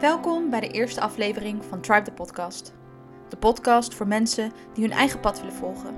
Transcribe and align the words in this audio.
Welkom 0.00 0.50
bij 0.50 0.60
de 0.60 0.70
eerste 0.70 1.00
aflevering 1.00 1.64
van 1.64 1.80
Tribe 1.80 2.02
the 2.02 2.12
Podcast. 2.12 2.74
De 3.28 3.36
podcast 3.36 3.94
voor 3.94 4.06
mensen 4.06 4.52
die 4.74 4.84
hun 4.84 4.92
eigen 4.96 5.20
pad 5.20 5.38
willen 5.38 5.54
volgen. 5.54 5.94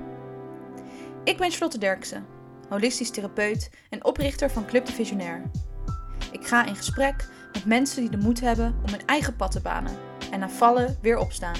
Ik 1.23 1.37
ben 1.37 1.51
Charlotte 1.51 1.77
Derksen, 1.77 2.25
holistisch 2.69 3.09
therapeut 3.09 3.69
en 3.89 4.05
oprichter 4.05 4.51
van 4.51 4.65
Club 4.65 4.85
de 4.85 4.91
Visionair. 4.91 5.51
Ik 6.31 6.47
ga 6.47 6.65
in 6.65 6.75
gesprek 6.75 7.29
met 7.53 7.65
mensen 7.65 8.01
die 8.01 8.09
de 8.09 8.25
moed 8.25 8.39
hebben 8.39 8.75
om 8.85 8.89
hun 8.91 9.05
eigen 9.05 9.35
pad 9.35 9.51
te 9.51 9.61
banen 9.61 9.97
en 10.31 10.39
na 10.39 10.49
vallen 10.49 10.97
weer 11.01 11.17
opstaan. 11.17 11.57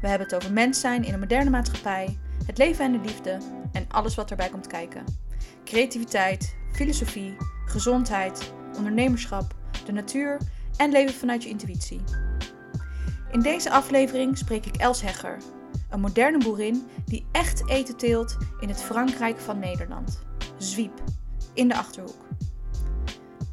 We 0.00 0.08
hebben 0.08 0.26
het 0.26 0.36
over 0.36 0.52
mens 0.52 0.80
zijn 0.80 1.04
in 1.04 1.12
een 1.12 1.20
moderne 1.20 1.50
maatschappij, 1.50 2.18
het 2.46 2.58
leven 2.58 2.84
en 2.84 2.92
de 2.92 3.08
liefde 3.08 3.38
en 3.72 3.86
alles 3.88 4.14
wat 4.14 4.30
erbij 4.30 4.48
komt 4.48 4.66
kijken. 4.66 5.23
Creativiteit, 5.64 6.56
filosofie, 6.72 7.36
gezondheid, 7.64 8.52
ondernemerschap, 8.76 9.54
de 9.86 9.92
natuur 9.92 10.40
en 10.76 10.90
leven 10.90 11.14
vanuit 11.14 11.42
je 11.42 11.48
intuïtie. 11.48 12.00
In 13.32 13.40
deze 13.40 13.70
aflevering 13.70 14.38
spreek 14.38 14.66
ik 14.66 14.76
Els 14.76 15.02
Hegger, 15.02 15.38
een 15.90 16.00
moderne 16.00 16.38
boerin 16.38 16.86
die 17.04 17.26
echt 17.32 17.68
eten 17.68 17.96
teelt 17.96 18.36
in 18.60 18.68
het 18.68 18.82
Frankrijk 18.82 19.38
van 19.38 19.58
Nederland. 19.58 20.22
Zwiep, 20.58 21.02
in 21.54 21.68
de 21.68 21.74
achterhoek. 21.74 22.26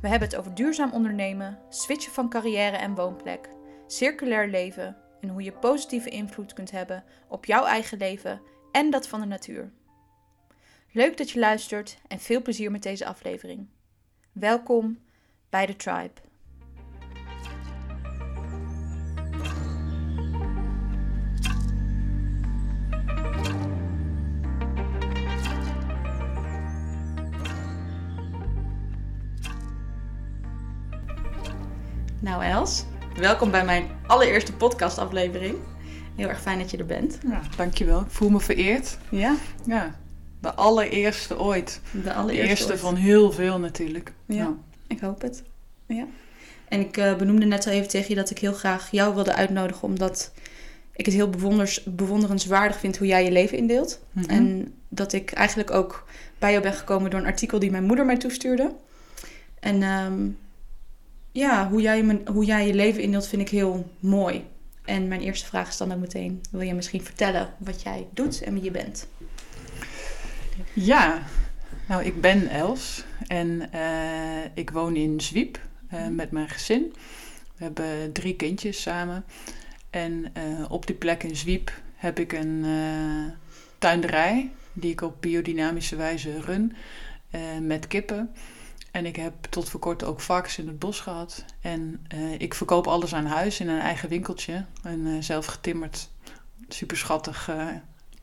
We 0.01 0.07
hebben 0.07 0.27
het 0.27 0.37
over 0.37 0.55
duurzaam 0.55 0.91
ondernemen, 0.91 1.59
switchen 1.69 2.11
van 2.11 2.29
carrière 2.29 2.77
en 2.77 2.95
woonplek, 2.95 3.49
circulair 3.87 4.47
leven 4.49 4.97
en 5.21 5.29
hoe 5.29 5.43
je 5.43 5.51
positieve 5.51 6.09
invloed 6.09 6.53
kunt 6.53 6.71
hebben 6.71 7.03
op 7.27 7.45
jouw 7.45 7.65
eigen 7.65 7.97
leven 7.97 8.41
en 8.71 8.89
dat 8.89 9.07
van 9.07 9.19
de 9.19 9.25
natuur. 9.25 9.71
Leuk 10.93 11.17
dat 11.17 11.29
je 11.31 11.39
luistert 11.39 11.97
en 12.07 12.19
veel 12.19 12.41
plezier 12.41 12.71
met 12.71 12.83
deze 12.83 13.05
aflevering. 13.05 13.67
Welkom 14.31 14.99
bij 15.49 15.65
de 15.65 15.75
Tribe. 15.75 16.11
Nou 32.19 32.43
Els, 32.43 32.85
welkom 33.15 33.51
bij 33.51 33.65
mijn 33.65 33.89
allereerste 34.07 34.53
podcastaflevering. 34.53 35.57
Heel 36.15 36.27
erg 36.27 36.41
fijn 36.41 36.59
dat 36.59 36.71
je 36.71 36.77
er 36.77 36.85
bent. 36.85 37.19
Ja, 37.27 37.41
dankjewel. 37.55 38.01
Ik 38.01 38.11
voel 38.11 38.29
me 38.29 38.39
vereerd. 38.39 38.97
Ja? 39.09 39.35
Ja, 39.65 40.00
de 40.41 40.53
allereerste 40.53 41.39
ooit. 41.39 41.81
De 42.03 42.13
allereerste 42.13 42.43
de 42.43 42.49
eerste 42.49 42.71
ooit. 42.71 42.79
van 42.79 42.95
heel 42.95 43.31
veel 43.31 43.59
natuurlijk. 43.59 44.13
Ja, 44.25 44.53
ik 44.87 44.99
hoop 44.99 45.21
het. 45.21 45.43
Ja. 45.85 46.05
En 46.67 46.79
ik 46.79 46.97
eh, 46.97 47.15
benoemde 47.15 47.45
net 47.45 47.67
al 47.67 47.73
even 47.73 47.87
tegen 47.89 48.09
je 48.09 48.15
dat 48.15 48.29
ik 48.29 48.39
heel 48.39 48.53
graag 48.53 48.91
jou 48.91 49.15
wilde 49.15 49.33
uitnodigen, 49.33 49.83
omdat 49.83 50.31
ik 50.95 51.05
het 51.05 51.15
heel 51.15 51.29
bewonders, 51.29 51.83
bewonderenswaardig 51.83 52.79
vind 52.79 52.97
hoe 52.97 53.07
jij 53.07 53.23
je 53.23 53.31
leven 53.31 53.57
indeelt. 53.57 53.99
Mhm. 54.11 54.29
En 54.29 54.73
dat 54.89 55.13
ik 55.13 55.31
eigenlijk 55.31 55.71
ook 55.71 56.05
bij 56.39 56.51
jou 56.51 56.63
ben 56.63 56.73
gekomen 56.73 57.09
door 57.11 57.19
een 57.19 57.25
artikel 57.25 57.59
die 57.59 57.71
mijn 57.71 57.83
moeder 57.83 58.05
mij 58.05 58.17
toestuurde. 58.17 58.75
En 59.59 59.83
ehm, 59.83 60.29
ja, 61.31 61.69
hoe 61.69 61.81
jij, 61.81 62.21
hoe 62.25 62.45
jij 62.45 62.67
je 62.67 62.73
leven 62.73 63.01
indeelt 63.01 63.27
vind 63.27 63.41
ik 63.41 63.49
heel 63.49 63.89
mooi. 63.99 64.45
En 64.85 65.07
mijn 65.07 65.21
eerste 65.21 65.45
vraag 65.45 65.69
is 65.69 65.77
dan 65.77 65.91
ook 65.91 65.99
meteen, 65.99 66.41
wil 66.51 66.61
je 66.61 66.73
misschien 66.73 67.03
vertellen 67.03 67.49
wat 67.57 67.81
jij 67.81 68.07
doet 68.13 68.41
en 68.41 68.53
wie 68.53 68.63
je 68.63 68.71
bent? 68.71 69.07
Ja, 70.73 71.23
nou 71.87 72.03
ik 72.03 72.21
ben 72.21 72.49
Els 72.49 73.03
en 73.27 73.71
eh, 73.71 74.45
ik 74.53 74.69
woon 74.69 74.95
in 74.95 75.21
Zwiep 75.21 75.59
eh, 75.87 76.07
met 76.07 76.31
mijn 76.31 76.49
gezin. 76.49 76.93
We 77.55 77.63
hebben 77.63 78.11
drie 78.11 78.35
kindjes 78.35 78.81
samen. 78.81 79.25
En 79.89 80.31
eh, 80.33 80.43
op 80.69 80.87
die 80.87 80.95
plek 80.95 81.23
in 81.23 81.35
Zwiep 81.35 81.71
heb 81.95 82.19
ik 82.19 82.33
een 82.33 82.65
tuinderij 83.77 84.51
die 84.73 84.91
ik 84.91 85.01
op 85.01 85.21
biodynamische 85.21 85.95
wijze 85.95 86.41
run 86.41 86.75
met 87.61 87.87
kippen. 87.87 88.31
En 88.91 89.05
ik 89.05 89.15
heb 89.15 89.33
tot 89.49 89.69
voor 89.69 89.79
kort 89.79 90.03
ook 90.03 90.19
varkens 90.21 90.57
in 90.57 90.67
het 90.67 90.79
bos 90.79 90.99
gehad. 90.99 91.45
En 91.61 92.05
ik 92.37 92.53
verkoop 92.53 92.87
alles 92.87 93.13
aan 93.13 93.25
huis 93.25 93.59
in 93.59 93.69
een 93.69 93.79
eigen 93.79 94.09
winkeltje. 94.09 94.65
Een 94.83 95.07
eh, 95.07 95.13
zelf 95.19 95.45
getimmerd, 95.45 96.09
super 96.67 96.97
schattig, 96.97 97.49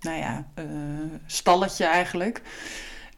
nou 0.01 0.19
ja, 0.19 0.49
eh, 0.55 0.65
stalletje 1.27 1.85
eigenlijk. 1.85 2.43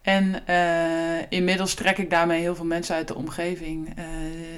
En 0.03 0.47
eh, 0.47 1.27
inmiddels 1.29 1.75
trek 1.75 1.99
ik 1.99 2.11
daarmee 2.11 2.41
heel 2.41 2.55
veel 2.55 2.65
mensen 2.65 2.95
uit 2.95 3.09
de 3.09 3.15
omgeving 3.15 3.97
eh, 3.97 4.05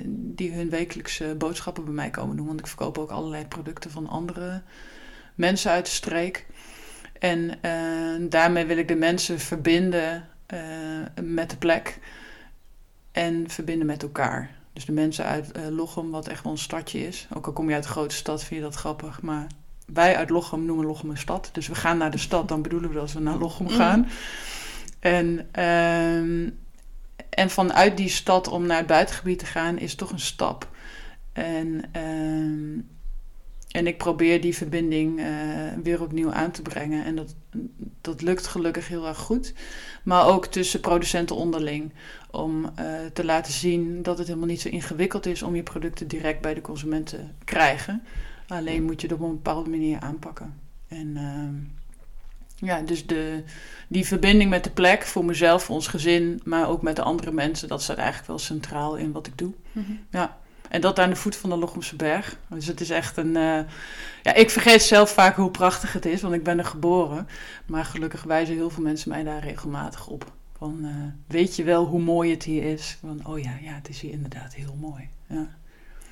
die 0.07 0.53
hun 0.53 0.71
wekelijkse 0.71 1.35
boodschappen 1.39 1.85
bij 1.85 1.93
mij 1.93 2.11
komen 2.11 2.37
doen. 2.37 2.47
Want 2.47 2.61
ik 2.61 2.67
verkoop 2.67 2.99
ook 2.99 3.11
allerlei 3.11 3.47
producten 3.47 3.91
van 3.91 4.09
andere 4.09 4.63
mensen 5.35 5.71
uit 5.71 5.85
de 5.85 5.91
streek. 5.91 6.47
En 7.19 7.59
daarmee 8.29 8.65
wil 8.65 8.77
ik 8.77 8.89
de 8.89 8.95
mensen 8.95 9.39
verbinden 9.39 10.29
met 11.23 11.51
de 11.51 11.57
plek 11.59 11.99
en 13.13 13.51
verbinden 13.51 13.87
met 13.87 14.03
elkaar. 14.03 14.51
Dus 14.73 14.85
de 14.85 14.93
mensen 14.93 15.25
uit 15.25 15.51
Lochem, 15.71 16.11
wat 16.11 16.29
echt 16.29 16.43
wel 16.43 16.53
een 16.53 16.59
stadje 16.59 17.07
is. 17.07 17.29
Ook 17.35 17.47
al 17.47 17.53
kom 17.53 17.69
je 17.69 17.75
uit 17.75 17.85
een 17.85 17.91
grote 17.91 18.15
stad, 18.15 18.45
vind 18.45 18.61
je 18.61 18.67
dat 18.67 18.75
grappig. 18.75 19.23
Maar 19.23 19.47
wij 19.87 20.17
uit 20.17 20.31
Lochem 20.31 20.65
noemen 20.65 20.87
Lochem 20.87 21.11
een 21.11 21.19
stad. 21.19 21.51
Dus 21.53 21.69
we 21.69 21.75
gaan 21.75 21.99
naar 21.99 22.11
de 22.11 22.19
stad, 22.19 22.49
dan 22.49 22.63
bedoelen 22.63 22.89
we 22.89 22.95
dat 22.95 23.13
we 23.13 23.21
naar 23.21 23.37
Lochem 23.37 23.69
gaan. 23.69 24.09
En, 25.01 25.49
ehm, 25.53 26.51
en 27.31 27.51
vanuit 27.51 27.97
die 27.97 28.09
stad 28.09 28.49
om 28.49 28.67
naar 28.67 28.77
het 28.77 28.87
buitengebied 28.87 29.39
te 29.39 29.47
gaan 29.47 29.79
is 29.79 29.95
toch 29.95 30.13
een 30.13 30.21
stap. 30.21 30.69
En, 31.33 31.85
ehm, 31.93 32.81
en 33.71 33.87
ik 33.87 33.99
probeer 33.99 34.41
die 34.41 34.57
verbinding 34.57 35.21
eh, 35.21 35.27
weer 35.83 36.03
opnieuw 36.03 36.33
aan 36.33 36.51
te 36.51 36.63
brengen. 36.63 37.05
En 37.05 37.17
dat, 37.17 37.35
dat 38.01 38.23
lukt 38.23 38.47
gelukkig 38.47 38.89
heel 38.89 39.07
erg 39.07 39.19
goed. 39.19 39.55
Maar 40.03 40.27
ook 40.27 40.47
tussen 40.47 40.81
producenten 40.81 41.37
onderling. 41.37 41.93
Om 42.31 42.73
eh, 42.75 42.87
te 43.13 43.25
laten 43.25 43.53
zien 43.53 44.03
dat 44.03 44.19
het 44.19 44.27
helemaal 44.27 44.49
niet 44.49 44.61
zo 44.61 44.69
ingewikkeld 44.69 45.27
is 45.27 45.43
om 45.43 45.57
je 45.57 45.63
producten 45.63 46.09
direct 46.09 46.41
bij 46.41 46.55
de 46.55 46.61
consument 46.61 47.07
te 47.07 47.21
krijgen. 47.45 48.03
Alleen 48.53 48.83
moet 48.85 49.01
je 49.01 49.07
het 49.07 49.17
op 49.17 49.23
een 49.23 49.35
bepaalde 49.35 49.71
manier 49.71 50.01
aanpakken. 50.01 50.55
En 50.89 51.17
ehm, 51.17 51.55
ja, 52.67 52.81
dus 52.81 53.07
de, 53.07 53.43
die 53.89 54.07
verbinding 54.07 54.51
met 54.51 54.65
de 54.65 54.71
plek 54.71 55.03
voor 55.03 55.25
mezelf, 55.25 55.63
voor 55.63 55.75
ons 55.75 55.87
gezin, 55.87 56.41
maar 56.45 56.69
ook 56.69 56.83
met 56.83 56.97
de 56.97 57.03
andere 57.03 57.33
mensen, 57.33 57.69
dat 57.69 57.83
staat 57.83 57.97
eigenlijk 57.97 58.27
wel 58.29 58.39
centraal 58.39 58.97
in 58.97 59.13
wat 59.13 59.27
ik 59.27 59.39
doe. 59.39 59.53
Ja. 60.11 60.37
En 60.69 60.81
dat 60.81 60.99
aan 60.99 61.11
de 61.11 61.17
voet 61.17 61.37
van 61.37 61.51
de 61.51 61.57
Lochemse 61.57 61.97
Berg. 61.97 62.37
Dus 62.49 62.67
het 62.67 62.81
is 62.81 62.91
echt 62.91 63.17
een. 63.17 63.37
eh, 63.37 63.61
ja, 64.23 64.35
ik 64.35 64.51
vergeet 64.51 64.83
zelf 64.83 65.11
vaak 65.11 65.37
hoe 65.37 65.51
prachtig 65.51 65.93
het 65.93 66.07
is, 66.07 66.23
want 66.23 66.35
ik 66.35 66.43
ben 66.45 66.59
er 66.59 66.65
geboren. 66.65 67.29
Maar 67.67 67.85
gelukkig 67.85 68.23
wijzen 68.23 68.55
heel 68.55 68.71
veel 68.71 68.83
mensen 68.83 69.09
mij 69.11 69.23
daar 69.23 69.41
regelmatig 69.45 70.07
op. 70.07 70.33
Van, 70.57 70.79
eh, 70.83 70.91
weet 71.27 71.57
je 71.57 71.63
wel 71.65 71.85
hoe 71.87 72.01
mooi 72.01 72.31
het 72.31 72.43
hier 72.43 72.63
is? 72.73 72.97
Van, 73.01 73.27
oh 73.27 73.39
ja, 73.39 73.53
ja, 73.63 73.73
het 73.73 73.89
is 73.89 74.01
hier 74.01 74.13
inderdaad 74.13 74.55
heel 74.55 74.77
mooi. 74.81 75.09
Ja. 75.27 75.49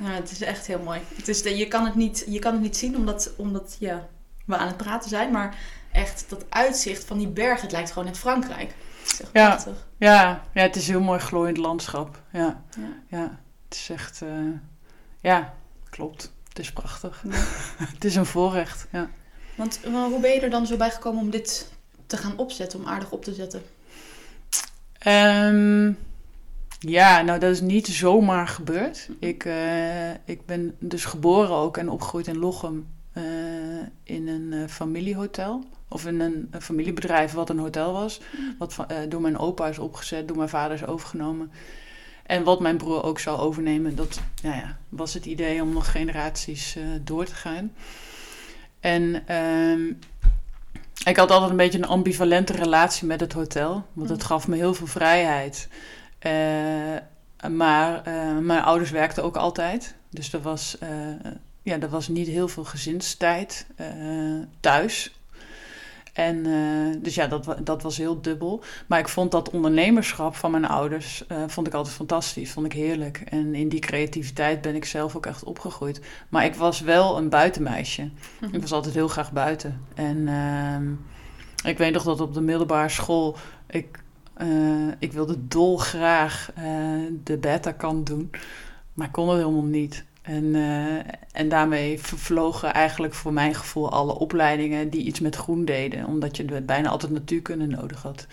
Ja, 0.01 0.07
het 0.11 0.31
is 0.31 0.41
echt 0.41 0.67
heel 0.67 0.79
mooi. 0.83 1.01
Het 1.17 1.29
is 1.29 1.43
de, 1.43 1.57
je, 1.57 1.69
kan 1.69 1.85
het 1.85 1.95
niet, 1.95 2.25
je 2.29 2.39
kan 2.39 2.53
het 2.53 2.63
niet 2.63 2.77
zien 2.77 2.97
omdat, 2.97 3.31
omdat 3.37 3.77
ja, 3.79 4.09
we 4.45 4.57
aan 4.57 4.67
het 4.67 4.77
praten 4.77 5.09
zijn, 5.09 5.31
maar 5.33 5.57
echt 5.93 6.25
dat 6.29 6.45
uitzicht 6.49 7.05
van 7.05 7.19
die 7.19 7.29
berg, 7.29 7.61
het 7.61 7.73
lijkt 7.73 7.89
gewoon 7.93 8.05
net 8.09 8.19
Frankrijk. 8.19 8.75
Het 9.03 9.13
is 9.13 9.21
echt 9.21 9.31
Ja. 9.33 9.47
prachtig. 9.49 9.87
Ja, 9.97 10.43
ja, 10.55 10.63
het 10.63 10.77
is 10.77 10.89
een 10.89 10.95
heel 10.95 11.03
mooi 11.03 11.19
glooiend 11.21 11.57
landschap. 11.57 12.23
Ja, 12.33 12.63
Ja. 12.77 12.89
ja 13.19 13.39
het 13.69 13.75
is 13.79 13.91
echt. 13.91 14.23
eh, 14.23 14.29
ja, 15.21 15.55
klopt. 15.91 16.33
Het 16.49 16.59
is 16.59 16.73
prachtig. 16.73 17.23
Ja. 17.25 17.31
het 17.95 18.05
is 18.05 18.15
een 18.17 18.27
voorrecht. 18.27 18.87
Ja. 18.93 19.11
Want 19.55 19.81
hoe 19.85 20.21
ben 20.21 20.31
je 20.31 20.41
er 20.41 20.51
dan 20.51 20.67
zo 20.67 20.77
bij 20.77 20.91
gekomen 20.91 21.21
om 21.23 21.31
dit 21.31 21.73
te 22.07 22.17
gaan 22.17 22.37
opzetten, 22.37 22.79
om 22.79 22.87
aardig 22.87 23.11
op 23.11 23.25
te 23.25 23.35
zetten? 23.35 23.63
Ehm, 24.99 25.93
ja, 26.81 27.23
nou 27.23 27.39
dat 27.39 27.51
is 27.51 27.61
niet 27.61 27.87
zomaar 27.87 28.49
gebeurd. 28.49 29.09
Ik, 29.19 29.45
eh, 29.45 30.11
ik 30.11 30.47
ben 30.47 30.77
dus 30.79 31.05
geboren 31.05 31.55
ook 31.55 31.77
en 31.77 31.89
opgegroeid 31.89 32.27
in 32.27 32.39
Lochem 32.39 32.87
eh, 33.13 33.23
in 34.03 34.29
een 34.29 34.53
eh, 34.53 34.69
familiehotel. 34.69 35.65
Of 35.89 36.07
in 36.07 36.21
een, 36.21 36.49
een 36.51 36.63
familiebedrijf 36.63 37.33
wat 37.33 37.51
een 37.51 37.59
hotel 37.59 37.93
was. 37.93 38.21
Wat 38.59 38.75
van- 38.75 38.89
eh, 38.89 38.97
door 39.09 39.21
mijn 39.21 39.39
opa 39.39 39.67
is 39.69 39.79
opgezet, 39.79 40.29
door 40.29 40.37
mijn 40.37 40.49
vader 40.49 40.77
is 40.77 40.87
overgenomen. 40.87 41.51
En 42.27 42.45
wat 42.45 42.61
mijn 42.61 42.77
broer 42.77 43.03
ook 43.05 43.19
zou 43.19 43.39
overnemen. 43.39 43.97
Dat 43.97 44.21
nou 44.43 44.57
ja, 44.57 44.79
was 44.89 45.15
het 45.15 45.27
idee 45.27 45.63
om 45.63 45.73
nog 45.73 45.91
generaties 45.91 46.77
door 47.05 47.25
te 47.25 47.35
gaan. 47.35 47.73
En 48.81 49.23
ehm, 49.27 49.87
ik 51.05 51.17
had 51.17 51.31
altijd 51.31 51.51
een 51.51 51.57
beetje 51.57 51.79
een 51.79 51.85
ambivalente 51.87 52.53
relatie 52.53 53.07
met 53.07 53.21
het 53.21 53.33
hotel. 53.33 53.85
Want 53.93 54.09
het 54.09 54.19
Mm. 54.21 54.25
gaf 54.27 54.49
me 54.49 54.57
heel 54.57 54.75
veel 54.75 54.87
vrijheid. 54.87 55.69
Eh, 56.21 57.49
maar 57.51 58.03
eh, 58.05 58.39
mijn 58.39 58.63
ouders 58.63 58.91
werkten 58.91 59.25
ook 59.25 59.37
altijd. 59.37 59.95
Dus 60.11 60.33
er 60.33 60.41
was, 60.41 60.79
eh, 60.79 60.89
ja, 61.63 61.81
er 61.81 61.89
was 61.89 62.09
niet 62.09 62.27
heel 62.27 62.49
veel 62.49 62.65
gezinstijd 62.65 63.67
thuis. 64.61 65.15
En 66.13 66.43
dus 67.03 67.15
ja, 67.15 67.27
dat, 67.27 67.57
dat 67.65 67.83
was 67.83 67.97
heel 67.97 68.21
dubbel. 68.21 68.63
Maar 68.87 68.99
ik 68.99 69.09
vond 69.09 69.31
dat 69.31 69.51
ondernemerschap 69.51 70.37
van 70.37 70.51
mijn 70.51 70.65
ouders 70.65 71.25
vond 71.47 71.67
ik 71.67 71.75
altijd 71.75 71.95
fantastisch. 71.95 72.53
Vond 72.53 72.67
ik 72.67 72.73
heerlijk. 72.73 73.23
En 73.29 73.55
in 73.55 73.69
die 73.69 73.81
creativiteit 73.81 74.61
ben 74.61 74.75
ik 74.75 74.85
zelf 74.85 75.17
ook 75.17 75.27
echt 75.27 75.45
opgegroeid. 75.45 76.01
Maar 76.29 76.45
ik 76.45 76.55
was 76.55 76.81
wel 76.81 77.17
een 77.17 77.29
buitenmeisje. 77.29 78.11
Mhm. 78.41 78.55
Ik 78.55 78.61
was 78.61 78.73
altijd 78.73 78.95
heel 78.95 79.09
graag 79.09 79.33
buiten. 79.33 79.85
En 79.95 80.29
ehm, 80.29 80.93
ik 81.71 81.79
weet 81.79 81.93
nog 81.93 82.03
dat 82.03 82.21
op 82.21 82.35
de 82.35 82.41
middelbare 82.41 82.89
school 82.89 83.37
ik, 83.67 83.99
eh, 84.35 84.49
ik 84.99 85.13
wilde 85.13 85.49
dolgraag 85.49 86.51
eh 86.55 86.65
de 87.25 87.37
beta-kant 87.37 88.07
doen. 88.07 88.31
Maar 88.95 89.11
kon 89.11 89.29
het 89.29 89.39
helemaal 89.39 89.63
niet. 89.63 90.05
En, 90.23 90.55
eh, 90.55 91.13
en 91.33 91.49
daarmee 91.49 92.01
vervlogen 92.01 92.73
eigenlijk 92.73 93.15
voor 93.15 93.33
mijn 93.33 93.55
gevoel 93.55 93.91
alle 93.91 94.19
opleidingen 94.19 94.91
die 94.91 95.05
iets 95.05 95.21
met 95.21 95.37
groen 95.37 95.65
deden. 95.65 96.07
Omdat 96.07 96.37
je 96.37 96.63
bijna 96.63 96.89
altijd 96.89 97.13
natuurkunde 97.13 97.67
nodig 97.67 98.03
had. 98.03 98.27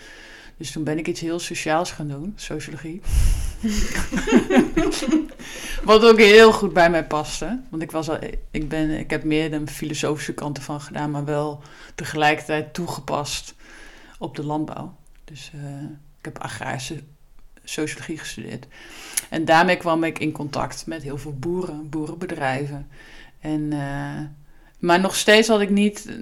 Dus 0.56 0.70
toen 0.70 0.84
ben 0.84 0.98
ik 0.98 1.08
iets 1.08 1.20
heel 1.20 1.38
sociaals 1.38 1.90
gaan 1.90 2.08
doen, 2.08 2.32
sociologie. 2.36 3.00
Wat 5.84 6.04
ook 6.04 6.18
heel 6.18 6.52
goed 6.52 6.72
bij 6.72 6.90
mij 6.90 7.06
paste. 7.06 7.60
Want 7.70 7.82
ik, 7.82 7.90
was 7.90 8.10
al, 8.10 8.18
ik, 8.50 8.68
ben, 8.68 8.90
ik 8.90 9.10
heb 9.10 9.24
meer 9.24 9.50
de 9.50 9.66
filosofische 9.66 10.34
kanten 10.34 10.62
van 10.62 10.80
gedaan, 10.80 11.10
maar 11.10 11.24
wel 11.24 11.62
tegelijkertijd 11.94 12.74
toegepast 12.74 13.54
op 14.18 14.36
de 14.36 14.44
landbouw. 14.44 14.97
Dus 15.28 15.50
eh, 15.54 15.82
ik 16.18 16.24
heb 16.24 16.38
agrarische 16.38 17.02
sociologie 17.64 18.18
gestudeerd. 18.18 18.66
En 19.30 19.44
daarmee 19.44 19.76
kwam 19.76 20.04
ik 20.04 20.18
in 20.18 20.32
contact 20.32 20.86
met 20.86 21.02
heel 21.02 21.18
veel 21.18 21.34
boeren, 21.38 21.88
boerenbedrijven. 21.88 22.88
En, 23.40 23.72
eh, 23.72 24.20
maar 24.78 25.00
nog 25.00 25.16
steeds 25.16 25.48
had 25.48 25.60
ik 25.60 25.70
niet, 25.70 26.18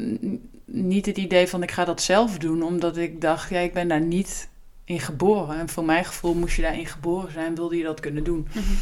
niet 0.64 1.06
het 1.06 1.16
idee 1.16 1.48
van 1.48 1.62
ik 1.62 1.70
ga 1.70 1.84
dat 1.84 2.02
zelf 2.02 2.38
doen, 2.38 2.62
omdat 2.62 2.96
ik 2.96 3.20
dacht, 3.20 3.50
ja, 3.50 3.58
ik 3.58 3.72
ben 3.72 3.88
daar 3.88 4.00
niet 4.00 4.48
in 4.84 5.00
geboren. 5.00 5.58
En 5.58 5.68
voor 5.68 5.84
mijn 5.84 6.04
gevoel 6.04 6.34
moest 6.34 6.56
je 6.56 6.62
daarin 6.62 6.86
geboren 6.86 7.32
zijn, 7.32 7.54
wilde 7.54 7.76
je 7.76 7.84
dat 7.84 8.00
kunnen 8.00 8.24
doen. 8.24 8.48
Mhm. 8.48 8.74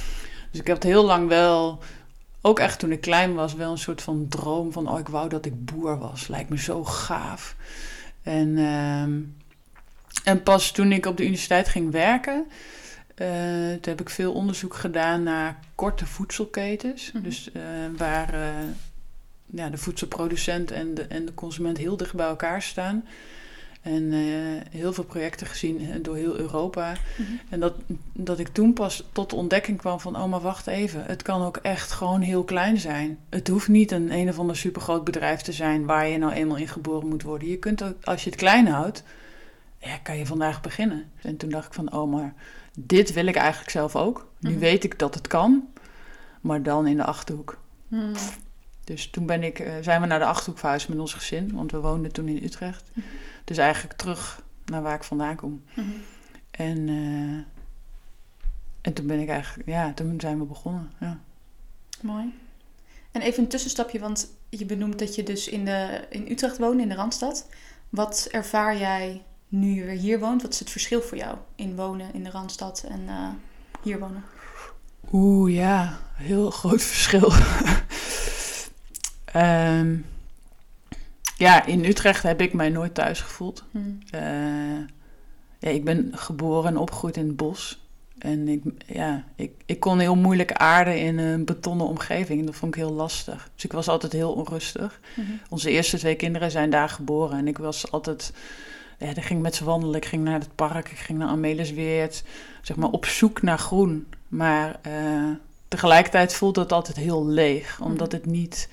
Dus 0.50 0.60
ik 0.60 0.66
heb 0.66 0.76
het 0.76 0.84
heel 0.84 1.04
lang 1.04 1.28
wel, 1.28 1.78
ook 2.40 2.58
echt 2.58 2.78
toen 2.78 2.92
ik 2.92 3.00
klein 3.00 3.34
was, 3.34 3.54
wel 3.54 3.70
een 3.70 3.78
soort 3.78 4.02
van 4.02 4.26
droom 4.28 4.72
van, 4.72 4.88
oh, 4.88 4.98
ik 4.98 5.08
wou 5.08 5.28
dat 5.28 5.46
ik 5.46 5.64
boer 5.64 5.98
was. 5.98 6.28
Lijkt 6.28 6.50
me 6.50 6.58
zo 6.58 6.84
gaaf. 6.84 7.56
En, 8.22 8.58
ehm, 8.58 9.20
en 10.24 10.42
pas 10.42 10.72
toen 10.72 10.92
ik 10.92 11.06
op 11.06 11.16
de 11.16 11.22
universiteit 11.22 11.68
ging 11.68 11.90
werken, 11.90 12.46
eh, 13.14 13.26
toen 13.70 13.92
heb 13.92 14.00
ik 14.00 14.10
veel 14.10 14.32
onderzoek 14.32 14.74
gedaan 14.74 15.22
naar 15.22 15.58
korte 15.74 16.06
voedselketens. 16.06 17.12
Mhm. 17.12 17.24
Dus 17.24 17.52
eh, 17.52 17.62
waar 17.96 18.34
eh, 18.34 18.48
ja, 19.46 19.68
de 19.68 19.76
voedselproducent 19.76 20.70
en 20.70 20.94
de, 20.94 21.02
en 21.02 21.24
de 21.24 21.34
consument 21.34 21.78
heel 21.78 21.96
dicht 21.96 22.14
bij 22.14 22.26
elkaar 22.26 22.62
staan. 22.62 23.04
En 23.82 24.12
heel 24.70 24.92
veel 24.92 25.04
projecten 25.04 25.46
gezien 25.46 26.02
door 26.02 26.16
heel 26.16 26.38
Europa. 26.38 26.92
Mhm. 27.16 27.32
En 27.48 27.60
dat, 27.60 27.74
dat 28.12 28.38
ik 28.38 28.48
toen 28.48 28.72
pas 28.72 29.04
tot 29.12 29.30
de 29.30 29.36
ontdekking 29.36 29.78
kwam 29.78 30.00
van... 30.00 30.16
oh, 30.16 30.30
maar 30.30 30.40
wacht 30.40 30.66
even, 30.66 31.04
het 31.06 31.22
kan 31.22 31.42
ook 31.42 31.56
echt 31.56 31.92
gewoon 31.92 32.20
heel 32.20 32.44
klein 32.44 32.78
zijn. 32.78 33.18
Het 33.28 33.48
hoeft 33.48 33.68
niet 33.68 33.90
een 33.90 34.12
een 34.12 34.28
of 34.28 34.38
ander 34.38 34.56
supergroot 34.56 35.04
bedrijf 35.04 35.40
te 35.40 35.52
zijn... 35.52 35.84
waar 35.84 36.08
je 36.08 36.18
nou 36.18 36.32
eenmaal 36.32 36.56
in 36.56 36.68
geboren 36.68 37.08
moet 37.08 37.22
worden. 37.22 37.48
Je 37.48 37.58
kunt 37.58 37.82
ook, 37.82 37.94
als 38.04 38.24
je 38.24 38.30
het 38.30 38.38
klein 38.38 38.66
houdt, 38.66 39.02
ja, 39.84 39.96
kan 39.98 40.16
je 40.16 40.26
vandaag 40.26 40.60
beginnen. 40.60 41.10
En 41.22 41.36
toen 41.36 41.48
dacht 41.50 41.66
ik 41.66 41.72
van, 41.74 41.92
oh, 41.92 42.10
maar 42.12 42.34
dit 42.78 43.12
wil 43.12 43.26
ik 43.26 43.36
eigenlijk 43.36 43.70
zelf 43.70 43.96
ook. 43.96 44.28
Nu 44.40 44.50
Mhm. 44.50 44.58
weet 44.58 44.84
ik 44.84 44.98
dat 44.98 45.14
het 45.14 45.26
kan, 45.26 45.68
maar 46.40 46.62
dan 46.62 46.86
in 46.86 46.96
de 46.96 47.04
Achterhoek. 47.04 47.58
Mhm. 47.88 48.14
Dus 48.84 49.10
toen 49.10 49.26
ben 49.26 49.42
ik, 49.42 49.58
eh, 49.58 49.72
zijn 49.80 50.00
we 50.00 50.06
naar 50.06 50.18
de 50.18 50.24
Achterhoek 50.24 50.58
verhuisd 50.58 50.88
met 50.88 50.98
ons 50.98 51.14
gezin... 51.14 51.54
want 51.54 51.70
we 51.70 51.80
woonden 51.80 52.12
toen 52.12 52.28
in 52.28 52.44
Utrecht. 52.44 52.90
Mhm. 52.92 53.06
Dus 53.44 53.56
eigenlijk 53.58 53.98
terug 53.98 54.42
naar 54.64 54.82
waar 54.82 54.94
ik 54.94 55.02
vandaan 55.04 55.36
kom. 55.36 55.64
Mhm. 55.74 55.86
En, 56.50 56.88
eh, 56.88 57.62
en 58.80 58.92
toen 58.92 59.06
ben 59.06 59.20
ik 59.20 59.28
eigenlijk, 59.28 59.68
ja, 59.68 59.92
toen 59.92 60.20
zijn 60.20 60.38
we 60.38 60.44
begonnen. 60.44 60.90
Ja. 61.00 61.20
Mooi. 62.02 62.34
En 63.12 63.20
even 63.20 63.42
een 63.42 63.48
tussenstapje, 63.48 63.98
want 63.98 64.28
je 64.48 64.64
benoemt 64.66 64.98
dat 64.98 65.14
je 65.14 65.22
dus 65.22 65.48
in, 65.48 65.64
de, 65.64 66.04
in 66.10 66.30
Utrecht 66.30 66.58
woont, 66.58 66.80
in 66.80 66.88
de 66.88 66.94
Randstad. 66.94 67.48
Wat 67.88 68.28
ervaar 68.30 68.76
jij 68.78 69.22
nu 69.48 69.74
je 69.74 69.84
weer 69.84 69.96
hier 69.96 70.18
woont? 70.18 70.42
Wat 70.42 70.52
is 70.52 70.58
het 70.58 70.70
verschil 70.70 71.02
voor 71.02 71.18
jou 71.18 71.36
in 71.54 71.76
wonen 71.76 72.14
in 72.14 72.24
de 72.24 72.30
Randstad 72.30 72.84
en 72.88 73.08
eh, 73.08 73.28
hier 73.82 73.98
wonen? 73.98 74.24
Oeh, 75.12 75.54
ja, 75.54 75.98
heel 76.14 76.50
groot 76.50 76.82
verschil. 76.92 77.32
Ehm, 79.24 79.96
ja, 81.36 81.66
in 81.66 81.84
Utrecht 81.84 82.22
heb 82.22 82.40
ik 82.40 82.52
mij 82.52 82.68
nooit 82.68 82.94
thuis 82.94 83.20
gevoeld. 83.20 83.64
Mhm. 83.70 83.88
Eh, 84.10 84.78
ja, 85.58 85.68
ik 85.70 85.84
ben 85.84 86.10
geboren 86.12 86.70
en 86.70 86.76
opgegroeid 86.76 87.16
in 87.16 87.26
het 87.26 87.36
bos. 87.36 87.82
En 88.18 88.48
ik, 88.48 88.62
ja, 88.86 89.24
ik, 89.36 89.52
ik 89.66 89.80
kon 89.80 89.98
heel 89.98 90.16
moeilijk 90.16 90.52
aarden 90.52 90.98
in 90.98 91.18
een 91.18 91.44
betonnen 91.44 91.86
omgeving. 91.86 92.40
En 92.40 92.46
dat 92.46 92.54
vond 92.54 92.74
ik 92.74 92.80
heel 92.80 92.92
lastig. 92.92 93.50
Dus 93.54 93.64
ik 93.64 93.72
was 93.72 93.88
altijd 93.88 94.12
heel 94.12 94.32
onrustig. 94.32 95.00
Mhm. 95.16 95.32
Onze 95.48 95.70
eerste 95.70 95.98
twee 95.98 96.14
kinderen 96.14 96.50
zijn 96.50 96.70
daar 96.70 96.88
geboren. 96.88 97.38
En 97.38 97.48
ik 97.48 97.58
was 97.58 97.90
altijd... 97.90 98.32
Ja, 98.98 99.06
ik 99.16 99.24
ging 99.24 99.42
met 99.42 99.54
ze 99.54 99.64
wandelen. 99.64 99.94
Ik 99.96 100.04
ging 100.04 100.24
naar 100.24 100.38
het 100.40 100.54
park. 100.54 100.90
Ik 100.90 100.98
ging 100.98 101.18
naar 101.18 101.28
Amelisweert. 101.28 102.24
Zeg 102.62 102.76
maar 102.76 102.90
op 102.90 103.06
zoek 103.06 103.42
naar 103.42 103.58
groen. 103.58 104.06
Maar 104.28 104.78
eh, 104.82 104.92
tegelijkertijd 105.68 106.34
voelde 106.34 106.60
het 106.60 106.72
altijd 106.72 106.96
heel 106.96 107.26
leeg. 107.26 107.80
Omdat 107.80 108.12
het 108.12 108.26
niet... 108.26 108.68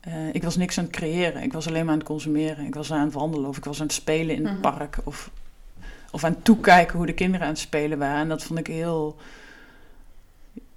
eh, 0.00 0.34
ik 0.34 0.42
was 0.42 0.56
niks 0.56 0.78
aan 0.78 0.84
het 0.84 0.92
creëren. 0.92 1.42
Ik 1.42 1.52
was 1.52 1.66
alleen 1.68 1.84
maar 1.84 1.92
aan 1.92 1.98
het 1.98 2.08
consumeren. 2.08 2.66
Ik 2.66 2.74
was 2.74 2.92
aan 2.92 3.04
het 3.04 3.12
wandelen. 3.14 3.48
Of 3.48 3.56
ik 3.56 3.64
was 3.64 3.80
aan 3.80 3.86
het 3.86 3.94
spelen 3.94 4.34
in 4.36 4.44
het 4.44 4.52
Mhm. 4.52 4.60
park. 4.62 4.98
Of, 5.04 5.30
of 6.10 6.24
aan 6.24 6.32
het 6.32 6.44
toekijken 6.44 6.96
hoe 6.96 7.06
de 7.06 7.14
kinderen 7.14 7.46
aan 7.46 7.52
het 7.52 7.62
spelen 7.62 7.98
waren. 7.98 8.20
En 8.20 8.28
dat 8.28 8.42
vond 8.42 8.58
ik 8.58 8.66
heel... 8.66 9.16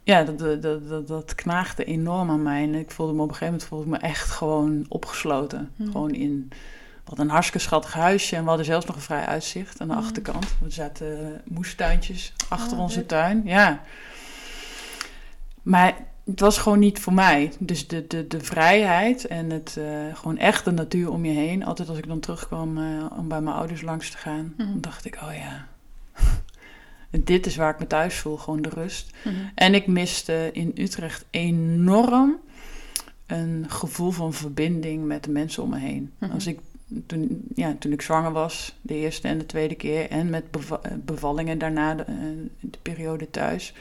Ja, 0.03 0.23
dat, 0.23 0.61
dat, 0.61 0.87
dat, 0.89 1.07
dat, 1.07 1.35
knaagde 1.35 1.83
enorm 1.85 2.29
aan 2.29 2.43
mij. 2.43 2.63
En 2.63 2.75
ik 2.75 2.91
voelde 2.91 3.13
me 3.13 3.21
op 3.21 3.27
een 3.29 3.35
gegeven 3.35 3.53
moment 3.53 3.69
voelde 3.69 3.85
ik 3.85 3.91
me 4.01 4.07
echt 4.07 4.29
gewoon 4.29 4.85
opgesloten. 4.87 5.71
Mhm. 5.75 5.91
Gewoon 5.91 6.13
in 6.13 6.49
wat 7.09 7.19
een 7.19 7.29
hartstikke 7.29 7.59
schattig 7.67 7.93
huisje. 7.93 8.35
En 8.35 8.41
we 8.41 8.47
hadden 8.47 8.65
zelfs 8.65 8.85
nog 8.85 8.95
een 8.95 9.01
vrij 9.01 9.25
uitzicht 9.25 9.81
aan 9.81 9.87
de 9.87 9.93
Mhm. 9.93 10.03
achterkant. 10.03 10.45
Er 10.63 10.71
zaten 10.71 11.41
moestuintjes 11.45 12.33
achter 12.49 12.77
Oh, 12.77 12.83
onze 12.83 12.97
leuk. 12.99 13.07
tuin. 13.07 13.41
Ja. 13.45 13.81
Maar 15.61 15.93
het 16.25 16.39
was 16.39 16.57
gewoon 16.57 16.79
niet 16.79 16.99
voor 16.99 17.13
mij. 17.13 17.51
Dus 17.59 17.87
de, 17.87 18.07
de, 18.07 18.27
de 18.27 18.39
vrijheid 18.39 19.25
en 19.27 19.49
het 19.49 19.75
eh, 19.77 19.85
gewoon 20.13 20.37
echt 20.37 20.65
de 20.65 20.71
natuur 20.71 21.11
om 21.11 21.25
je 21.25 21.31
heen. 21.31 21.65
Altijd 21.65 21.89
als 21.89 21.97
ik 21.97 22.07
dan 22.07 22.19
terugkwam 22.19 22.77
eh, 22.77 23.05
om 23.17 23.27
bij 23.27 23.41
mijn 23.41 23.55
ouders 23.55 23.81
langs 23.81 24.09
te 24.11 24.17
gaan, 24.17 24.53
Mhm. 24.57 24.67
dan 24.69 24.81
dacht 24.81 25.05
ik, 25.05 25.15
oh 25.23 25.33
ja. 25.33 25.67
Dit 27.23 27.45
is 27.45 27.55
waar 27.55 27.73
ik 27.73 27.79
me 27.79 27.87
thuis 27.87 28.15
voel, 28.15 28.37
gewoon 28.37 28.61
de 28.61 28.69
rust. 28.69 29.11
Mhm. 29.23 29.35
En 29.55 29.73
ik 29.73 29.87
miste 29.87 30.49
in 30.53 30.71
Utrecht 30.75 31.25
enorm 31.29 32.35
een 33.25 33.65
gevoel 33.69 34.11
van 34.11 34.33
verbinding 34.33 35.05
met 35.05 35.23
de 35.23 35.31
mensen 35.31 35.63
om 35.63 35.69
me 35.69 35.77
heen. 35.79 36.11
Mhm. 36.17 36.31
Als 36.31 36.47
ik, 36.47 36.59
toen, 37.07 37.41
ja, 37.55 37.75
toen 37.79 37.91
ik 37.91 38.01
zwanger 38.01 38.31
was, 38.31 38.75
de 38.81 38.95
eerste 38.95 39.27
en 39.27 39.37
de 39.37 39.45
tweede 39.45 39.75
keer, 39.75 40.09
en 40.09 40.29
met 40.29 40.51
beva- 40.51 40.79
eh, 40.83 40.91
bevallingen 41.05 41.57
daarna, 41.57 41.95
de, 41.95 42.03
eh, 42.03 42.13
de 42.59 42.77
periode 42.81 43.29
thuis. 43.29 43.73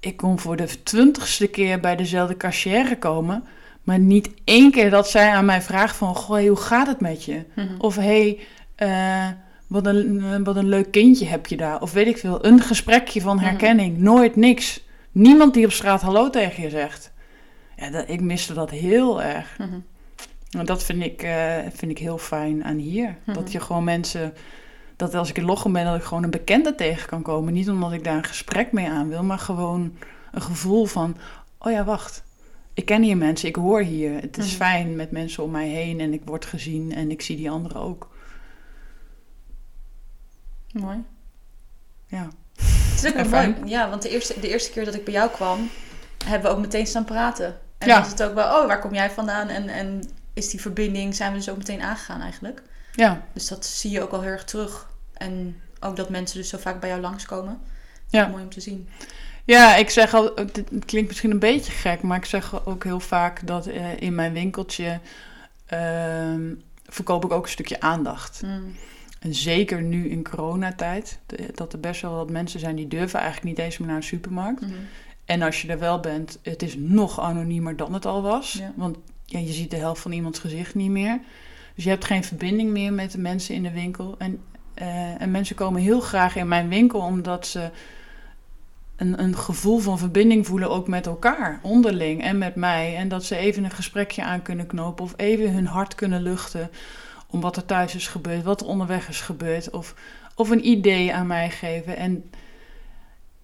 Ik 0.00 0.16
kon 0.16 0.38
voor 0.38 0.56
de 0.56 0.82
twintigste 0.82 1.46
keer 1.46 1.80
bij 1.80 1.96
dezelfde 1.96 2.36
cashier 2.36 2.98
komen, 2.98 3.44
maar 3.82 3.98
niet 3.98 4.30
één 4.44 4.70
keer 4.70 4.90
dat 4.90 5.08
zij 5.10 5.28
aan 5.30 5.44
mij 5.44 5.62
vraagt 5.62 5.96
van, 5.96 6.14
goh, 6.14 6.46
hoe 6.48 6.56
gaat 6.56 6.86
het 6.86 7.00
met 7.00 7.24
je? 7.24 7.42
Mhm. 7.54 7.66
Of 7.78 7.96
hey, 7.96 8.38
eh, 8.74 9.28
wat, 9.66 9.86
een, 9.86 10.44
wat 10.44 10.56
een 10.56 10.68
leuk 10.68 10.90
kindje 10.90 11.26
heb 11.26 11.46
je 11.46 11.56
daar. 11.56 11.80
Of 11.82 11.92
weet 11.92 12.06
ik 12.06 12.18
veel, 12.18 12.44
een 12.44 12.60
gesprekje 12.60 13.20
van 13.20 13.36
Mhm. 13.36 13.44
herkenning. 13.44 13.98
Nooit 13.98 14.36
niks. 14.36 14.84
Niemand 15.12 15.54
die 15.54 15.64
op 15.64 15.72
straat 15.72 16.00
hallo 16.02 16.30
tegen 16.30 16.62
je 16.62 16.70
zegt. 16.70 17.12
Ja, 17.76 17.90
dat, 17.90 18.04
ik 18.08 18.20
miste 18.20 18.54
dat 18.54 18.70
heel 18.70 19.22
erg. 19.22 19.58
Mhm. 19.58 19.78
En 20.50 20.66
dat 20.66 20.82
vind 20.84 21.02
ik, 21.02 21.22
eh, 21.22 21.56
vind 21.72 21.90
ik 21.90 21.98
heel 21.98 22.18
fijn 22.18 22.64
aan 22.64 22.76
hier. 22.76 23.16
Mhm. 23.24 23.36
Dat 23.36 23.52
je 23.52 23.60
gewoon 23.60 23.84
mensen... 23.84 24.34
Dat 24.96 25.14
als 25.14 25.28
ik 25.28 25.38
in 25.38 25.44
Lochem 25.44 25.72
ben, 25.72 25.84
dat 25.84 25.96
ik 25.96 26.02
gewoon 26.02 26.22
een 26.22 26.30
bekende 26.30 26.74
tegen 26.74 27.08
kan 27.08 27.22
komen. 27.22 27.52
Niet 27.52 27.68
omdat 27.70 27.92
ik 27.92 28.04
daar 28.04 28.16
een 28.16 28.24
gesprek 28.24 28.72
mee 28.72 28.88
aan 28.88 29.08
wil, 29.08 29.22
maar 29.22 29.38
gewoon 29.38 29.96
een 30.32 30.42
gevoel 30.42 30.84
van... 30.86 31.16
Oh 31.58 31.72
ja, 31.72 31.84
wacht. 31.84 32.22
Ik 32.74 32.84
ken 32.84 33.02
hier 33.02 33.16
mensen, 33.16 33.48
ik 33.48 33.56
hoor 33.56 33.80
hier. 33.80 34.20
Het 34.20 34.38
is 34.38 34.46
Mhm. 34.46 34.56
fijn 34.56 34.96
met 34.96 35.10
mensen 35.10 35.42
om 35.42 35.50
mij 35.50 35.68
heen 35.68 36.00
en 36.00 36.12
ik 36.12 36.22
word 36.24 36.44
gezien 36.44 36.92
en 36.94 37.10
ik 37.10 37.22
zie 37.22 37.36
die 37.36 37.50
anderen 37.50 37.80
ook. 37.82 38.08
Mooi. 40.72 41.04
Ja. 42.06 42.28
Het 42.56 43.02
is 43.04 43.06
ook 43.06 43.14
wel 43.14 43.24
fijn. 43.24 43.54
mooi. 43.58 43.70
Ja, 43.70 43.88
want 43.90 44.02
de 44.02 44.08
eerste, 44.08 44.40
de 44.40 44.48
eerste 44.48 44.70
keer 44.70 44.84
dat 44.84 44.94
ik 44.94 45.04
bij 45.04 45.12
jou 45.14 45.30
kwam, 45.30 45.68
hebben 46.24 46.50
we 46.50 46.56
ook 46.56 46.62
meteen 46.62 46.86
staan 46.86 47.04
praten. 47.04 47.58
En 47.78 47.88
Ja. 47.88 47.98
was 48.00 48.08
het 48.08 48.22
ook 48.22 48.34
wel, 48.34 48.60
oh, 48.60 48.66
waar 48.66 48.80
kom 48.80 48.94
jij 48.94 49.10
vandaan? 49.10 49.48
En, 49.48 49.68
en 49.68 50.02
is 50.38 50.50
die 50.50 50.60
verbinding, 50.60 51.14
zijn 51.14 51.32
we 51.32 51.38
dus 51.38 51.50
ook 51.50 51.56
meteen 51.56 51.82
aangegaan 51.82 52.20
eigenlijk. 52.20 52.62
Ja, 52.94 53.22
Dus 53.32 53.48
dat 53.48 53.66
zie 53.66 53.90
je 53.90 54.02
ook 54.02 54.12
al 54.12 54.20
heel 54.20 54.30
erg 54.30 54.44
terug. 54.44 54.90
En 55.12 55.60
ook 55.80 55.96
dat 55.96 56.08
mensen 56.08 56.38
dus 56.38 56.48
zo 56.48 56.58
vaak 56.58 56.80
bij 56.80 56.88
jou 56.88 57.00
langskomen. 57.00 57.60
Ja. 58.06 58.26
Mooi 58.26 58.42
om 58.42 58.50
te 58.50 58.60
zien. 58.60 58.88
Ja, 59.44 59.76
ik 59.76 59.90
zeg 59.90 60.14
al, 60.14 60.32
het 60.34 60.64
klinkt 60.86 61.08
misschien 61.08 61.30
een 61.30 61.38
beetje 61.38 61.72
gek, 61.72 62.02
maar 62.02 62.16
ik 62.16 62.24
zeg 62.24 62.66
ook 62.66 62.84
heel 62.84 63.00
vaak 63.00 63.46
dat 63.46 63.66
eh, 63.66 64.00
in 64.00 64.14
mijn 64.14 64.32
winkeltje 64.32 65.00
ehm, 65.66 66.54
verkoop 66.84 67.24
ik 67.24 67.32
ook 67.32 67.44
een 67.44 67.50
stukje 67.50 67.80
aandacht. 67.80 68.42
Mm. 68.42 68.76
En 69.18 69.34
zeker 69.34 69.82
nu 69.82 70.08
in 70.08 70.24
coronatijd, 70.24 71.18
dat 71.54 71.72
er 71.72 71.80
best 71.80 72.00
wel 72.00 72.14
wat 72.14 72.30
mensen 72.30 72.60
zijn 72.60 72.76
die 72.76 72.88
durven 72.88 73.20
eigenlijk 73.20 73.48
niet 73.48 73.66
eens 73.66 73.78
meer 73.78 73.88
naar 73.88 73.96
een 73.96 74.02
supermarkt. 74.02 74.60
Mhm. 74.60 74.72
En 75.24 75.42
als 75.42 75.62
je 75.62 75.68
er 75.68 75.78
wel 75.78 76.00
bent, 76.00 76.38
het 76.42 76.62
is 76.62 76.76
nog 76.76 77.20
anoniemer 77.20 77.76
dan 77.76 77.94
het 77.94 78.06
al 78.06 78.22
was. 78.22 78.52
Ja. 78.52 78.72
Want 78.76 78.96
ja, 79.30 79.38
je 79.38 79.52
ziet 79.52 79.70
de 79.70 79.76
helft 79.76 80.02
van 80.02 80.12
iemands 80.12 80.38
gezicht 80.38 80.74
niet 80.74 80.90
meer. 80.90 81.20
Dus 81.74 81.84
je 81.84 81.90
hebt 81.90 82.04
geen 82.04 82.24
verbinding 82.24 82.70
meer 82.70 82.92
met 82.92 83.12
de 83.12 83.18
mensen 83.18 83.54
in 83.54 83.62
de 83.62 83.70
winkel. 83.70 84.14
En, 84.18 84.40
eh, 84.74 85.20
en 85.20 85.30
mensen 85.30 85.56
komen 85.56 85.80
heel 85.80 86.00
graag 86.00 86.36
in 86.36 86.48
mijn 86.48 86.68
winkel 86.68 87.00
omdat 87.00 87.46
ze 87.46 87.70
een, 88.96 89.22
een 89.22 89.36
gevoel 89.36 89.78
van 89.78 89.98
verbinding 89.98 90.46
voelen, 90.46 90.70
ook 90.70 90.88
met 90.88 91.06
elkaar, 91.06 91.60
onderling 91.62 92.22
en 92.22 92.38
met 92.38 92.54
mij. 92.54 92.96
En 92.96 93.08
dat 93.08 93.24
ze 93.24 93.36
even 93.36 93.64
een 93.64 93.70
gesprekje 93.70 94.22
aan 94.22 94.42
kunnen 94.42 94.66
knopen 94.66 95.04
of 95.04 95.14
even 95.16 95.52
hun 95.52 95.66
hart 95.66 95.94
kunnen 95.94 96.22
luchten 96.22 96.70
om 97.30 97.40
wat 97.40 97.56
er 97.56 97.64
thuis 97.64 97.94
is 97.94 98.06
gebeurd, 98.06 98.42
wat 98.42 98.60
er 98.60 98.66
onderweg 98.66 99.08
is 99.08 99.20
gebeurd. 99.20 99.70
Of, 99.70 99.94
of 100.34 100.50
een 100.50 100.66
idee 100.66 101.14
aan 101.14 101.26
mij 101.26 101.50
geven. 101.50 101.96
En 101.96 102.30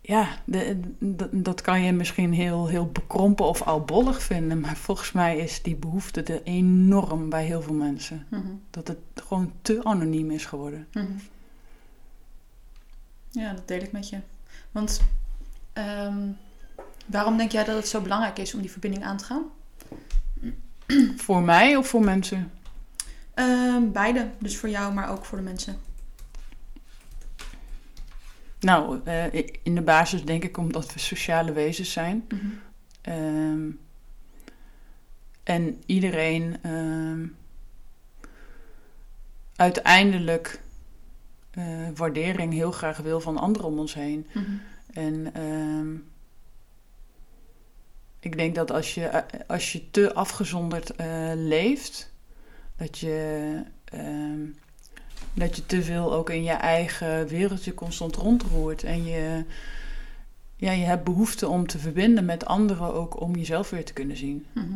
ja, 0.06 0.28
de, 0.44 0.80
de- 0.99 1.28
dat 1.32 1.61
kan 1.61 1.82
je 1.82 1.92
misschien 1.92 2.32
heel, 2.32 2.66
heel 2.66 2.87
bekrompen 2.92 3.46
of 3.46 3.62
oudbollig 3.62 4.23
vinden. 4.23 4.61
Maar 4.61 4.76
volgens 4.76 5.12
mij 5.12 5.38
is 5.38 5.62
die 5.62 5.76
behoefte 5.76 6.23
er 6.23 6.42
enorm 6.42 7.28
bij 7.28 7.44
heel 7.44 7.62
veel 7.62 7.75
mensen. 7.75 8.26
Mhm. 8.30 8.42
Dat 8.70 8.88
het 8.88 8.99
gewoon 9.14 9.52
te 9.62 9.80
anoniem 9.84 10.30
is 10.30 10.46
geworden. 10.46 10.87
Mhm. 10.92 11.06
Ja, 13.30 13.52
dat 13.52 13.68
deel 13.68 13.80
ik 13.80 13.92
met 13.92 14.08
je. 14.08 14.18
Want 14.73 15.00
ehm, 15.73 16.26
waarom 17.06 17.37
denk 17.37 17.52
jij 17.52 17.64
dat 17.64 17.76
het 17.76 17.88
zo 17.88 18.00
belangrijk 18.00 18.38
is 18.38 18.54
om 18.54 18.61
die 18.61 18.70
verbinding 18.70 19.04
aan 19.04 19.16
te 19.16 19.25
gaan? 19.25 19.42
Voor 21.16 21.42
mij 21.42 21.76
of 21.76 21.88
voor 21.88 22.04
mensen? 22.04 22.50
Ehm, 23.34 23.90
beide. 23.92 24.30
Dus 24.38 24.56
voor 24.58 24.68
jou, 24.68 24.92
maar 24.94 25.08
ook 25.11 25.25
voor 25.25 25.38
de 25.38 25.44
mensen. 25.44 25.76
Nou, 28.64 29.00
eh, 29.04 29.35
in 29.62 29.75
de 29.75 29.83
basis 29.83 30.25
denk 30.25 30.44
ik 30.44 30.56
omdat 30.56 30.92
we 30.92 30.99
sociale 30.99 31.52
wezens 31.52 31.92
zijn. 31.92 32.26
Mhm. 32.28 32.47
Ehm, 33.00 33.71
en 35.42 35.83
iedereen 35.87 36.56
ehm, 36.62 37.26
uiteindelijk 39.56 40.62
eh, 41.50 41.88
waardering 41.94 42.52
heel 42.52 42.73
graag 42.73 42.97
wil 42.97 43.21
van 43.21 43.38
anderen 43.38 43.66
om 43.66 43.78
ons 43.78 43.94
heen. 43.94 44.26
Mhm. 44.33 44.50
En 44.92 45.35
ehm, 45.35 45.94
ik 48.21 48.37
denk 48.37 48.54
dat 48.54 48.71
als 48.71 48.94
je, 48.94 49.04
eh, 49.06 49.40
als 49.47 49.73
je 49.73 49.90
te 49.90 50.14
afgezonderd 50.14 50.92
leeft, 51.35 52.12
dat 52.76 52.99
je, 52.99 53.62
dat 55.35 55.57
je 55.57 55.67
te 55.67 55.83
veel 55.83 56.12
ook 56.14 56.31
in 56.31 56.43
je 56.43 56.50
eigen 56.53 57.26
wereldje 57.26 57.75
constant 57.75 58.17
rondroert. 58.17 58.83
En 58.85 59.05
je, 59.05 59.45
ja, 60.57 60.73
je 60.73 60.85
hebt 60.85 61.05
behoefte 61.05 61.49
om 61.49 61.67
te 61.67 61.79
verbinden 61.79 62.25
met 62.25 62.47
anderen, 62.47 62.95
ook 62.95 63.21
om 63.21 63.37
jezelf 63.37 63.71
weer 63.71 63.85
te 63.85 63.93
kunnen 63.93 64.17
zien. 64.17 64.47
Mhm. 64.53 64.75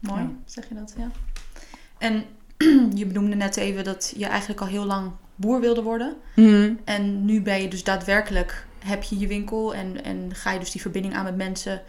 Mooi, 0.00 0.20
Ja. 0.22 0.30
zeg 0.44 0.68
je 0.68 0.74
dat, 0.74 0.94
ja. 0.98 1.10
En 1.98 2.24
je 2.98 3.06
benoemde 3.06 3.36
net 3.36 3.56
even 3.56 3.84
dat 3.84 4.12
je 4.16 4.26
eigenlijk 4.26 4.60
al 4.60 4.66
heel 4.66 4.84
lang 4.84 5.10
boer 5.36 5.60
wilde 5.60 5.82
worden. 5.82 6.16
En 6.84 7.24
nu 7.24 7.42
ben 7.42 7.62
je 7.62 7.68
dus 7.68 7.84
daadwerkelijk, 7.84 8.66
heb 8.78 9.02
je 9.02 9.18
je 9.18 9.26
winkel 9.26 9.74
en, 9.74 10.04
en 10.04 10.34
ga 10.34 10.52
je 10.52 10.58
dus 10.58 10.70
die 10.70 10.80
verbinding 10.80 11.14
aan 11.14 11.24
met 11.24 11.36
mensen. 11.36 11.82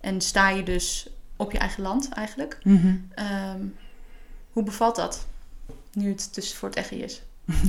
En 0.00 0.20
sta 0.20 0.48
je 0.50 0.62
dus 0.62 1.10
op 1.36 1.52
je 1.52 1.58
eigen 1.58 1.82
land 1.82 2.08
eigenlijk. 2.08 2.58
Mhm. 2.62 2.96
Ehm, 3.14 3.60
hoe 4.52 4.62
bevalt 4.62 4.96
dat? 4.96 5.26
Nu 5.92 6.08
het 6.08 6.28
dus 6.32 6.54
voor 6.54 6.68
het 6.68 6.78
echt 6.78 6.90
is. 6.90 7.22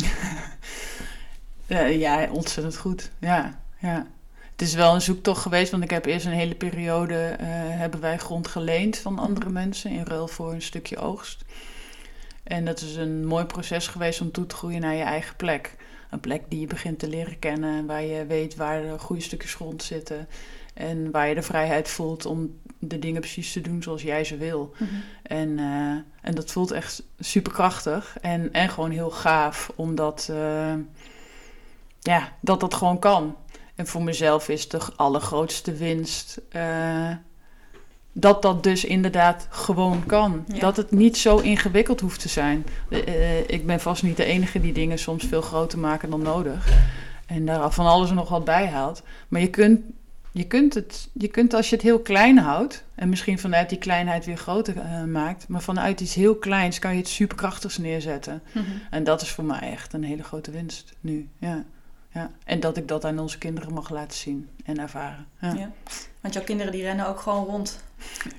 Ja, 1.68 2.28
ontzettend 2.32 2.78
goed. 2.78 3.12
Ja, 3.20 3.60
ja. 3.80 4.08
Het 4.52 4.62
is 4.62 4.74
wel 4.74 4.94
een 4.94 5.02
zoektocht 5.02 5.42
geweest, 5.42 5.72
want 5.72 5.84
ik 5.84 5.90
heb 5.90 6.06
eerst 6.06 6.26
een 6.26 6.32
hele 6.32 6.56
periode 6.56 7.16
eh, 7.16 7.48
hebben 7.50 8.00
wij 8.00 8.18
grond 8.18 8.48
geleend 8.48 8.98
van 8.98 9.20
andere 9.20 9.50
mensen 9.50 9.92
in 9.92 10.04
ruil 10.04 10.28
voor 10.28 10.54
een 10.54 10.62
stukje 10.62 10.98
oogst. 10.98 11.46
En 12.44 12.66
dat 12.66 12.82
is 12.82 12.96
een 12.96 13.26
mooi 13.26 13.46
proces 13.46 13.88
geweest 13.88 14.22
om 14.22 14.32
toe 14.32 14.46
te 14.46 14.56
groeien 14.56 14.82
naar 14.82 14.96
je 14.96 15.04
eigen 15.04 15.36
plek. 15.36 15.76
Een 16.10 16.20
plek 16.20 16.42
die 16.48 16.60
je 16.60 16.68
begint 16.68 17.00
te 17.00 17.08
leren 17.08 17.40
kennen, 17.40 17.86
waar 17.86 18.04
je 18.04 18.26
weet 18.26 18.56
waar 18.56 18.82
de 18.82 19.00
goede 19.00 19.22
stukjes 19.22 19.56
grond 19.56 19.84
zitten. 19.84 20.28
En 20.74 21.12
waar 21.12 21.28
je 21.28 21.36
de 21.36 21.42
vrijheid 21.42 21.90
voelt 21.90 22.26
om 22.26 22.60
de 22.80 23.00
dingen 23.00 23.22
precies 23.22 23.52
te 23.52 23.62
doen 23.62 23.84
zoals 23.84 24.02
jij 24.02 24.24
ze 24.24 24.38
wil. 24.38 24.74
En, 25.24 25.60
eh, 25.60 25.96
en 26.22 26.36
dat 26.36 26.52
voelt 26.52 26.72
echt 26.72 27.04
super 27.20 27.52
krachtig 27.52 28.18
en, 28.22 28.54
en 28.54 28.70
gewoon 28.70 28.92
heel 28.92 29.12
gaaf, 29.12 29.72
omdat 29.76 30.28
eh, 30.32 30.74
ja, 32.00 32.32
dat 32.40 32.60
dat 32.60 32.74
gewoon 32.74 33.00
kan. 33.00 33.36
En 33.76 33.88
voor 33.88 34.04
mezelf 34.04 34.50
is 34.50 34.70
de 34.70 34.80
allergrootste 34.96 35.74
winst 35.74 36.42
eh, 36.50 37.12
dat 38.12 38.42
dat 38.42 38.64
dus 38.64 38.86
inderdaad 38.86 39.48
gewoon 39.50 40.06
kan. 40.06 40.46
Ja. 40.48 40.60
Dat 40.60 40.78
het 40.78 40.92
niet 40.92 41.18
zo 41.18 41.38
ingewikkeld 41.38 42.00
hoeft 42.00 42.20
te 42.20 42.30
zijn. 42.30 42.66
Ik 43.48 43.66
ben 43.66 43.80
vast 43.80 44.04
niet 44.04 44.18
de 44.18 44.24
enige 44.26 44.62
die 44.62 44.74
dingen 44.74 45.00
soms 45.00 45.26
veel 45.26 45.42
groter 45.42 45.80
maken 45.80 46.10
dan 46.10 46.22
nodig. 46.22 46.68
En 47.26 47.46
daar 47.46 47.72
van 47.72 47.86
alles 47.86 48.10
en 48.10 48.16
nog 48.16 48.30
wat 48.30 48.46
bij 48.46 48.68
haalt. 48.68 49.04
Maar 49.28 49.42
je 49.42 49.50
kunt, 49.50 49.82
je 50.34 50.44
kunt 50.44 50.74
het, 50.74 51.10
je 51.14 51.28
kunt 51.28 51.54
als 51.54 51.70
je 51.70 51.76
het 51.76 51.84
heel 51.84 52.00
klein 52.00 52.38
houdt, 52.38 52.84
en 52.96 53.10
misschien 53.10 53.40
vanuit 53.40 53.70
die 53.70 53.78
kleinheid 53.78 54.26
weer 54.26 54.38
groter 54.38 54.78
eh, 54.78 55.04
maakt, 55.04 55.48
maar 55.48 55.62
vanuit 55.62 56.02
iets 56.02 56.14
heel 56.14 56.36
kleins 56.36 56.80
kan 56.80 56.92
je 56.92 56.98
het 56.98 57.08
superkrachtigs 57.08 57.78
neerzetten. 57.78 58.42
Mhm. 58.52 58.66
En 58.90 59.04
dat 59.04 59.22
is 59.22 59.30
voor 59.30 59.44
mij 59.44 59.60
echt 59.72 59.94
een 59.94 60.04
hele 60.04 60.24
grote 60.24 60.52
winst 60.52 60.94
nu. 61.02 61.30
Ja. 61.38 61.64
Ja. 62.14 62.32
En 62.46 62.60
dat 62.60 62.78
ik 62.78 62.88
dat 62.88 63.06
aan 63.06 63.20
onze 63.20 63.38
kinderen 63.38 63.74
mag 63.74 63.90
laten 63.90 64.18
zien 64.18 64.50
en 64.66 64.80
ervaren. 64.80 65.26
Ja. 65.42 65.54
Ja. 65.54 65.72
Want 66.22 66.34
jouw 66.34 66.44
kinderen 66.44 66.72
die 66.72 66.82
rennen 66.82 67.08
ook 67.08 67.20
gewoon 67.20 67.46
rond. 67.46 67.84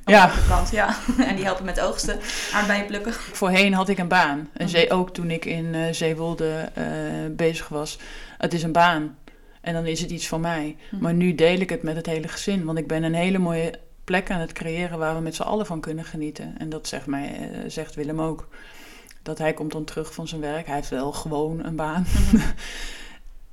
Ja. 0.05 0.27
Op 0.27 0.33
de 0.35 0.41
plant, 0.47 0.71
ja. 0.71 0.97
En 1.29 1.37
die 1.37 1.45
helpen 1.45 1.65
met 1.65 1.81
oogsten, 1.81 2.19
aardbeien 2.53 2.87
plukken. 2.87 3.13
Voorheen 3.13 3.75
had 3.75 3.89
ik 3.89 3.99
een 3.99 4.09
baan. 4.09 4.39
En 4.39 4.65
Mhm. 4.65 4.69
zee, 4.69 4.91
ook 4.91 5.15
toen 5.15 5.31
ik 5.31 5.45
in 5.45 5.75
eh 5.75 5.93
Zeewolde 5.93 6.71
eh, 6.75 6.85
bezig 7.31 7.69
was. 7.69 7.99
Het 8.39 8.53
is 8.55 8.63
een 8.63 8.73
baan. 8.73 9.17
En 9.65 9.75
dan 9.75 9.87
is 9.87 10.01
het 10.01 10.11
iets 10.11 10.29
van 10.29 10.41
mij. 10.41 10.77
Mhm. 10.91 11.03
Maar 11.03 11.15
nu 11.15 11.35
deel 11.35 11.59
ik 11.59 11.71
het 11.71 11.83
met 11.83 11.97
het 11.97 12.07
hele 12.07 12.29
gezin. 12.29 12.65
Want 12.65 12.79
ik 12.79 12.87
ben 12.87 13.03
een 13.03 13.15
hele 13.15 13.39
mooie 13.39 13.73
plek 14.05 14.31
aan 14.31 14.41
het 14.41 14.53
creëren 14.53 14.99
waar 14.99 15.15
we 15.15 15.21
met 15.21 15.35
z'n 15.35 15.43
allen 15.43 15.67
van 15.67 15.81
kunnen 15.81 16.05
genieten. 16.05 16.55
En 16.59 16.69
dat 16.69 16.89
zegt, 16.89 17.07
mij, 17.07 17.51
eh, 17.53 17.59
zegt 17.67 17.95
Willem 17.95 18.21
ook. 18.21 18.49
Dat 19.23 19.39
hij 19.39 19.53
komt 19.53 19.73
dan 19.73 19.85
terug 19.85 20.15
van 20.15 20.29
zijn 20.29 20.41
werk. 20.41 20.67
Hij 20.67 20.75
heeft 20.75 20.89
wel 20.89 21.13
gewoon 21.13 21.65
een 21.65 21.77
baan. 21.77 22.05
Mhm. 22.33 22.47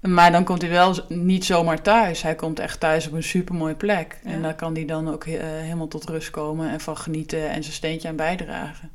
Maar 0.02 0.32
dan 0.32 0.44
komt 0.44 0.62
hij 0.62 0.72
wel 0.72 0.96
niet 1.08 1.46
zomaar 1.46 1.82
thuis. 1.82 2.22
Hij 2.22 2.36
komt 2.36 2.60
echt 2.60 2.80
thuis 2.80 3.08
op 3.08 3.14
een 3.14 3.24
supermooie 3.24 3.76
plek. 3.76 4.20
Ja. 4.24 4.32
En 4.32 4.42
daar 4.42 4.56
kan 4.56 4.74
hij 4.74 4.86
dan 4.86 5.10
ook 5.10 5.24
eh, 5.24 5.40
helemaal 5.42 5.88
tot 5.88 6.10
rust 6.10 6.30
komen 6.30 6.70
en 6.70 6.80
van 6.80 6.98
genieten 6.98 7.50
en 7.50 7.64
zijn 7.64 7.76
steentje 7.76 8.08
aan 8.08 8.16
bijdragen. 8.16 8.92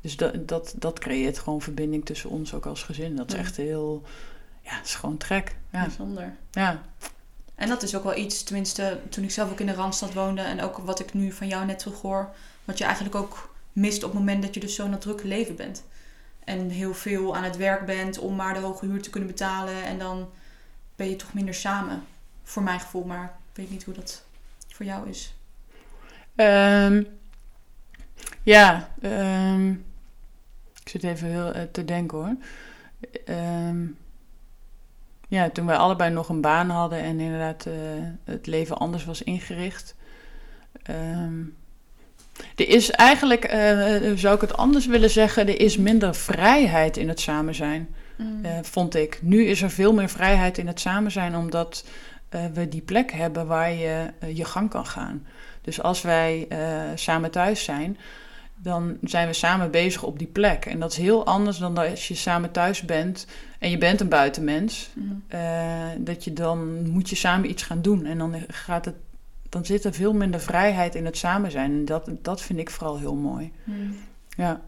Dus 0.00 0.16
dat, 0.16 0.48
dat, 0.48 0.74
dat 0.78 0.98
creëert 0.98 1.38
gewoon 1.38 1.60
verbinding 1.60 2.04
tussen 2.04 2.30
ons 2.30 2.54
ook 2.54 2.66
als 2.66 2.82
gezin. 2.82 3.16
Dat 3.16 3.32
is 3.32 3.38
echt 3.38 3.56
heel, 3.56 4.02
ja, 4.66 4.76
het 4.76 4.86
is 4.86 4.94
gewoon 4.94 5.16
trek. 5.16 5.56
Ja, 5.70 5.80
Bijzonder. 5.80 6.36
ja. 6.50 6.82
En 7.54 7.68
dat 7.68 7.82
is 7.82 7.96
ook 7.96 8.04
wel 8.04 8.16
iets, 8.16 8.42
tenminste 8.42 9.00
toen 9.08 9.24
ik 9.24 9.30
zelf 9.30 9.50
ook 9.50 9.60
in 9.60 9.66
de 9.66 9.74
Randstad 9.74 10.14
woonde 10.14 10.42
en 10.42 10.62
ook 10.62 10.78
wat 10.78 11.00
ik 11.00 11.14
nu 11.14 11.32
van 11.32 11.48
jou 11.48 11.66
net 11.66 11.78
terug 11.78 12.00
hoor, 12.00 12.34
wat 12.64 12.78
je 12.78 12.84
eigenlijk 12.84 13.14
ook 13.14 13.54
mist 13.72 14.02
op 14.02 14.10
het 14.10 14.18
moment 14.18 14.42
dat 14.42 14.54
je 14.54 14.60
dus 14.60 14.74
zo 14.74 14.84
in 14.84 14.90
dat 14.90 15.00
drukke 15.00 15.26
leven 15.26 15.56
bent. 15.56 15.84
En 16.44 16.68
heel 16.68 16.94
veel 16.94 17.36
aan 17.36 17.44
het 17.44 17.56
werk 17.56 17.86
bent 17.86 18.18
om 18.18 18.36
maar 18.36 18.54
de 18.54 18.60
hoge 18.60 18.86
huur 18.86 19.02
te 19.02 19.10
kunnen 19.10 19.28
betalen 19.28 19.84
en 19.84 19.98
dan 19.98 20.30
ben 20.96 21.08
je 21.08 21.16
toch 21.16 21.32
minder 21.34 21.54
samen. 21.54 22.04
Voor 22.42 22.62
mijn 22.62 22.80
gevoel, 22.80 23.04
maar 23.04 23.24
ik 23.24 23.56
weet 23.56 23.70
niet 23.70 23.84
hoe 23.84 23.94
dat 23.94 24.24
voor 24.68 24.86
jou 24.86 25.08
is. 25.08 25.34
Ehm, 26.34 27.02
ja, 28.42 28.90
ehm, 29.00 29.70
ik 30.82 30.88
zit 30.88 31.04
even 31.04 31.28
heel 31.28 31.52
eh, 31.52 31.62
te 31.72 31.84
denken 31.84 32.18
hoor. 32.18 32.36
Ehm, 33.24 33.84
ja, 35.26 35.50
toen 35.50 35.66
wij 35.66 35.76
allebei 35.76 36.10
nog 36.10 36.28
een 36.28 36.40
baan 36.40 36.70
hadden 36.70 36.98
en 36.98 37.20
inderdaad 37.20 37.66
eh, 37.66 37.72
het 38.24 38.46
leven 38.46 38.78
anders 38.78 39.04
was 39.04 39.22
ingericht. 39.22 39.94
Ehm, 40.82 41.40
er 42.56 42.68
is 42.68 42.90
eigenlijk, 42.90 43.44
eh, 43.44 44.12
zou 44.14 44.34
ik 44.34 44.40
het 44.40 44.56
anders 44.56 44.86
willen 44.86 45.10
zeggen, 45.10 45.48
er 45.48 45.60
is 45.60 45.76
minder 45.76 46.14
vrijheid 46.14 46.96
in 46.96 47.08
het 47.08 47.20
samen 47.20 47.54
zijn. 47.54 47.94
Mm. 48.16 48.44
eh, 48.44 48.58
vond 48.62 48.94
ik. 48.94 49.18
Nu 49.22 49.44
is 49.44 49.62
er 49.62 49.70
veel 49.70 49.92
meer 49.92 50.08
vrijheid 50.08 50.58
in 50.58 50.66
het 50.66 50.80
samen 50.80 51.10
zijn, 51.10 51.36
omdat 51.36 51.84
eh, 52.28 52.44
we 52.54 52.68
die 52.68 52.82
plek 52.82 53.12
hebben 53.12 53.46
waar 53.46 53.72
je 53.72 54.10
eh, 54.18 54.36
je 54.36 54.44
gang 54.44 54.70
kan 54.70 54.86
gaan. 54.86 55.26
Dus 55.60 55.82
als 55.82 56.02
wij 56.02 56.46
eh, 56.48 56.58
samen 56.94 57.30
thuis 57.30 57.64
zijn, 57.64 57.98
dan 58.58 58.96
zijn 59.02 59.26
we 59.26 59.32
samen 59.32 59.70
bezig 59.70 60.02
op 60.02 60.18
die 60.18 60.26
plek. 60.26 60.64
En 60.66 60.80
dat 60.80 60.90
is 60.90 60.96
heel 60.96 61.26
anders 61.26 61.58
dan 61.58 61.78
als 61.78 62.08
je 62.08 62.14
samen 62.14 62.50
thuis 62.50 62.82
bent 62.82 63.26
en 63.58 63.70
je 63.70 63.78
bent 63.78 64.00
een 64.00 64.08
buitenmens. 64.08 64.90
Mm. 64.94 65.22
eh, 65.28 65.86
dat 65.98 66.24
je 66.24 66.32
dan 66.32 66.90
moet 66.90 67.08
je 67.10 67.16
samen 67.16 67.50
iets 67.50 67.62
gaan 67.62 67.82
doen. 67.82 68.04
En 68.04 68.18
dan 68.18 68.34
gaat 68.48 68.84
het. 68.84 68.94
Dan 69.48 69.64
zit 69.64 69.84
er 69.84 69.92
veel 69.92 70.12
minder 70.12 70.40
vrijheid 70.40 70.94
in 70.94 71.04
het 71.04 71.16
samen 71.16 71.50
zijn. 71.50 71.70
En 71.70 71.84
dat, 71.84 72.10
dat 72.22 72.42
vind 72.42 72.58
ik 72.58 72.70
vooral 72.70 72.98
heel 72.98 73.14
mooi. 73.14 73.52
Mm. 73.64 73.96
Ja. 74.36 74.60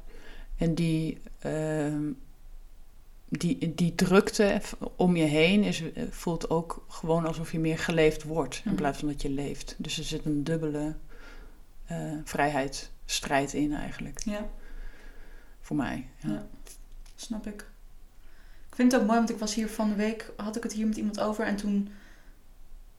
En 0.57 0.75
die, 0.75 1.19
ehm, 1.39 2.03
die, 3.29 3.75
die 3.75 3.95
drukte 3.95 4.61
om 4.97 5.17
je 5.17 5.25
heen 5.25 5.63
is, 5.65 5.83
voelt 6.11 6.51
ook 6.51 6.85
gewoon 6.89 7.27
alsof 7.27 7.53
je 7.53 7.59
meer 7.59 7.79
geleefd 7.79 8.23
wordt 8.23 8.55
in 8.65 8.71
Mhm. 8.71 8.81
plaats 8.81 8.99
van 8.99 9.09
dat 9.09 9.23
je 9.23 9.31
leeft. 9.31 9.75
Dus 9.79 9.99
er 9.99 10.05
zit 10.05 10.25
een 10.25 10.45
dubbele 10.45 10.95
eh 11.87 11.97
vrijheidsstrijd 13.09 13.53
in 13.53 13.75
eigenlijk, 13.75 14.21
Ja, 14.25 14.49
voor 15.61 15.77
mij. 15.77 16.09
Ja. 16.19 16.29
Ja. 16.31 16.47
snap 17.15 17.47
ik. 17.47 17.67
Ik 18.69 18.75
vind 18.75 18.93
het 18.93 19.01
ook 19.01 19.07
mooi, 19.07 19.19
want 19.19 19.31
ik 19.31 19.39
was 19.39 19.55
hier 19.55 19.69
van 19.69 19.89
de 19.89 19.95
week, 19.95 20.33
had 20.37 20.57
ik 20.57 20.63
het 20.63 20.73
hier 20.73 20.87
met 20.87 20.97
iemand 20.97 21.21
over. 21.21 21.45
En 21.45 21.57
toen 21.57 21.89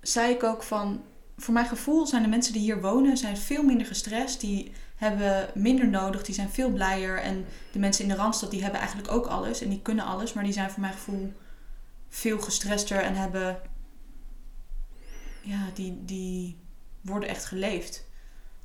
zei 0.01 0.33
ik 0.33 0.43
ook 0.43 0.63
van, 0.63 1.03
voor 1.37 1.53
mijn 1.53 1.65
gevoel 1.65 2.07
zijn 2.07 2.23
de 2.23 2.29
mensen 2.29 2.53
die 2.53 2.61
hier 2.61 2.81
wonen, 2.81 3.17
zijn 3.17 3.37
veel 3.37 3.63
minder 3.63 3.87
gestrest. 3.87 4.39
Die 4.39 4.71
hebben 4.95 5.49
minder 5.53 5.87
nodig, 5.87 6.23
die 6.23 6.35
zijn 6.35 6.49
veel 6.49 6.71
blijer. 6.71 7.21
En 7.21 7.45
de 7.71 7.79
mensen 7.79 8.03
in 8.03 8.09
de 8.09 8.15
Randstad, 8.15 8.51
die 8.51 8.61
hebben 8.61 8.79
eigenlijk 8.79 9.11
ook 9.11 9.25
alles. 9.25 9.61
En 9.61 9.69
die 9.69 9.81
kunnen 9.81 10.05
alles, 10.05 10.33
maar 10.33 10.43
die 10.43 10.53
zijn 10.53 10.71
voor 10.71 10.81
mijn 10.81 10.93
gevoel 10.93 11.33
veel 12.09 12.39
gestrester 12.39 13.01
en 13.01 13.15
hebben... 13.15 13.61
Ja, 15.41 15.69
die, 15.73 16.05
die 16.05 16.57
worden 17.01 17.29
echt 17.29 17.45
geleefd. 17.45 18.08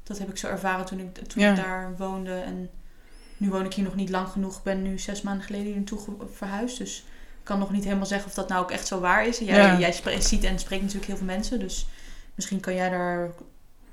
Dat 0.04 0.18
heb 0.18 0.28
ik 0.28 0.36
zo 0.36 0.46
ervaren 0.48 0.86
toen 0.86 0.98
ik, 0.98 1.14
toen 1.14 1.42
Ja. 1.42 1.50
ik 1.50 1.56
daar 1.56 1.94
woonde. 1.96 2.34
En 2.34 2.70
nu 3.36 3.50
woon 3.50 3.64
ik 3.64 3.74
hier 3.74 3.84
nog 3.84 3.94
niet 3.94 4.10
lang 4.10 4.28
genoeg. 4.28 4.56
Ik 4.56 4.62
ben 4.62 4.82
nu 4.82 4.98
zes 4.98 5.22
maanden 5.22 5.44
geleden 5.44 5.66
hier 5.66 5.76
naartoe 5.76 6.00
verhuisd. 6.32 6.78
Dus 6.78 6.98
ik 7.38 7.44
kan 7.44 7.58
nog 7.58 7.70
niet 7.70 7.84
helemaal 7.84 8.06
zeggen 8.06 8.28
of 8.28 8.34
dat 8.34 8.48
nou 8.48 8.62
ook 8.62 8.70
echt 8.70 8.86
zo 8.86 9.00
waar 9.00 9.26
is. 9.26 9.38
Jij, 9.38 9.56
Ja. 9.56 9.78
jij 9.78 10.20
ziet 10.20 10.44
en 10.44 10.58
spreekt 10.58 10.82
natuurlijk 10.82 11.08
heel 11.08 11.16
veel 11.16 11.26
mensen. 11.26 11.58
Dus 11.58 11.86
misschien 12.34 12.60
kan 12.60 12.74
jij 12.74 12.90
daar, 12.90 13.30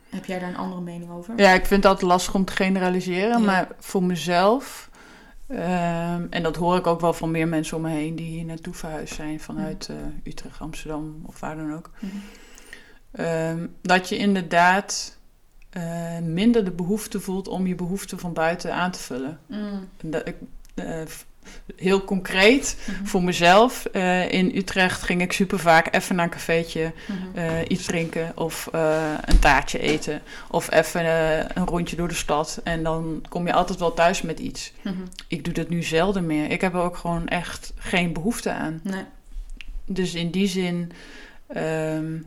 heb 0.09 0.25
jij 0.25 0.39
daar 0.39 0.49
een 0.49 0.57
andere 0.57 0.81
mening 0.81 1.11
over. 1.11 1.33
Ja, 1.37 1.51
ik 1.51 1.65
vind 1.65 1.83
het 1.83 1.91
altijd 1.91 2.11
lastig 2.11 2.33
om 2.35 2.45
te 2.45 2.53
generaliseren, 2.53 3.39
Ja. 3.39 3.45
maar 3.45 3.67
voor 3.79 4.03
mezelf, 4.03 4.89
ehm, 5.47 6.25
en 6.29 6.43
dat 6.43 6.55
hoor 6.55 6.77
ik 6.77 6.87
ook 6.87 7.01
wel 7.01 7.13
van 7.13 7.31
meer 7.31 7.47
mensen 7.47 7.77
om 7.77 7.83
me 7.83 7.89
heen 7.89 8.15
die 8.15 8.27
hier 8.29 8.45
naartoe 8.45 8.73
verhuisd 8.73 9.13
zijn 9.13 9.39
vanuit 9.39 9.89
eh, 9.89 9.95
Utrecht, 10.23 10.59
Amsterdam 10.59 11.21
of 11.25 11.39
waar 11.39 11.55
dan 11.55 11.73
ook, 11.73 11.91
ehm, 13.11 13.67
dat 13.81 14.09
je 14.09 14.17
inderdaad 14.17 15.19
eh, 15.71 16.17
minder 16.19 16.65
de 16.65 16.71
behoefte 16.71 17.19
voelt 17.19 17.47
om 17.47 17.67
je 17.67 17.75
behoeften 17.75 18.19
van 18.19 18.33
buiten 18.33 18.73
aan 18.73 18.91
te 18.91 18.99
vullen. 18.99 19.39
Mm. 19.47 19.87
Dat, 20.03 20.27
ik, 20.27 20.35
eh, 20.75 21.01
heel 21.75 22.03
concreet 22.03 22.77
Mhm. 22.87 23.05
voor 23.05 23.23
mezelf, 23.23 23.85
eh, 23.85 24.31
in 24.31 24.51
Utrecht 24.55 25.01
ging 25.01 25.21
ik 25.21 25.31
super 25.33 25.59
vaak 25.59 25.95
even 25.95 26.15
naar 26.15 26.25
een 26.25 26.31
cafeetje 26.31 26.93
Mhm. 27.07 27.63
iets 27.67 27.85
drinken 27.85 28.31
of 28.37 28.69
een 29.25 29.39
taartje 29.39 29.79
eten. 29.79 30.21
Of 30.49 30.71
even 30.71 31.05
een 31.57 31.65
rondje 31.67 31.95
door 31.95 32.07
de 32.07 32.13
stad. 32.13 32.59
En 32.63 32.83
dan 32.83 33.23
kom 33.29 33.47
je 33.47 33.53
altijd 33.53 33.79
wel 33.79 33.93
thuis 33.93 34.21
met 34.21 34.39
iets. 34.39 34.73
Mhm. 34.83 34.95
Ik 35.27 35.43
doe 35.43 35.53
dat 35.53 35.69
nu 35.69 35.83
zelden 35.83 36.25
meer. 36.25 36.51
Ik 36.51 36.61
heb 36.61 36.73
er 36.73 36.81
ook 36.81 36.97
gewoon 36.97 37.27
echt 37.27 37.73
geen 37.75 38.13
behoefte 38.13 38.51
aan. 38.51 38.79
Nee. 38.83 39.03
Dus 39.85 40.13
in 40.13 40.29
die 40.31 40.47
zin, 40.47 40.91
ehm, 41.47 42.17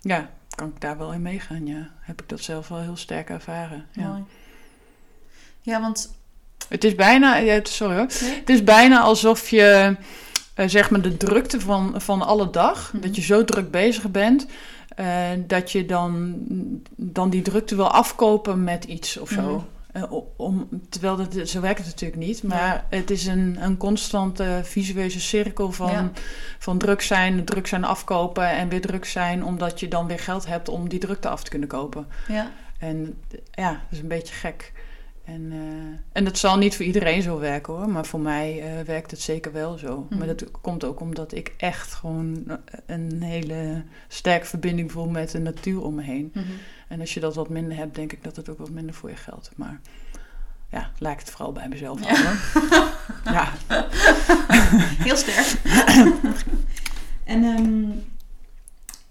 ja, 0.00 0.30
kan 0.54 0.68
ik 0.68 0.80
daar 0.80 0.98
wel 0.98 1.12
in 1.12 1.22
meegaan. 1.22 1.66
Ja, 1.66 1.90
heb 2.00 2.22
ik 2.22 2.28
dat 2.28 2.40
zelf 2.40 2.68
wel 2.68 2.80
heel 2.80 2.96
sterk 2.96 3.30
ervaren. 3.30 3.86
Ja. 3.92 4.08
Mooi. 4.08 4.24
Ja, 5.60 5.80
want... 5.80 6.12
Het 6.68 6.84
is 6.84 6.94
bijna, 6.94 7.36
ja, 7.36 7.60
sorry 7.62 7.96
hoor. 7.96 8.06
Nee? 8.22 8.34
Het 8.34 8.50
is 8.50 8.64
bijna 8.64 9.00
alsof 9.00 9.48
je, 9.48 9.96
eh, 10.54 10.68
zeg 10.68 10.90
maar, 10.90 11.00
de 11.00 11.16
drukte 11.16 11.60
van, 11.60 11.94
van 11.96 12.22
alle 12.22 12.50
dag, 12.50 12.92
Mhm. 12.92 13.02
dat 13.02 13.16
je 13.16 13.22
zo 13.22 13.44
druk 13.44 13.70
bezig 13.70 14.10
bent, 14.10 14.46
eh, 14.96 15.06
dat 15.46 15.72
je 15.72 15.86
dan, 15.86 16.34
dan 16.96 17.30
die 17.30 17.42
drukte 17.42 17.76
wil 17.76 17.88
afkopen 17.90 18.64
met 18.64 18.84
iets 18.84 19.16
of 19.16 19.28
zo. 19.28 19.40
Mhm. 19.56 19.64
O- 20.10 20.32
om, 20.36 20.68
terwijl 20.88 21.16
dat, 21.16 21.48
zo 21.48 21.60
werkt 21.60 21.78
het 21.78 21.86
natuurlijk 21.88 22.20
niet, 22.20 22.42
maar 22.42 22.84
het 22.90 23.10
is 23.10 23.26
een, 23.26 23.56
een 23.60 23.76
constante 23.76 24.60
visueuze 24.62 25.20
cirkel 25.20 25.72
van, 25.72 25.90
Ja. 25.90 26.10
van 26.58 26.78
druk 26.78 27.00
zijn, 27.02 27.44
druk 27.44 27.66
zijn 27.66 27.84
afkopen 27.84 28.48
en 28.50 28.68
weer 28.68 28.80
druk 28.80 29.04
zijn, 29.04 29.44
omdat 29.44 29.80
je 29.80 29.88
dan 29.88 30.06
weer 30.06 30.18
geld 30.18 30.46
hebt 30.46 30.68
om 30.68 30.88
die 30.88 30.98
drukte 30.98 31.28
af 31.28 31.42
te 31.44 31.50
kunnen 31.50 31.68
kopen. 31.68 32.06
Ja. 32.28 32.50
En 32.78 33.22
ja, 33.50 33.70
dat 33.70 33.80
is 33.90 33.98
een 33.98 34.08
beetje 34.08 34.34
gek. 34.34 34.72
En, 35.24 35.48
eh, 35.52 35.58
en 36.12 36.24
dat 36.24 36.38
zal 36.38 36.58
niet 36.58 36.76
voor 36.76 36.84
iedereen 36.84 37.22
zo 37.22 37.38
werken 37.38 37.72
hoor, 37.74 37.88
maar 37.88 38.06
voor 38.06 38.20
mij 38.20 38.60
eh, 38.62 38.84
werkt 38.86 39.10
het 39.10 39.20
zeker 39.20 39.52
wel 39.52 39.78
zo. 39.78 40.06
Mhm. 40.08 40.18
Maar 40.18 40.26
dat 40.26 40.50
komt 40.60 40.84
ook 40.84 41.00
omdat 41.00 41.34
ik 41.34 41.52
echt 41.56 41.92
gewoon 41.94 42.44
eh, 42.48 42.54
een 42.86 43.22
hele 43.22 43.82
sterke 44.08 44.46
verbinding 44.46 44.92
voel 44.92 45.08
met 45.08 45.30
de 45.30 45.38
natuur 45.38 45.82
om 45.82 45.94
me 45.94 46.02
heen. 46.02 46.30
Mhm. 46.34 46.44
En 46.94 47.00
als 47.00 47.14
je 47.14 47.20
dat 47.20 47.34
wat 47.34 47.48
minder 47.48 47.76
hebt, 47.76 47.94
denk 47.94 48.12
ik 48.12 48.24
dat 48.24 48.36
het 48.36 48.48
ook 48.48 48.58
wat 48.58 48.70
minder 48.70 48.94
voor 48.94 49.10
je 49.10 49.16
geldt. 49.16 49.50
Maar 49.56 49.80
ja, 50.70 50.90
lijkt 50.98 51.20
het 51.20 51.30
vooral 51.30 51.52
bij 51.52 51.68
mezelf 51.68 52.04
Ja. 52.04 52.34
Ja, 53.24 53.52
Heel 55.06 55.16
sterk. 55.16 55.46
en 57.24 57.44
ehm, 57.44 57.90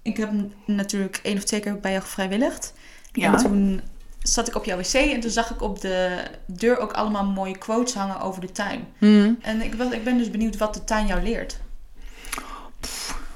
ik 0.01 0.17
heb 0.17 0.31
natuurlijk 0.65 1.19
één 1.23 1.37
of 1.37 1.43
twee 1.43 1.59
keer 1.59 1.79
bij 1.79 1.91
jou 1.91 2.03
gevrijwilligd. 2.03 2.73
En 3.11 3.21
ja. 3.21 3.35
toen 3.35 3.81
zat 4.19 4.47
ik 4.47 4.55
op 4.55 4.65
jouw 4.65 4.77
wc 4.77 4.93
en 4.93 5.19
toen 5.19 5.31
zag 5.31 5.51
ik 5.51 5.61
op 5.61 5.81
de 5.81 6.23
deur 6.45 6.77
ook 6.77 6.91
allemaal 6.91 7.25
mooie 7.25 7.57
quotes 7.57 7.93
hangen 7.93 8.19
over 8.19 8.41
de 8.41 8.51
tuin. 8.51 8.87
Hmm. 8.97 9.37
En 9.41 9.61
ik, 9.61 9.75
was, 9.75 9.91
ik 9.91 10.03
ben 10.03 10.17
dus 10.17 10.31
benieuwd 10.31 10.57
wat 10.57 10.73
de 10.73 10.83
tuin 10.83 11.07
jou 11.07 11.21
leert. 11.21 11.59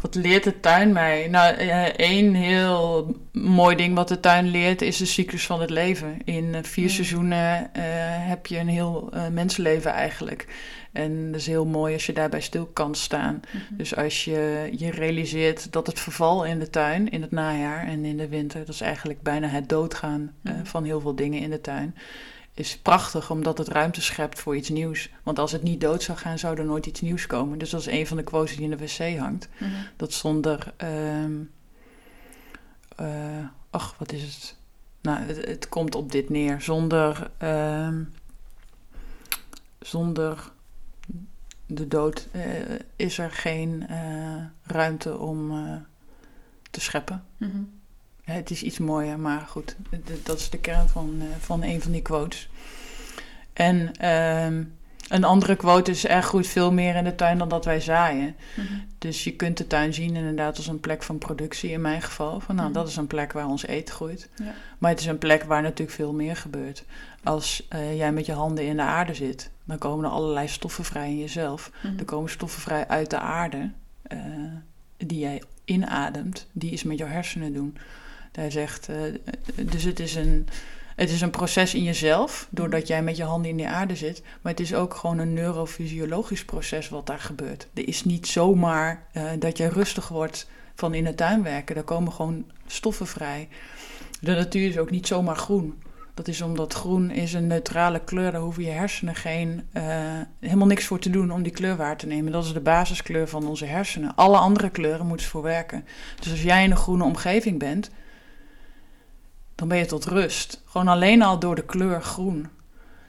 Wat 0.08 0.16
leert 0.16 0.44
de 0.44 0.60
tuin 0.60 0.92
mij? 0.92 1.28
Nou, 1.28 1.56
eh, 1.56 1.84
één 1.84 2.34
heel 2.34 3.16
mooi 3.32 3.76
ding 3.76 3.96
wat 3.96 4.08
de 4.08 4.20
tuin 4.20 4.48
leert 4.48 4.82
is 4.82 4.98
de 4.98 5.06
cyclus 5.06 5.46
van 5.46 5.62
het 5.62 5.70
leven. 5.70 6.18
In 6.24 6.56
eh, 6.56 6.64
vier 6.64 6.90
seizoenen 6.90 7.74
eh, 7.74 7.84
heb 8.28 8.46
je 8.46 8.58
een 8.58 8.68
heel 8.68 9.10
eh, 9.14 9.28
mensenleven 9.28 9.92
eigenlijk. 9.92 10.48
En 10.92 11.32
dat 11.32 11.40
is 11.40 11.48
heel 11.48 11.66
mooi 11.66 11.94
als 11.94 12.06
je 12.06 12.14
daarbij 12.14 12.42
stil 12.42 12.66
kan 12.66 12.96
staan. 12.96 13.42
Dus 13.72 13.96
als 13.96 14.26
je 14.26 14.70
je 14.78 14.92
realiseert 14.92 15.72
dat 15.72 15.88
het 15.88 16.00
verval 16.00 16.46
in 16.46 16.60
de 16.60 16.70
tuin, 16.70 17.10
in 17.10 17.22
het 17.22 17.32
najaar 17.32 17.88
en 17.88 18.06
in 18.06 18.18
de 18.18 18.28
winter, 18.28 18.60
dat 18.60 18.76
is 18.76 18.82
eigenlijk 18.82 19.22
bijna 19.22 19.48
het 19.48 19.70
doodgaan 19.70 20.34
Mhm. 20.42 20.66
van 20.66 20.84
heel 20.84 21.02
veel 21.02 21.16
dingen 21.16 21.42
in 21.42 21.50
de 21.50 21.62
tuin. 21.62 21.96
Is 22.58 22.78
prachtig 22.78 23.32
omdat 23.32 23.58
het 23.58 23.68
ruimte 23.68 24.02
schept 24.02 24.40
voor 24.40 24.56
iets 24.56 24.70
nieuws. 24.70 25.10
Want 25.24 25.40
als 25.40 25.52
het 25.52 25.64
niet 25.64 25.82
dood 25.82 26.04
zou 26.04 26.18
gaan, 26.18 26.40
zou 26.40 26.58
er 26.58 26.66
nooit 26.66 26.86
iets 26.86 27.02
nieuws 27.02 27.28
komen. 27.28 27.58
Dus 27.58 27.70
dat 27.70 27.80
is 27.80 27.86
een 27.86 28.08
van 28.08 28.18
de 28.18 28.24
quotes 28.24 28.56
die 28.56 28.70
in 28.70 28.78
de 28.78 28.78
wc 28.78 29.18
hangt. 29.18 29.48
Mhm. 29.58 29.72
Dat 29.96 30.14
zonder. 30.14 30.74
ehm 30.78 31.34
eh, 32.96 33.46
ach, 33.70 33.96
wat 33.98 34.12
is 34.12 34.24
het? 34.24 34.56
Nou, 35.02 35.20
het, 35.20 35.46
het 35.46 35.70
komt 35.70 35.96
op 35.96 36.12
dit 36.12 36.30
neer. 36.30 36.62
Zonder. 36.62 37.32
ehm, 37.38 38.04
zonder 39.80 40.52
de 41.66 41.88
dood 41.88 42.28
eh, 42.32 42.42
is 42.96 43.18
er 43.18 43.32
geen 43.32 43.88
eh, 43.88 44.44
ruimte 44.64 45.18
om 45.18 45.52
eh, 45.52 45.76
te 46.72 46.82
scheppen. 46.82 47.24
Ja, 47.38 47.48
Het 48.32 48.50
is 48.50 48.64
iets 48.64 48.78
mooier, 48.78 49.20
maar 49.20 49.40
goed, 49.40 49.76
dat 50.24 50.40
is 50.40 50.50
de 50.50 50.58
kern 50.58 50.88
van, 50.90 51.18
eh, 51.20 51.26
van 51.40 51.64
een 51.64 51.82
van 51.82 51.92
die 51.92 52.02
quotes. 52.02 52.50
En 53.54 53.92
ehm, 53.96 54.64
een 55.10 55.24
andere 55.24 55.56
quote 55.56 55.92
is: 55.92 56.08
er 56.08 56.24
groeit 56.24 56.48
veel 56.48 56.72
meer 56.74 56.96
in 56.96 57.04
de 57.04 57.16
tuin 57.16 57.38
dan 57.38 57.50
dat 57.50 57.66
wij 57.66 57.80
zaaien. 57.80 58.36
Mhm. 58.56 58.74
Dus 58.98 59.24
je 59.24 59.36
kunt 59.36 59.58
de 59.58 59.68
tuin 59.68 59.94
zien 59.94 60.16
inderdaad 60.16 60.58
als 60.58 60.68
een 60.68 60.80
plek 60.80 61.04
van 61.04 61.18
productie 61.18 61.70
in 61.72 61.82
mijn 61.82 62.02
geval. 62.02 62.40
Van 62.40 62.56
nou, 62.56 62.68
Mhm. 62.68 62.78
dat 62.78 62.88
is 62.88 62.96
een 62.96 63.08
plek 63.08 63.32
waar 63.34 63.48
ons 63.48 63.66
eten 63.66 63.96
groeit. 63.96 64.30
Ja. 64.36 64.54
Maar 64.78 64.92
het 64.92 65.00
is 65.00 65.06
een 65.06 65.18
plek 65.18 65.44
waar 65.44 65.62
natuurlijk 65.62 65.98
veel 65.98 66.14
meer 66.14 66.36
gebeurt. 66.36 66.84
Als 67.24 67.66
eh, 67.70 67.98
jij 67.98 68.12
met 68.12 68.26
je 68.26 68.34
handen 68.34 68.66
in 68.66 68.76
de 68.76 68.82
aarde 68.82 69.14
zit, 69.14 69.50
dan 69.64 69.78
komen 69.78 70.06
er 70.06 70.12
allerlei 70.12 70.48
stoffen 70.48 70.84
vrij 70.84 71.10
in 71.10 71.20
jezelf. 71.20 71.72
Mhm. 71.84 71.98
Er 72.00 72.06
komen 72.06 72.30
stoffen 72.30 72.62
vrij 72.62 72.88
uit 72.88 73.10
de 73.10 73.20
aarde 73.20 73.72
eh, 74.02 74.20
die 74.98 75.20
jij 75.20 75.44
inademt. 75.66 76.48
Die 76.52 76.72
iets 76.72 76.84
met 76.84 76.98
jouw 76.98 77.08
hersenen 77.08 77.54
doen. 77.54 77.78
Hij 78.38 78.52
zegt, 78.52 78.90
eh, 78.90 78.98
dus 79.72 79.84
het 79.84 80.00
is, 80.00 80.16
een, 80.16 80.48
het 80.96 81.10
is 81.10 81.22
een 81.22 81.30
proces 81.30 81.74
in 81.74 81.84
jezelf, 81.84 82.48
doordat 82.50 82.88
jij 82.88 83.04
met 83.04 83.18
je 83.18 83.24
handen 83.24 83.52
in 83.52 83.58
de 83.58 83.68
aarde 83.68 83.96
zit. 83.96 84.22
Maar 84.42 84.52
het 84.52 84.62
is 84.62 84.74
ook 84.74 84.94
gewoon 84.94 85.18
een 85.18 85.34
neurofysiologisch 85.34 86.46
proces 86.46 86.90
wat 86.90 87.06
daar 87.06 87.20
gebeurt. 87.20 87.68
Er 87.74 87.88
is 87.88 88.04
niet 88.04 88.28
zomaar 88.28 89.06
eh, 89.12 89.24
dat 89.40 89.58
je 89.58 89.70
rustig 89.70 90.08
wordt 90.08 90.50
van 90.76 90.94
in 90.94 91.04
de 91.04 91.16
tuin 91.16 91.44
werken. 91.44 91.76
Daar 91.76 91.84
komen 91.84 92.14
gewoon 92.14 92.46
stoffen 92.68 93.08
vrij. 93.08 93.48
De 94.22 94.36
natuur 94.36 94.70
is 94.70 94.78
ook 94.78 94.92
niet 94.92 95.08
zomaar 95.08 95.36
groen. 95.36 95.82
Dat 96.14 96.28
is 96.28 96.42
omdat 96.42 96.74
groen 96.74 97.12
is 97.12 97.34
een 97.34 97.48
neutrale 97.48 98.00
kleur. 98.00 98.32
Daar 98.32 98.42
hoeven 98.42 98.64
je 98.64 98.70
hersenen 98.70 99.16
geen, 99.16 99.68
eh, 99.72 99.84
helemaal 100.40 100.68
niks 100.68 100.86
voor 100.86 101.00
te 101.00 101.10
doen 101.10 101.32
om 101.32 101.44
die 101.44 101.52
kleur 101.52 101.76
waar 101.76 101.98
te 101.98 102.08
nemen. 102.08 102.32
Dat 102.32 102.46
is 102.46 102.54
de 102.54 102.60
basiskleur 102.60 103.28
van 103.28 103.48
onze 103.48 103.66
hersenen. 103.66 104.16
Alle 104.16 104.38
andere 104.38 104.70
kleuren 104.70 105.06
moeten 105.08 105.26
ze 105.26 105.32
voor 105.32 105.42
werken. 105.42 105.86
Dus 106.20 106.32
als 106.32 106.44
jij 106.44 106.64
in 106.64 106.72
een 106.72 106.78
groene 106.78 107.04
omgeving 107.04 107.60
bent, 107.60 107.90
dan 109.68 109.78
ben 109.78 109.78
je 109.78 109.86
tot 109.92 110.06
rust. 110.06 110.62
Gewoon 110.66 110.88
alleen 110.88 111.22
al 111.22 111.40
door 111.40 111.56
de 111.56 111.66
kleur 111.66 112.02
groen. 112.02 112.48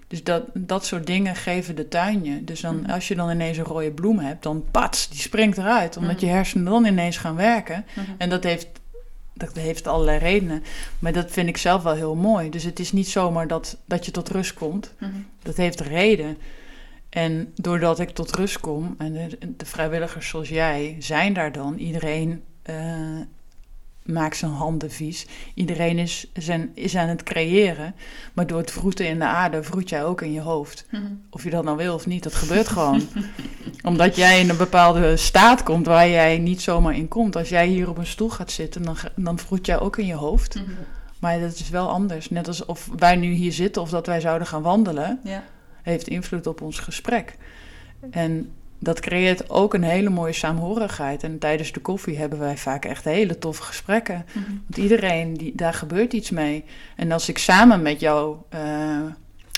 Dus 0.09 0.25
dat, 0.25 0.43
dat 0.55 0.85
soort 0.87 1.07
dingen 1.07 1.37
geven 1.37 1.77
de 1.77 1.89
tuin 1.89 2.25
je. 2.25 2.45
Dus 2.45 2.61
dan, 2.61 2.81
Mhm. 2.81 2.91
als 2.91 3.09
je 3.09 3.15
dan 3.15 3.31
ineens 3.31 3.57
een 3.59 3.65
rode 3.65 3.91
bloem 3.91 4.19
hebt, 4.19 4.43
dan 4.43 4.65
pats, 4.71 5.09
die 5.09 5.21
springt 5.21 5.59
eruit. 5.59 5.97
Omdat 5.97 6.17
Mhm. 6.17 6.25
je 6.25 6.31
hersenen 6.31 6.65
dan 6.65 6.85
ineens 6.85 7.17
gaan 7.17 7.37
werken. 7.37 7.85
Mhm. 7.95 8.07
En 8.19 8.29
dat 8.29 8.45
heeft 8.45 8.67
dat 9.35 9.57
heeft 9.57 9.87
allerlei 9.87 10.19
redenen. 10.19 10.63
Maar 10.99 11.13
dat 11.13 11.31
vind 11.31 11.49
ik 11.49 11.57
zelf 11.57 11.83
wel 11.83 11.95
heel 11.95 12.15
mooi. 12.15 12.51
Dus 12.51 12.63
het 12.63 12.79
is 12.79 12.93
niet 12.93 13.09
zomaar 13.09 13.47
dat, 13.47 13.77
dat 13.85 14.05
je 14.05 14.11
tot 14.11 14.29
rust 14.29 14.55
komt. 14.55 14.95
Mhm. 14.99 15.11
Dat 15.43 15.57
heeft 15.57 15.81
reden. 15.81 16.39
En 17.09 17.53
doordat 17.55 17.99
ik 17.99 18.11
tot 18.11 18.35
rust 18.37 18.61
kom, 18.61 18.95
en 18.99 19.13
de, 19.13 19.39
de 19.57 19.67
vrijwilligers 19.67 20.29
zoals 20.29 20.49
jij 20.49 20.97
zijn 20.99 21.33
daar 21.33 21.53
dan, 21.53 21.77
iedereen 21.77 22.43
eh, 22.63 22.77
maakt 24.09 24.37
zijn 24.37 24.51
handen 24.51 24.91
vies. 24.91 25.27
Iedereen 25.55 25.99
is, 25.99 26.27
zijn, 26.33 26.71
is 26.75 26.97
aan 26.97 27.09
het 27.09 27.23
creëren. 27.23 27.95
Maar 28.33 28.47
door 28.47 28.59
het 28.59 28.71
vroeten 28.71 29.09
in 29.09 29.19
de 29.19 29.25
aarde 29.25 29.63
vroet 29.63 29.89
jij 29.89 30.05
ook 30.05 30.23
in 30.23 30.33
je 30.33 30.41
hoofd. 30.41 30.87
Mhm. 30.91 31.03
Of 31.31 31.45
je 31.45 31.51
dat 31.51 31.65
nou 31.65 31.77
wil 31.77 31.95
of 31.95 32.07
niet, 32.07 32.23
dat 32.23 32.35
gebeurt 32.35 32.69
gewoon. 32.69 33.03
Omdat 33.83 34.17
jij 34.17 34.41
in 34.41 34.49
een 34.49 34.57
bepaalde 34.57 35.17
staat 35.17 35.63
komt 35.63 35.87
waar 35.87 36.09
jij 36.09 36.39
niet 36.39 36.61
zomaar 36.61 36.97
in 36.97 37.09
komt. 37.09 37.37
Als 37.37 37.49
jij 37.49 37.67
hier 37.67 37.89
op 37.89 37.99
een 37.99 38.07
stoel 38.07 38.31
gaat 38.31 38.51
zitten, 38.51 38.83
dan, 38.83 38.97
dan 39.17 39.39
vroet 39.39 39.67
jij 39.67 39.81
ook 39.81 39.97
in 39.97 40.07
je 40.07 40.15
hoofd. 40.15 40.55
Mhm. 40.55 40.65
Maar 41.21 41.41
dat 41.41 41.55
is 41.55 41.69
wel 41.69 41.89
anders. 41.89 42.31
Net 42.31 42.47
als 42.47 42.65
of 42.65 42.89
wij 42.97 43.17
nu 43.17 43.33
hier 43.33 43.53
zitten 43.53 43.83
of 43.83 43.91
dat 43.91 44.07
wij 44.07 44.21
zouden 44.21 44.47
gaan 44.47 44.63
wandelen, 44.63 45.21
Ja. 45.25 45.45
heeft 45.83 46.09
invloed 46.09 46.47
op 46.47 46.61
ons 46.61 46.79
gesprek. 46.79 47.37
En 48.11 48.53
dat 48.79 49.01
creëert 49.01 49.51
ook 49.51 49.75
een 49.75 49.83
hele 49.83 50.11
mooie 50.11 50.33
saamhorigheid. 50.33 51.23
En 51.23 51.39
tijdens 51.39 51.73
de 51.73 51.81
koffie 51.81 52.19
hebben 52.19 52.39
wij 52.39 52.57
vaak 52.57 52.85
echt 52.85 53.05
hele 53.05 53.39
toffe 53.39 53.63
gesprekken. 53.63 54.25
Mhm. 54.33 54.45
Want 54.67 54.77
iedereen, 54.77 55.35
die, 55.35 55.53
daar 55.55 55.75
gebeurt 55.75 56.13
iets 56.13 56.31
mee. 56.31 56.65
En 56.97 57.13
als 57.13 57.29
ik 57.29 57.39
samen 57.39 57.83
met 57.83 58.01
jou 58.01 58.37
eh, 58.49 58.61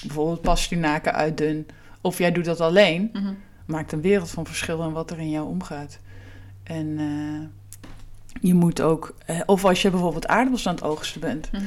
bijvoorbeeld 0.06 0.40
pastinaken 0.42 1.14
uitdun, 1.14 1.66
of 2.00 2.18
jij 2.18 2.32
doet 2.32 2.44
dat 2.44 2.60
alleen, 2.60 3.10
Mhm. 3.12 3.32
maakt 3.66 3.92
een 3.92 4.00
wereld 4.00 4.30
van 4.30 4.46
verschil 4.46 4.82
in 4.82 4.92
wat 4.92 5.10
er 5.10 5.18
in 5.18 5.30
jou 5.30 5.48
omgaat. 5.48 5.98
En 6.62 6.94
eh, 6.98 7.78
je 8.40 8.54
moet 8.54 8.80
ook, 8.80 9.14
eh, 9.26 9.40
of 9.46 9.64
als 9.64 9.82
je 9.82 9.90
bijvoorbeeld 9.90 10.26
aardappels 10.26 10.66
aan 10.68 10.74
het 10.74 10.84
oogsten 10.84 11.20
bent, 11.20 11.50
Mhm. 11.52 11.62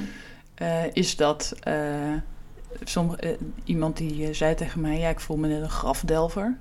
is 0.93 1.15
dat 1.15 1.53
sommige, 2.83 3.37
iemand 3.63 3.97
die 3.97 4.33
zei 4.33 4.55
tegen 4.55 4.81
mij: 4.81 4.99
Ja, 4.99 5.09
ik 5.09 5.19
voel 5.19 5.37
me 5.37 5.47
net 5.47 5.61
een 5.61 5.69
grafdelver. 5.69 6.57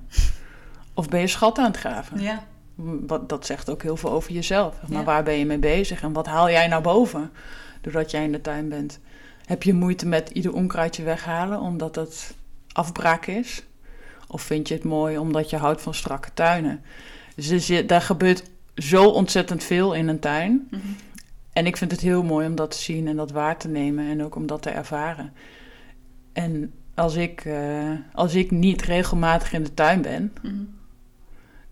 Of 0.93 1.09
ben 1.09 1.19
je 1.19 1.27
schat 1.27 1.57
aan 1.57 1.65
het 1.65 1.77
graven? 1.77 2.21
Ja. 2.21 2.43
Wat, 2.75 3.29
dat 3.29 3.45
zegt 3.45 3.69
ook 3.69 3.81
heel 3.83 3.97
veel 3.97 4.11
over 4.11 4.31
jezelf. 4.31 4.75
Maar 4.87 4.99
Ja. 4.99 5.03
waar 5.05 5.23
ben 5.23 5.33
je 5.37 5.45
mee 5.45 5.57
bezig 5.57 6.01
en 6.03 6.13
wat 6.13 6.25
haal 6.27 6.49
jij 6.49 6.67
naar 6.67 6.81
boven 6.81 7.31
doordat 7.81 8.11
jij 8.11 8.23
in 8.23 8.31
de 8.31 8.41
tuin 8.41 8.69
bent? 8.69 8.99
Heb 9.45 9.63
je 9.63 9.73
moeite 9.73 10.05
met 10.07 10.29
ieder 10.29 10.53
onkruidje 10.53 11.03
weghalen 11.03 11.59
omdat 11.59 11.95
het 11.95 12.35
afbraak 12.71 13.25
is? 13.25 13.63
Of 14.27 14.41
vind 14.41 14.67
je 14.67 14.73
het 14.73 14.83
mooi 14.83 15.17
omdat 15.17 15.49
je 15.49 15.57
houdt 15.57 15.81
van 15.81 15.93
strakke 15.93 16.29
tuinen? 16.33 16.81
Dus 17.35 17.69
er 17.69 17.87
daar 17.87 18.01
gebeurt 18.01 18.43
zo 18.75 19.05
ontzettend 19.09 19.63
veel 19.63 19.93
in 19.93 20.07
een 20.07 20.19
tuin. 20.19 20.67
Mhm. 20.71 20.81
En 21.53 21.65
ik 21.65 21.77
vind 21.77 21.91
het 21.91 21.99
heel 22.01 22.23
mooi 22.23 22.47
om 22.47 22.55
dat 22.55 22.71
te 22.71 22.77
zien 22.77 23.07
en 23.07 23.15
dat 23.15 23.31
waar 23.31 23.57
te 23.57 23.67
nemen 23.67 24.09
en 24.09 24.23
ook 24.23 24.35
om 24.35 24.45
dat 24.47 24.61
te 24.61 24.69
ervaren. 24.69 25.33
En 26.33 26.71
als 26.95 27.15
ik, 27.15 27.45
eh, 27.45 27.89
als 28.13 28.35
ik 28.35 28.51
niet 28.51 28.81
regelmatig 28.81 29.53
in 29.53 29.63
de 29.63 29.73
tuin 29.73 30.01
ben, 30.01 30.33
Mhm. 30.41 30.53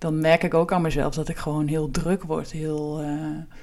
Dan 0.02 0.20
merk 0.20 0.44
ik 0.44 0.54
ook 0.54 0.72
aan 0.72 0.82
mezelf 0.82 1.14
dat 1.14 1.28
ik 1.30 1.38
gewoon 1.38 1.68
heel 1.68 1.92
druk 1.92 2.24
word. 2.24 2.52
Heel, 2.52 3.02
eh, 3.02 3.60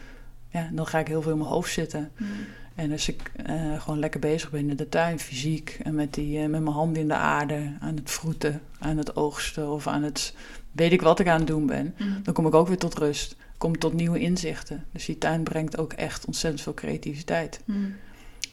ja, 0.48 0.70
dan 0.72 0.86
ga 0.86 0.98
ik 0.98 1.08
heel 1.08 1.22
veel 1.22 1.32
in 1.32 1.38
mijn 1.38 1.50
hoofd 1.50 1.72
zitten. 1.72 2.10
Mhm. 2.16 2.30
En 2.74 2.92
als 2.92 3.08
ik 3.08 3.32
eh, 3.46 3.80
gewoon 3.80 3.98
lekker 3.98 4.20
bezig 4.20 4.50
ben 4.50 4.70
in 4.70 4.76
de 4.76 4.88
tuin, 4.88 5.18
fysiek, 5.18 5.78
en 5.82 5.94
met, 5.94 6.14
die, 6.14 6.38
eh, 6.38 6.48
met 6.48 6.60
mijn 6.62 6.74
handen 6.74 7.02
in 7.02 7.08
de 7.08 7.14
aarde, 7.14 7.72
aan 7.80 7.96
het 7.96 8.10
vroeten, 8.10 8.60
aan 8.78 8.96
het 8.96 9.16
oogsten 9.16 9.70
of 9.70 9.86
aan 9.86 10.02
het 10.02 10.34
weet 10.72 10.92
ik 10.92 11.02
wat 11.02 11.18
ik 11.18 11.28
aan 11.28 11.38
het 11.38 11.46
doen 11.46 11.66
ben, 11.66 11.94
Mhm. 11.98 12.22
dan 12.22 12.34
kom 12.34 12.46
ik 12.46 12.54
ook 12.54 12.68
weer 12.68 12.78
tot 12.78 12.98
rust. 12.98 13.36
Kom 13.56 13.78
tot 13.78 13.92
nieuwe 13.92 14.18
inzichten. 14.18 14.84
Dus 14.92 15.04
die 15.04 15.18
tuin 15.18 15.42
brengt 15.42 15.78
ook 15.78 15.92
echt 15.92 16.24
ontzettend 16.24 16.62
veel 16.62 16.74
creativiteit. 16.74 17.60
Mhm. 17.64 17.78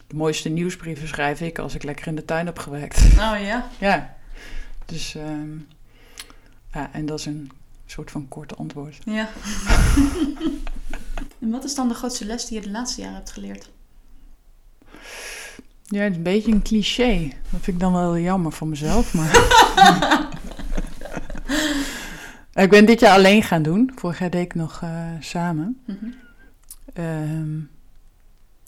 De 0.08 0.15
mooiste 0.15 0.50
nieuwsbrieven 0.50 1.08
schrijf 1.08 1.41
ik 1.41 1.60
als 1.60 1.76
ik 1.76 1.84
lekker 1.84 2.08
in 2.08 2.15
de 2.15 2.26
tuin 2.26 2.45
heb 2.45 2.60
gewerkt. 2.60 3.04
Oh 3.04 3.36
ja. 3.41 3.69
ja. 3.80 4.15
Dus 4.86 5.15
ehm, 5.15 5.58
ja, 6.74 6.89
en 6.93 7.06
dat 7.06 7.19
is 7.19 7.26
een 7.26 7.52
soort 7.86 8.12
van 8.12 8.28
kort 8.28 8.58
antwoord. 8.58 8.98
Ja. 9.06 9.30
en 11.41 11.50
wat 11.50 11.63
is 11.63 11.76
dan 11.76 11.88
de 11.88 11.93
grootste 11.93 12.26
les 12.26 12.45
die 12.45 12.58
je 12.58 12.63
de 12.65 12.71
laatste 12.71 13.02
jaren 13.02 13.15
hebt 13.15 13.32
geleerd? 13.32 13.69
Ja, 15.88 16.02
het 16.02 16.12
is 16.12 16.17
een 16.17 16.24
beetje 16.24 16.52
een 16.52 16.62
cliché. 16.62 17.28
Dat 17.28 17.62
vind 17.62 17.67
ik 17.67 17.80
dan 17.80 17.93
wel 17.93 18.17
jammer 18.17 18.52
van 18.52 18.69
mezelf, 18.69 19.13
maar... 19.13 19.34
ik 22.63 22.69
ben 22.69 22.86
dit 22.86 23.00
jaar 23.00 23.13
alleen 23.15 23.43
gaan 23.43 23.62
doen. 23.63 23.91
Vorig 23.95 24.19
jaar 24.19 24.30
deed 24.30 24.41
ik 24.45 24.56
nog 24.56 24.80
eh, 24.82 25.10
samen. 25.19 25.80
Mhm. 25.86 26.06
Ehm, 26.93 27.58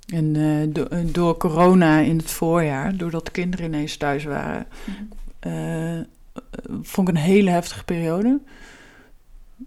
en 0.08 0.36
eh, 0.36 0.73
do- 0.73 0.84
eh, 0.84 0.99
door 1.06 1.38
corona 1.38 1.99
in 1.99 2.17
het 2.17 2.32
voorjaar, 2.32 2.97
doordat 2.97 3.25
de 3.25 3.32
kinderen 3.32 3.65
ineens 3.65 3.97
thuis 3.97 4.23
waren, 4.23 4.67
Mhm. 4.86 6.03
vond 6.82 7.10
ik 7.10 7.15
een 7.15 7.21
hele 7.21 7.49
heftige 7.49 7.84
periode. 7.84 8.39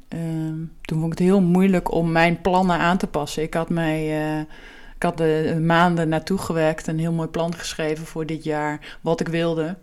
Ehm, 0.08 0.64
toen 0.80 1.00
vond 1.00 1.12
ik 1.12 1.18
het 1.18 1.28
heel 1.28 1.40
moeilijk 1.40 1.92
om 1.92 2.12
mijn 2.12 2.40
plannen 2.40 2.78
aan 2.78 2.96
te 2.96 3.06
passen. 3.06 3.42
Ik 3.42 3.54
had, 3.54 3.68
mij, 3.68 4.22
eh, 4.22 4.40
ik 4.96 5.02
had 5.02 5.16
de 5.16 5.58
maanden 5.62 6.08
naartoe 6.08 6.38
gewerkt, 6.38 6.86
een 6.86 6.98
heel 6.98 7.12
mooi 7.12 7.28
plan 7.28 7.54
geschreven 7.54 8.06
voor 8.06 8.26
dit 8.26 8.44
jaar, 8.44 8.98
wat 9.00 9.20
ik 9.20 9.28
wilde, 9.28 9.76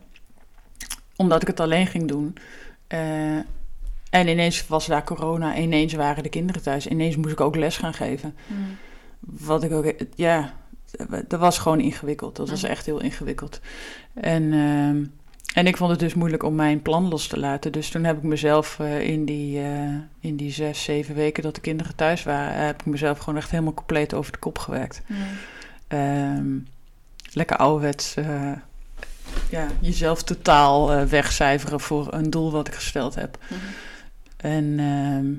omdat 1.16 1.42
ik 1.42 1.48
het 1.48 1.60
alleen 1.60 1.88
ging 1.88 2.08
doen. 2.08 2.36
Eh, 2.88 3.36
en 4.10 4.28
ineens 4.28 4.68
was 4.68 4.86
daar 4.86 5.04
corona, 5.04 5.58
ineens 5.58 5.94
waren 5.94 6.24
de 6.24 6.30
kinderen 6.30 6.62
thuis, 6.62 6.88
ineens 6.88 7.16
moest 7.16 7.32
ik 7.32 7.42
ook 7.42 7.56
les 7.56 7.78
gaan 7.78 7.94
geven. 7.94 8.36
Mhm. 8.48 8.60
Wat 9.20 9.64
ik 9.64 9.72
ook, 9.72 9.94
ja, 10.16 10.54
dat 11.28 11.40
was 11.40 11.58
gewoon 11.58 11.80
ingewikkeld. 11.80 12.36
Dat 12.36 12.50
was 12.50 12.64
echt 12.64 12.86
heel 12.86 13.02
ingewikkeld. 13.02 13.60
En, 14.14 14.54
ehm, 14.54 15.04
en 15.54 15.68
ik 15.68 15.78
vond 15.78 15.92
het 15.92 16.00
dus 16.00 16.14
moeilijk 16.14 16.44
om 16.44 16.56
mijn 16.56 16.82
plan 16.82 17.08
los 17.10 17.28
te 17.28 17.40
laten. 17.40 17.72
Dus 17.72 17.90
toen 17.90 18.04
heb 18.04 18.18
ik 18.18 18.24
mezelf 18.24 18.80
eh, 18.80 19.00
in, 19.02 19.26
die, 19.26 19.60
eh, 19.62 19.96
in 20.20 20.36
die 20.36 20.52
zes, 20.52 20.84
zeven 20.84 21.16
weken 21.16 21.44
dat 21.44 21.56
de 21.56 21.62
kinderen 21.62 21.96
thuis 21.96 22.24
waren, 22.24 22.66
heb 22.66 22.80
ik 22.80 22.86
mezelf 22.86 23.20
gewoon 23.20 23.38
echt 23.40 23.52
helemaal 23.52 23.74
compleet 23.74 24.14
over 24.14 24.32
de 24.32 24.38
kop 24.38 24.58
gewerkt. 24.58 25.02
Ehm, 25.88 26.46
lekker 27.34 27.58
ouderwets. 27.58 28.16
eh, 28.16 28.52
ja, 29.50 29.68
jezelf 29.80 30.24
totaal 30.24 30.92
eh, 30.94 31.04
wegcijferen 31.04 31.80
voor 31.80 32.14
een 32.14 32.30
doel 32.30 32.52
wat 32.52 32.68
ik 32.68 32.74
gesteld 32.74 33.16
heb. 33.16 33.38
Mhm. 33.50 33.60
En, 34.38 34.80
ehm, 34.80 35.34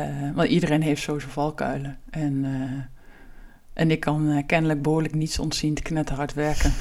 eh, 0.00 0.30
want 0.34 0.48
iedereen 0.48 0.82
heeft 0.82 1.02
zo 1.02 1.18
zijn 1.18 1.32
valkuilen. 1.32 1.98
En, 2.10 2.44
eh, 2.44 2.97
en 3.78 3.90
ik 3.90 4.00
kan 4.00 4.30
eh, 4.30 4.46
kennelijk 4.46 4.82
behoorlijk 4.82 5.14
niets 5.14 5.38
ontzien 5.38 5.74
te 5.74 5.82
knetterhard 5.82 6.34
werken. 6.34 6.72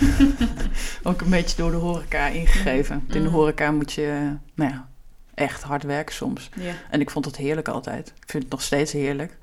Ook 1.04 1.22
een 1.22 1.30
beetje 1.30 1.58
door 1.58 1.72
de 1.72 1.78
horeca 1.78 2.28
ingegeven. 2.28 2.96
In 3.08 3.14
de 3.22 3.28
Mm. 3.28 3.34
horeca 3.34 3.72
moet 3.72 3.92
je, 3.94 4.02
eh, 4.08 4.32
nou 4.54 4.72
ja, 4.72 4.88
echt 5.34 5.64
hard 5.64 5.84
werken 5.84 6.16
soms. 6.16 6.50
En 6.90 7.00
ik 7.00 7.10
vond 7.10 7.26
het 7.26 7.36
heerlijk 7.36 7.68
altijd. 7.68 8.08
Ik 8.08 8.30
vind 8.30 8.44
het 8.44 8.52
nog 8.52 8.62
steeds 8.62 8.92
heerlijk. 8.92 9.38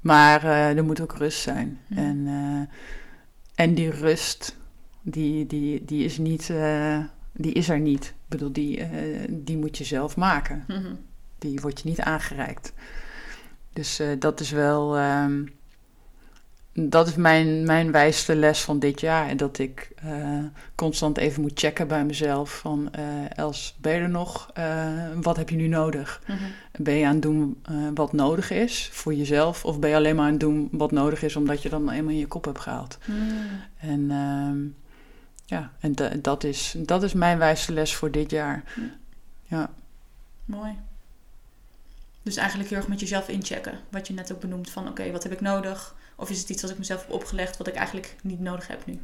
Maar 0.00 0.44
eh, 0.44 0.76
er 0.76 0.84
moet 0.84 1.00
ook 1.00 1.16
rust 1.16 1.40
zijn. 1.40 1.78
Mm. 1.86 1.98
En, 1.98 2.68
en 3.54 3.74
die 3.74 3.90
rust, 3.90 4.56
die, 5.02 5.46
die, 5.46 5.84
die, 5.84 6.04
is 6.04 6.18
niet, 6.18 6.52
die 7.32 7.52
is 7.52 7.68
er 7.68 7.80
niet. 7.80 8.04
Ik 8.04 8.12
bedoel, 8.28 8.52
die, 8.52 8.82
die 9.28 9.56
moet 9.56 9.78
je 9.78 9.84
zelf 9.84 10.16
maken. 10.16 10.64
Mhm. 10.68 10.94
Die 11.38 11.60
wordt 11.60 11.80
je 11.80 11.88
niet 11.88 12.00
aangereikt. 12.00 12.72
Dus 13.72 14.00
dat 14.18 14.40
is 14.40 14.50
wel. 14.50 14.96
ehm, 14.96 15.42
dat 16.74 17.06
is 17.08 17.14
mijn, 17.14 17.64
mijn 17.66 17.92
wijste 17.92 18.36
les 18.36 18.60
van 18.60 18.78
dit 18.78 19.00
jaar. 19.00 19.28
En 19.28 19.36
dat 19.36 19.58
ik 19.58 19.90
eh, 19.94 20.38
constant 20.74 21.18
even 21.18 21.42
moet 21.42 21.58
checken 21.58 21.88
bij 21.88 22.04
mezelf. 22.04 22.58
Van 22.58 22.92
eh, 22.92 23.04
Els, 23.38 23.76
ben 23.80 23.94
je 23.94 24.00
er 24.00 24.08
nog? 24.08 24.50
Eh, 24.54 24.92
wat 25.22 25.36
heb 25.36 25.48
je 25.50 25.56
nu 25.56 25.66
nodig? 25.68 26.22
Mhm. 26.26 26.38
Ben 26.78 26.94
je 26.94 27.06
aan 27.06 27.12
het 27.12 27.22
doen 27.22 27.62
wat 27.94 28.12
nodig 28.12 28.50
is 28.50 28.88
voor 28.92 29.14
jezelf? 29.14 29.64
Of 29.64 29.78
ben 29.78 29.90
je 29.90 29.96
alleen 29.96 30.16
maar 30.16 30.24
aan 30.24 30.30
het 30.30 30.40
doen 30.40 30.68
wat 30.72 30.90
nodig 30.90 31.22
is 31.22 31.36
omdat 31.36 31.62
je 31.62 31.68
dan 31.68 31.90
eenmaal 31.90 32.12
in 32.12 32.18
je 32.18 32.26
kop 32.26 32.44
hebt 32.44 32.60
gehaald? 32.60 32.98
Mhm. 33.04 33.20
En 33.76 34.10
ehm, 34.10 34.58
ja, 35.44 35.70
en 35.80 35.92
da- 35.94 36.14
dat, 36.22 36.44
is, 36.44 36.74
dat 36.78 37.02
is 37.02 37.12
mijn 37.12 37.38
wijste 37.38 37.72
les 37.72 37.94
voor 37.94 38.10
dit 38.10 38.30
jaar. 38.30 38.64
Ja. 39.42 39.70
Mooi. 40.44 40.72
Dus 42.22 42.36
eigenlijk 42.36 42.68
heel 42.68 42.78
erg 42.78 42.88
met 42.88 43.00
jezelf 43.00 43.28
inchecken. 43.28 43.78
Wat 43.90 44.06
je 44.06 44.14
net 44.14 44.32
ook 44.32 44.40
benoemt 44.40 44.70
van 44.70 44.88
oké, 44.88 45.10
wat 45.10 45.22
heb 45.22 45.32
ik 45.32 45.40
nodig? 45.40 45.94
Of 46.16 46.30
is 46.30 46.38
het 46.40 46.48
iets 46.48 46.62
wat 46.62 46.70
ik 46.70 46.78
mezelf 46.78 47.00
heb 47.00 47.10
opgelegd 47.12 47.56
wat 47.56 47.66
ik 47.66 47.74
eigenlijk 47.74 48.16
niet 48.22 48.40
nodig 48.40 48.66
heb 48.68 48.86
nu? 48.86 49.00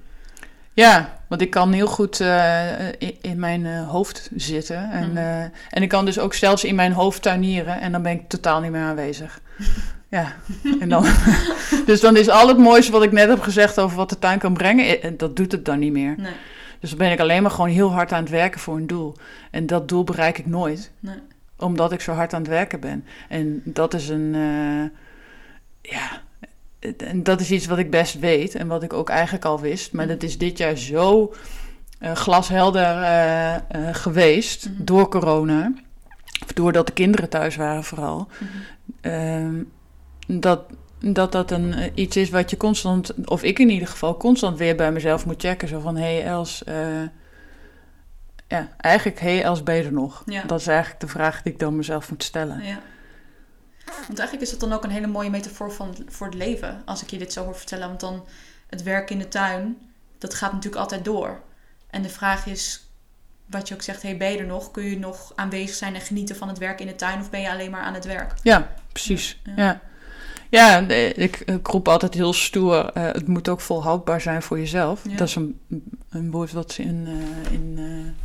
Ja, 0.72 1.18
want 1.28 1.40
ik 1.40 1.50
kan 1.50 1.72
heel 1.72 1.86
goed 1.86 2.20
eh, 2.20 2.88
in, 2.88 3.16
in 3.20 3.38
mijn 3.38 3.66
eh, 3.66 3.88
hoofd 3.88 4.30
zitten. 4.36 4.90
En, 4.90 5.08
Mhm. 5.08 5.16
eh, 5.16 5.42
en 5.70 5.82
ik 5.82 5.88
kan 5.88 6.04
dus 6.04 6.18
ook 6.18 6.34
zelfs 6.34 6.64
in 6.64 6.74
mijn 6.74 6.92
hoofd 6.92 7.22
tuinieren. 7.22 7.80
En 7.80 7.92
dan 7.92 8.02
ben 8.02 8.12
ik 8.12 8.28
totaal 8.28 8.60
niet 8.60 8.70
meer 8.70 8.82
aanwezig. 8.82 9.40
ja, 10.08 10.32
en 10.80 10.88
dan, 10.88 11.04
dus 11.86 12.00
dan 12.00 12.16
is 12.16 12.28
al 12.28 12.48
het 12.48 12.58
mooiste 12.58 12.92
wat 12.92 13.02
ik 13.02 13.12
net 13.12 13.28
heb 13.28 13.40
gezegd 13.40 13.78
over 13.80 13.96
wat 13.96 14.08
de 14.08 14.18
tuin 14.18 14.38
kan 14.38 14.52
brengen, 14.52 15.16
dat 15.16 15.36
doet 15.36 15.52
het 15.52 15.64
dan 15.64 15.78
niet 15.78 15.92
meer. 15.92 16.14
Nee, 16.16 16.32
Dus 16.80 16.90
dan 16.90 16.98
ben 16.98 17.10
ik 17.12 17.20
alleen 17.20 17.42
maar 17.42 17.50
gewoon 17.50 17.70
heel 17.70 17.92
hard 17.92 18.12
aan 18.12 18.22
het 18.22 18.30
werken 18.30 18.60
voor 18.60 18.76
een 18.76 18.86
doel. 18.86 19.16
En 19.50 19.66
dat 19.66 19.88
doel 19.88 20.04
bereik 20.04 20.38
ik 20.38 20.46
nooit, 20.46 20.90
nee. 21.00 21.18
omdat 21.58 21.92
ik 21.92 22.00
zo 22.00 22.12
hard 22.12 22.34
aan 22.34 22.40
het 22.40 22.50
werken 22.50 22.80
ben. 22.80 23.04
En 23.28 23.60
dat 23.64 23.94
is 23.94 24.08
een, 24.08 24.32
ja, 25.82 26.22
en 26.96 27.22
dat 27.22 27.40
is 27.40 27.50
iets 27.50 27.66
wat 27.66 27.78
ik 27.78 27.90
best 27.90 28.18
weet 28.18 28.54
en 28.54 28.66
wat 28.66 28.82
ik 28.82 28.92
ook 28.92 29.08
eigenlijk 29.08 29.44
al 29.44 29.60
wist. 29.60 29.92
Maar 29.92 30.06
dat 30.06 30.22
is 30.22 30.38
dit 30.38 30.58
jaar 30.58 30.76
zo 30.76 31.34
uh, 32.00 32.12
glashelder 32.12 32.96
uh, 32.96 33.54
uh, 33.54 33.94
geweest 33.94 34.68
Mhm. 34.68 34.84
door 34.84 35.08
corona. 35.08 35.72
Of 36.42 36.52
doordat 36.52 36.86
de 36.86 36.92
kinderen 36.92 37.28
thuis 37.28 37.56
waren 37.56 37.84
vooral. 37.84 38.28
Ehm, 39.00 39.62
dat, 40.26 40.62
dat 40.98 41.32
dat 41.32 41.50
een, 41.50 41.72
eh, 41.74 41.90
iets 41.94 42.16
is 42.16 42.30
wat 42.30 42.50
je 42.50 42.56
constant, 42.56 43.14
of 43.24 43.42
ik 43.42 43.58
in 43.58 43.70
ieder 43.70 43.88
geval, 43.88 44.16
constant 44.16 44.58
weer 44.58 44.76
bij 44.76 44.92
mezelf 44.92 45.26
moet 45.26 45.40
checken. 45.42 45.68
Zo 45.68 45.80
van, 45.80 45.96
hé 45.96 46.02
hey 46.02 46.24
Els, 46.24 46.64
eh, 46.64 46.74
ja, 48.48 48.68
eigenlijk, 48.76 49.20
hé 49.20 49.34
hey 49.34 49.42
Els, 49.42 49.62
ben 49.62 49.74
je 49.74 49.82
er 49.82 49.92
nog? 49.92 50.22
Ja. 50.26 50.42
Dat 50.46 50.60
is 50.60 50.66
eigenlijk 50.66 51.00
de 51.00 51.08
vraag 51.08 51.42
die 51.42 51.52
ik 51.52 51.58
dan 51.58 51.76
mezelf 51.76 52.10
moet 52.10 52.24
stellen. 52.24 52.62
Ja. 52.64 52.80
Want 54.06 54.18
eigenlijk 54.18 54.40
is 54.42 54.50
dat 54.50 54.60
dan 54.60 54.72
ook 54.72 54.84
een 54.84 54.90
hele 54.90 55.06
mooie 55.06 55.30
metafoor 55.30 55.72
van, 55.72 55.96
voor 56.08 56.26
het 56.26 56.36
leven. 56.36 56.82
Als 56.84 57.02
ik 57.02 57.10
je 57.10 57.18
dit 57.18 57.32
zo 57.32 57.44
hoor 57.44 57.56
vertellen. 57.56 57.88
Want 57.88 58.00
dan 58.00 58.24
het 58.66 58.82
werk 58.82 59.10
in 59.10 59.18
de 59.18 59.28
tuin, 59.28 59.78
dat 60.18 60.34
gaat 60.34 60.52
natuurlijk 60.52 60.82
altijd 60.82 61.04
door. 61.04 61.40
En 61.90 62.02
de 62.02 62.08
vraag 62.08 62.46
is, 62.46 62.88
wat 63.46 63.68
je 63.68 63.74
ook 63.74 63.82
zegt, 63.82 64.02
hey, 64.02 64.16
ben 64.16 64.30
je 64.30 64.38
er 64.38 64.46
nog? 64.46 64.70
Kun 64.70 64.84
je 64.84 64.98
nog 64.98 65.32
aanwezig 65.36 65.74
zijn 65.76 65.94
en 65.94 66.00
genieten 66.00 66.36
van 66.36 66.48
het 66.48 66.58
werk 66.58 66.80
in 66.80 66.86
de 66.86 66.94
tuin? 66.94 67.20
Of 67.20 67.30
ben 67.30 67.40
je 67.40 67.50
alleen 67.50 67.70
maar 67.70 67.82
aan 67.82 67.94
het 67.94 68.04
werk? 68.04 68.34
Ja, 68.42 68.72
precies. 68.92 69.40
Ja. 69.56 69.80
Ja, 70.50 70.78
ik, 70.78 71.36
ik 71.36 71.66
roep 71.66 71.88
altijd 71.88 72.14
heel 72.14 72.32
stoer, 72.32 72.84
eh, 72.92 73.02
het 73.04 73.28
moet 73.28 73.48
ook 73.48 73.60
volhoudbaar 73.60 74.20
zijn 74.20 74.42
voor 74.42 74.58
jezelf. 74.58 75.04
Ja. 75.08 75.16
Dat 75.16 75.28
is 75.28 75.34
een, 75.34 75.60
een 76.10 76.30
woord 76.30 76.52
wat 76.52 76.72
ze 76.72 76.82
in, 76.82 77.06
eh, 77.06 77.52
in 77.52 77.74
eh, 77.78 78.24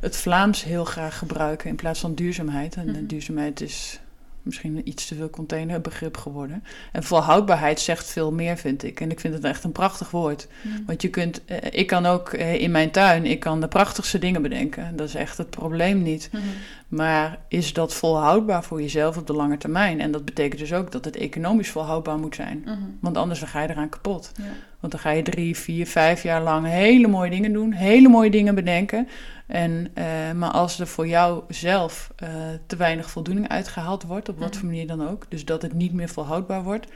het 0.00 0.16
Vlaams 0.16 0.64
heel 0.64 0.84
graag 0.84 1.18
gebruiken 1.18 1.68
in 1.70 1.76
plaats 1.76 2.00
van 2.00 2.14
duurzaamheid. 2.14 2.74
En 2.74 2.86
Mhm. 2.86 3.06
duurzaamheid 3.06 3.60
is 3.60 4.00
misschien 4.46 4.76
een 4.76 4.88
iets 4.88 5.06
te 5.06 5.14
veel 5.14 5.30
containerbegrip 5.30 6.16
geworden. 6.16 6.64
En 6.92 7.02
volhoudbaarheid 7.02 7.80
zegt 7.80 8.10
veel 8.10 8.32
meer, 8.32 8.56
vind 8.56 8.82
ik. 8.82 9.00
En 9.00 9.10
ik 9.10 9.20
vind 9.20 9.34
het 9.34 9.44
echt 9.44 9.64
een 9.64 9.72
prachtig 9.72 10.10
woord. 10.10 10.48
Want 10.86 11.02
je 11.02 11.08
kunt, 11.08 11.44
eh, 11.44 11.56
ik 11.70 11.86
kan 11.86 12.06
ook 12.06 12.32
eh, 12.32 12.60
in 12.60 12.70
mijn 12.70 12.90
tuin, 12.90 13.26
ik 13.26 13.40
kan 13.40 13.60
de 13.60 13.68
prachtigste 13.68 14.18
dingen 14.18 14.42
bedenken. 14.42 14.96
Dat 14.96 15.08
is 15.08 15.14
echt 15.14 15.38
het 15.38 15.50
probleem 15.50 16.02
niet. 16.02 16.28
Mhm. 16.32 16.42
Maar 16.88 17.38
is 17.48 17.72
dat 17.72 17.94
volhoudbaar 17.94 18.64
voor 18.64 18.80
jezelf 18.80 19.16
op 19.16 19.26
de 19.26 19.32
lange 19.32 19.56
termijn? 19.58 20.00
En 20.00 20.10
dat 20.12 20.24
betekent 20.24 20.60
dus 20.60 20.72
ook 20.72 20.92
dat 20.92 21.04
het 21.04 21.16
economisch 21.16 21.70
volhoudbaar 21.70 22.18
moet 22.18 22.34
zijn. 22.34 22.62
Mhm. 22.64 22.78
Want 23.00 23.16
anders 23.16 23.40
dan 23.40 23.48
ga 23.48 23.62
je 23.62 23.70
eraan 23.70 23.88
kapot. 23.88 24.32
Ja. 24.36 24.42
Want 24.80 24.92
dan 24.92 25.00
ga 25.00 25.10
je 25.10 25.22
drie, 25.22 25.56
vier, 25.56 25.86
vijf 25.86 26.22
jaar 26.22 26.42
lang 26.42 26.66
hele 26.66 27.08
mooie 27.08 27.30
dingen 27.30 27.52
doen, 27.52 27.72
hele 27.72 28.08
mooie 28.08 28.30
dingen 28.30 28.54
bedenken. 28.54 29.08
En, 29.46 29.90
eh, 29.94 30.04
maar 30.34 30.50
als 30.50 30.80
er 30.80 30.86
voor 30.86 31.06
jou 31.08 31.42
zelf 31.48 32.10
eh, 32.16 32.28
te 32.66 32.76
weinig 32.76 33.10
voldoening 33.10 33.48
uitgehaald 33.48 34.02
wordt, 34.02 34.28
op 34.28 34.38
wat 34.38 34.50
Mhm. 34.50 34.58
voor 34.58 34.68
manier 34.68 34.86
dan 34.86 35.08
ook, 35.08 35.26
dus 35.28 35.44
dat 35.44 35.62
het 35.62 35.72
niet 35.72 35.92
meer 35.92 36.08
volhoudbaar 36.08 36.62
wordt, 36.62 36.86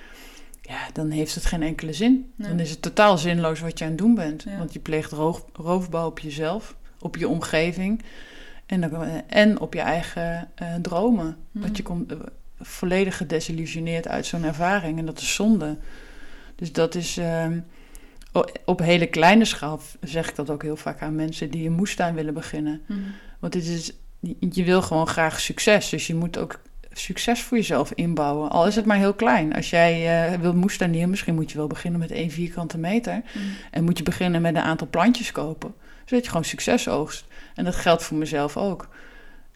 ja, 0.62 0.78
dan 0.92 1.10
heeft 1.10 1.34
het 1.34 1.44
geen 1.46 1.62
enkele 1.62 1.92
zin. 1.92 2.32
Nee. 2.36 2.48
Dan 2.48 2.58
is 2.60 2.70
het 2.70 2.82
totaal 2.82 3.18
zinloos 3.18 3.60
wat 3.60 3.78
je 3.78 3.84
aan 3.84 3.90
het 3.90 3.98
doen 3.98 4.14
bent. 4.14 4.42
Ja. 4.42 4.58
Want 4.58 4.72
je 4.72 4.78
pleegt 4.78 5.12
roof, 5.12 5.44
roofbouw 5.52 6.06
op 6.06 6.18
jezelf, 6.18 6.76
op 7.00 7.16
je 7.16 7.28
omgeving 7.28 8.02
en, 8.70 8.80
dan- 8.80 9.22
en 9.26 9.60
op 9.60 9.74
je 9.74 9.80
eigen 9.80 10.48
eh, 10.54 10.74
dromen. 10.82 11.36
Mhm. 11.50 11.64
Want 11.64 11.76
je 11.76 11.82
komt 11.82 12.12
eh, 12.12 12.18
volledig 12.60 13.16
gedesillusioneerd 13.16 14.08
uit 14.08 14.26
zo'n 14.26 14.44
ervaring 14.44 14.98
en 14.98 15.06
dat 15.06 15.18
is 15.20 15.34
zonde. 15.34 15.76
Dus 16.56 16.72
dat 16.72 16.94
is 16.94 17.18
o- 18.32 18.44
op 18.64 18.78
hele 18.78 19.06
kleine 19.06 19.44
schaal 19.44 19.80
zeg 20.00 20.28
ik 20.28 20.36
dat 20.36 20.50
ook 20.50 20.62
heel 20.62 20.76
vaak 20.76 21.02
aan 21.02 21.14
mensen 21.14 21.50
die 21.50 21.66
een 21.66 21.72
moestuin 21.72 22.14
willen 22.14 22.34
beginnen. 22.34 22.80
Mhm. 22.86 22.98
Want 23.38 23.52
dit 23.52 23.66
is, 23.66 23.92
je 24.50 24.64
wil 24.64 24.82
gewoon 24.82 25.06
graag 25.06 25.40
succes, 25.40 25.88
dus 25.88 26.06
je 26.06 26.14
moet 26.14 26.38
ook 26.38 26.60
succes 26.92 27.42
voor 27.42 27.56
jezelf 27.56 27.92
inbouwen. 27.92 28.50
Al 28.50 28.66
is 28.66 28.76
het 28.76 28.84
maar 28.84 28.96
heel 28.96 29.14
klein. 29.14 29.54
Als 29.54 29.70
jij 29.70 30.24
eh, 30.32 30.40
wil 30.40 30.54
moestuinieren, 30.54 31.10
misschien 31.10 31.34
moet 31.34 31.50
je 31.50 31.58
wel 31.58 31.66
beginnen 31.66 32.00
met 32.00 32.10
één 32.10 32.30
vierkante 32.30 32.78
meter. 32.78 33.12
Mhm. 33.34 33.44
En 33.70 33.84
moet 33.84 33.98
je 33.98 34.04
beginnen 34.04 34.40
met 34.42 34.54
een 34.54 34.62
aantal 34.62 34.86
plantjes 34.90 35.32
kopen. 35.32 35.74
Zodat 36.04 36.24
je 36.24 36.30
gewoon 36.30 36.44
succes 36.44 36.88
oogst. 36.88 37.24
En 37.54 37.64
dat 37.64 37.76
geldt 37.76 38.02
voor 38.02 38.16
mezelf 38.18 38.56
ook. 38.56 38.88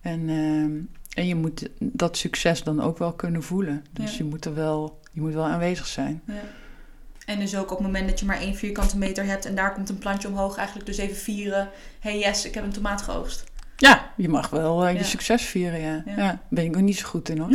En, 0.02 0.20
ehm, 0.28 0.72
en 1.14 1.26
je 1.26 1.34
moet 1.34 1.68
dat 1.78 2.16
succes 2.16 2.62
dan 2.62 2.80
ook 2.82 2.98
wel 2.98 3.12
kunnen 3.12 3.42
voelen. 3.42 3.84
Dus 3.92 4.10
Ja. 4.10 4.16
je, 4.18 4.24
moet 4.24 4.44
er 4.44 4.54
wel, 4.54 5.00
je 5.12 5.20
moet 5.20 5.34
wel 5.34 5.44
aanwezig 5.44 5.86
zijn. 5.86 6.22
Ja. 6.26 6.34
En 7.26 7.38
dus 7.38 7.56
ook 7.56 7.70
op 7.70 7.78
het 7.78 7.86
moment 7.86 8.08
dat 8.08 8.20
je 8.20 8.26
maar 8.26 8.40
één 8.40 8.54
vierkante 8.54 8.98
meter 8.98 9.24
hebt 9.24 9.44
en 9.46 9.54
daar 9.54 9.72
komt 9.72 9.88
een 9.88 9.98
plantje 9.98 10.28
omhoog, 10.28 10.56
eigenlijk 10.56 10.86
dus 10.86 10.96
even 10.98 11.16
vieren. 11.16 11.68
hey 12.00 12.18
yes, 12.18 12.44
ik 12.46 12.54
heb 12.54 12.64
een 12.64 12.72
tomaat 12.72 13.02
geoogst. 13.02 13.44
Ja, 13.76 14.10
je 14.16 14.28
mag 14.28 14.50
wel 14.50 14.84
eh, 14.86 14.92
je 14.92 14.98
Ja. 14.98 15.04
succes 15.04 15.42
vieren, 15.42 15.80
ja. 15.80 16.02
Ja. 16.06 16.14
ja. 16.16 16.40
ben 16.48 16.64
ik 16.64 16.76
ook 16.76 16.82
niet 16.82 16.98
zo 16.98 17.06
goed 17.08 17.28
in, 17.28 17.38
hoor. 17.38 17.50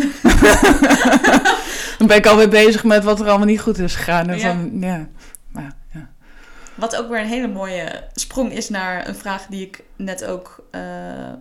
dan 1.97 2.07
ben 2.07 2.17
ik 2.17 2.25
alweer 2.25 2.49
bezig 2.49 2.83
met 2.83 3.03
wat 3.03 3.19
er 3.19 3.27
allemaal 3.27 3.47
niet 3.47 3.61
goed 3.61 3.77
is 3.77 3.95
gegaan. 3.95 4.29
En 4.29 4.37
Ja. 4.37 4.53
van, 4.53 4.79
ja. 4.79 5.07
Wat 6.79 6.95
ook 6.95 7.09
weer 7.09 7.19
een 7.19 7.27
hele 7.27 7.47
mooie 7.47 8.03
sprong 8.13 8.51
is 8.51 8.69
naar 8.69 9.07
een 9.07 9.15
vraag 9.15 9.45
die 9.45 9.65
ik 9.65 9.83
net 9.95 10.25
ook 10.25 10.65
eh, 10.71 11.33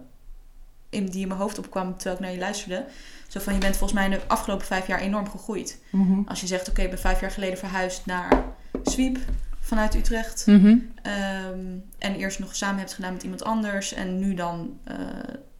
in, 0.90 1.06
die 1.06 1.20
in 1.20 1.28
mijn 1.28 1.40
hoofd 1.40 1.58
opkwam 1.58 1.96
terwijl 1.96 2.14
ik 2.14 2.20
naar 2.20 2.32
je 2.32 2.38
luisterde. 2.38 2.86
Zo 3.28 3.40
van, 3.40 3.52
je 3.52 3.58
bent 3.58 3.76
volgens 3.76 4.00
mij 4.00 4.08
de 4.08 4.20
afgelopen 4.26 4.66
vijf 4.66 4.86
jaar 4.86 5.00
enorm 5.00 5.28
gegroeid. 5.28 5.78
Mhm. 5.90 6.20
Als 6.26 6.40
je 6.40 6.46
zegt, 6.46 6.68
oké, 6.68 6.82
ik 6.82 6.90
ben 6.90 6.98
vijf 6.98 7.20
jaar 7.20 7.30
geleden 7.30 7.58
verhuisd 7.58 8.06
naar 8.06 8.44
Zwiep 8.82 9.18
vanuit 9.60 9.94
Utrecht. 9.94 10.46
Mhm. 10.46 10.76
Ehm, 11.02 11.76
en 11.98 12.14
eerst 12.14 12.38
nog 12.38 12.56
samen 12.56 12.78
hebt 12.78 12.94
gedaan 12.94 13.12
met 13.12 13.22
iemand 13.22 13.44
anders. 13.44 13.92
En 13.92 14.18
nu 14.18 14.34
dan 14.34 14.78
eh, 14.84 14.96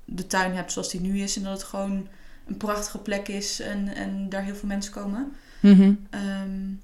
de 0.04 0.26
tuin 0.26 0.54
hebt 0.54 0.72
zoals 0.72 0.90
die 0.90 1.00
nu 1.00 1.20
is. 1.20 1.36
En 1.36 1.42
dat 1.42 1.52
het 1.52 1.62
gewoon 1.62 2.08
een 2.46 2.56
prachtige 2.56 2.98
plek 2.98 3.28
is 3.28 3.60
en, 3.60 3.94
en 3.94 4.28
daar 4.28 4.42
heel 4.42 4.54
veel 4.54 4.68
mensen 4.68 4.92
komen. 4.92 5.32
Mhm. 5.60 5.92
Ehm, 6.10 6.74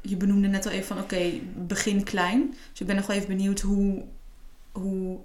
je 0.00 0.16
benoemde 0.16 0.48
net 0.48 0.66
al 0.66 0.72
even 0.72 0.86
van 0.86 0.98
oké, 0.98 1.30
begin 1.54 2.04
klein. 2.04 2.54
Dus 2.70 2.80
ik 2.80 2.86
ben 2.86 2.96
nog 2.96 3.06
wel 3.06 3.16
even 3.16 3.28
benieuwd 3.28 3.60
hoe, 3.60 4.04
hoe 4.72 5.18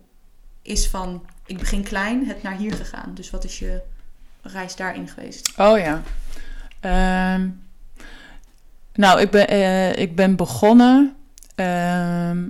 is 0.61 0.87
van 0.87 1.25
ik 1.45 1.57
begin 1.57 1.83
klein 1.83 2.27
het 2.27 2.43
naar 2.43 2.57
hier 2.57 2.73
gegaan. 2.73 3.11
Dus 3.13 3.29
wat 3.29 3.43
is 3.43 3.59
je 3.59 3.81
reis 4.41 4.75
daarin 4.75 5.07
geweest? 5.07 5.53
Oh 5.57 5.77
ja. 5.77 6.01
Ehm, 6.79 7.49
nou, 8.93 9.21
ik 9.21 9.31
ben, 9.31 9.47
eh, 9.47 9.95
ik 9.95 10.15
ben 10.15 10.35
begonnen 10.35 11.15
ehm, 11.55 12.49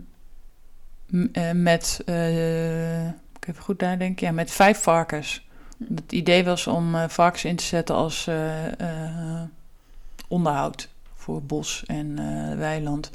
eh, 1.31 1.51
met, 1.51 2.01
eh, 2.05 3.07
ik 3.07 3.47
even 3.47 3.63
goed 3.63 3.81
nadenken, 3.81 4.27
ja, 4.27 4.33
met 4.33 4.51
vijf 4.51 4.81
varkens. 4.81 5.47
Het 5.95 6.11
idee 6.11 6.43
was 6.43 6.67
om 6.67 7.09
varkens 7.09 7.45
in 7.45 7.55
te 7.55 7.63
zetten 7.63 7.95
als 7.95 8.29
onderhoud 10.27 10.89
voor 11.25 11.43
bos 11.43 11.83
en 11.85 12.19
eh, 12.19 12.57
weiland. 12.57 13.11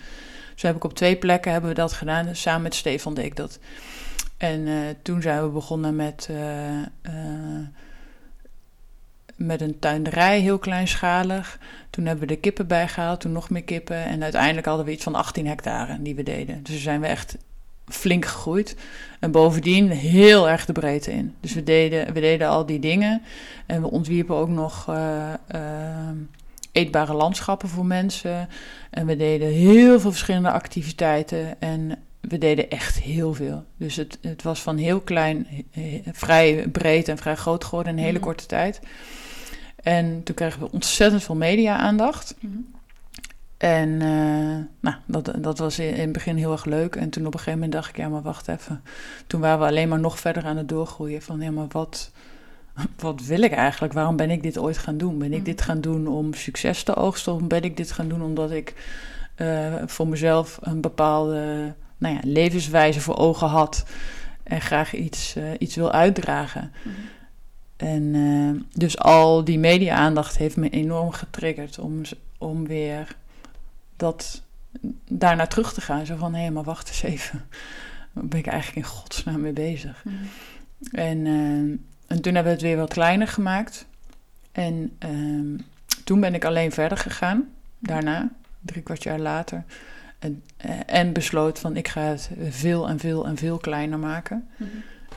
Dus 0.52 0.62
heb 0.62 0.76
ik 0.76 0.84
op 0.84 0.94
twee 0.94 1.16
plekken 1.16 1.52
hebben 1.52 1.70
we 1.70 1.76
dat 1.76 1.92
gedaan. 1.92 2.36
Samen 2.36 2.62
met 2.62 2.74
Stefan 2.74 3.14
deed 3.14 3.24
ik 3.24 3.36
dat. 3.36 3.58
En 4.36 4.66
eh, 4.66 4.74
toen 5.02 5.22
zijn 5.22 5.42
we 5.42 5.48
begonnen 5.48 5.96
met, 5.96 6.28
eh, 6.30 7.12
met 9.36 9.60
een 9.60 9.78
tuinderij, 9.78 10.40
heel 10.40 10.58
kleinschalig. 10.58 11.58
Toen 11.90 12.06
hebben 12.06 12.28
we 12.28 12.34
de 12.34 12.40
kippen 12.40 12.66
bijgehaald, 12.66 13.20
toen 13.20 13.32
nog 13.32 13.50
meer 13.50 13.64
kippen. 13.64 14.04
En 14.04 14.22
uiteindelijk 14.22 14.66
hadden 14.66 14.86
we 14.86 14.92
iets 14.92 15.04
van 15.04 15.14
18 15.14 15.46
hectare 15.46 16.02
die 16.02 16.14
we 16.14 16.22
deden. 16.22 16.62
Dus 16.62 16.82
zijn 16.82 17.00
we 17.00 17.06
echt 17.06 17.36
flink 17.88 18.24
gegroeid. 18.24 18.76
En 19.20 19.30
bovendien 19.30 19.90
heel 19.90 20.48
erg 20.48 20.64
de 20.64 20.72
breedte 20.72 21.12
in. 21.12 21.34
Dus 21.40 21.54
we 21.54 21.62
deden, 21.62 22.12
we 22.12 22.20
deden 22.20 22.48
al 22.48 22.66
die 22.66 22.78
dingen. 22.80 23.22
En 23.66 23.80
we 23.80 23.90
ontwierpen 23.90 24.36
ook 24.36 24.48
nog 24.48 24.86
eetbare 26.72 27.12
landschappen 27.14 27.68
voor 27.68 27.86
mensen. 27.86 28.48
En 28.90 29.06
we 29.06 29.16
deden 29.16 29.48
heel 29.48 30.00
veel 30.00 30.10
verschillende 30.10 30.50
activiteiten. 30.50 31.60
En 31.60 31.98
we 32.20 32.38
deden 32.38 32.70
echt 32.70 33.00
heel 33.00 33.34
veel. 33.34 33.64
Dus 33.76 33.96
het, 33.96 34.18
het 34.22 34.42
was 34.42 34.62
van 34.62 34.76
heel 34.76 35.00
klein, 35.00 35.46
vrij 36.12 36.68
breed 36.72 37.08
en 37.08 37.18
vrij 37.18 37.36
groot 37.36 37.64
geworden 37.64 37.92
in 37.92 37.98
een 37.98 38.04
hele 38.04 38.18
Mhm. 38.18 38.26
korte 38.26 38.46
tijd. 38.46 38.80
En 39.82 40.22
toen 40.22 40.34
kregen 40.34 40.60
we 40.60 40.72
ontzettend 40.72 41.22
veel 41.22 41.34
media-aandacht. 41.36 42.34
En 43.56 44.02
eh, 44.02 44.64
nou, 44.80 44.96
dat, 45.06 45.32
dat 45.38 45.58
was 45.58 45.78
in, 45.78 45.94
in 45.94 46.00
het 46.00 46.12
begin 46.12 46.36
heel 46.36 46.52
erg 46.52 46.64
leuk. 46.64 46.96
En 46.96 47.10
toen 47.10 47.26
op 47.26 47.32
een 47.32 47.38
gegeven 47.38 47.58
moment 47.60 47.72
dacht 47.72 47.88
ik, 47.88 47.96
ja, 47.96 48.08
maar 48.08 48.22
wacht 48.22 48.48
even. 48.48 48.82
Toen 49.26 49.40
waren 49.40 49.58
we 49.58 49.66
alleen 49.66 49.88
maar 49.88 50.00
nog 50.00 50.18
verder 50.20 50.44
aan 50.44 50.56
het 50.56 50.68
doorgroeien. 50.68 51.22
Van, 51.22 51.40
ja, 51.40 51.50
maar 51.50 51.66
wat, 51.68 52.10
wat 52.98 53.22
wil 53.24 53.42
ik 53.42 53.52
eigenlijk? 53.52 53.92
Waarom 53.92 54.16
ben 54.16 54.30
ik 54.30 54.42
dit 54.42 54.58
ooit 54.58 54.78
gaan 54.78 54.96
doen? 54.98 55.18
Ben 55.18 55.32
ik 55.32 55.36
Mhm. 55.36 55.44
dit 55.44 55.62
gaan 55.62 55.80
doen 55.80 56.06
om 56.06 56.34
succes 56.34 56.82
te 56.82 56.96
oogsten? 56.96 57.34
Of 57.34 57.42
ben 57.42 57.62
ik 57.62 57.76
dit 57.76 57.92
gaan 57.92 58.08
doen 58.08 58.22
omdat 58.22 58.50
ik 58.50 58.74
eh, 59.34 59.74
voor 59.86 60.08
mezelf 60.08 60.58
een 60.60 60.80
bepaalde 60.80 61.74
nou 61.98 62.14
ja, 62.14 62.20
levenswijze 62.22 63.00
voor 63.00 63.16
ogen 63.16 63.48
had... 63.48 63.84
en 64.42 64.60
graag 64.60 64.94
iets, 64.94 65.36
eh, 65.36 65.44
iets 65.58 65.74
wil 65.76 65.92
uitdragen? 65.92 66.72
Mhm. 66.82 66.94
En 67.76 68.14
eh, 68.14 68.62
dus 68.78 68.98
al 68.98 69.44
die 69.44 69.58
media-aandacht 69.58 70.36
heeft 70.36 70.56
me 70.56 70.68
enorm 70.70 71.10
getriggerd 71.10 71.78
om, 71.78 72.00
om 72.38 72.66
weer 72.66 73.16
dat 73.96 74.42
daarna 75.08 75.46
terug 75.46 75.72
te 75.72 75.80
gaan. 75.80 76.06
Zo 76.06 76.16
van, 76.16 76.34
hé, 76.34 76.50
maar 76.50 76.64
wacht 76.64 76.88
eens 76.88 77.02
even. 77.02 77.44
Waar 78.12 78.24
ben 78.26 78.38
ik 78.38 78.46
eigenlijk 78.46 78.86
in 78.86 78.92
godsnaam 78.92 79.40
mee 79.40 79.52
bezig? 79.52 80.04
Mhm. 80.04 80.14
En, 80.92 81.26
en 82.10 82.20
toen 82.20 82.34
hebben 82.34 82.52
we 82.52 82.58
het 82.58 82.68
weer 82.68 82.76
wat 82.76 82.92
kleiner 82.92 83.28
gemaakt. 83.28 83.86
En 84.52 84.96
ehm, 84.98 85.58
toen 86.04 86.20
ben 86.20 86.34
ik 86.34 86.44
alleen 86.44 86.72
verder 86.72 86.98
gegaan, 86.98 87.48
daarna, 87.78 88.28
drie 88.60 88.82
kwart 88.82 89.02
jaar 89.02 89.18
later. 89.18 89.64
En, 90.18 90.42
eh, 90.56 90.80
en 90.86 91.12
besloot 91.12 91.58
van 91.58 91.76
ik 91.76 91.88
ga 91.88 92.00
het 92.00 92.30
veel 92.48 92.88
en 92.88 92.98
veel 92.98 93.26
en 93.26 93.36
veel 93.36 93.58
kleiner 93.58 93.98
maken. 93.98 94.48
Mhm. 94.56 94.68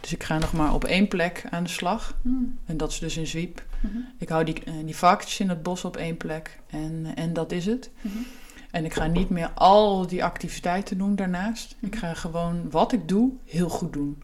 Dus 0.02 0.14
ik 0.14 0.24
ga 0.24 0.38
nog 0.38 0.54
maar 0.54 0.74
op 0.74 0.84
één 0.84 1.08
plek 1.08 1.44
aan 1.50 1.64
de 1.64 1.70
slag. 1.70 2.18
Mm. 2.22 2.58
En 2.66 2.78
dat 2.78 2.92
is 2.92 3.00
dus 3.00 3.18
in 3.18 3.28
Zwiep. 3.28 3.64
Mhm. 3.80 3.98
Ik 4.18 4.30
hou 4.30 4.44
die, 4.44 4.64
eh, 4.64 4.74
die 4.86 4.96
varkens 4.96 5.40
in 5.40 5.50
het 5.50 5.64
bos 5.64 5.86
op 5.86 5.98
één 5.98 6.18
plek. 6.18 6.60
En, 6.70 7.06
en 7.16 7.34
dat 7.34 7.52
is 7.52 7.66
het. 7.66 7.90
Mhm. 8.02 8.18
En 8.72 8.86
ik 8.86 8.94
ga 8.94 9.08
niet 9.08 9.30
meer 9.30 9.50
al 9.50 10.08
die 10.08 10.24
activiteiten 10.24 10.98
doen 10.98 11.16
daarnaast. 11.16 11.76
Ik 11.80 11.96
ga 11.96 12.14
gewoon 12.14 12.70
wat 12.70 12.92
ik 12.92 13.08
doe 13.08 13.32
heel 13.46 13.70
goed 13.70 13.94
doen. 13.94 14.24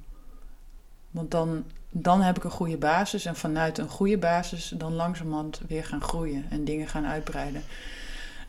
Want 1.11 1.31
dan, 1.31 1.63
dan 1.89 2.21
heb 2.21 2.37
ik 2.37 2.43
een 2.43 2.51
goede 2.51 2.77
basis. 2.77 3.25
En 3.25 3.35
vanuit 3.35 3.77
een 3.77 3.89
goede 3.89 4.17
basis 4.17 4.73
dan 4.75 4.93
langzamerhand 4.93 5.61
weer 5.67 5.85
gaan 5.85 6.01
groeien 6.01 6.45
en 6.49 6.63
dingen 6.63 6.87
gaan 6.87 7.05
uitbreiden. 7.05 7.63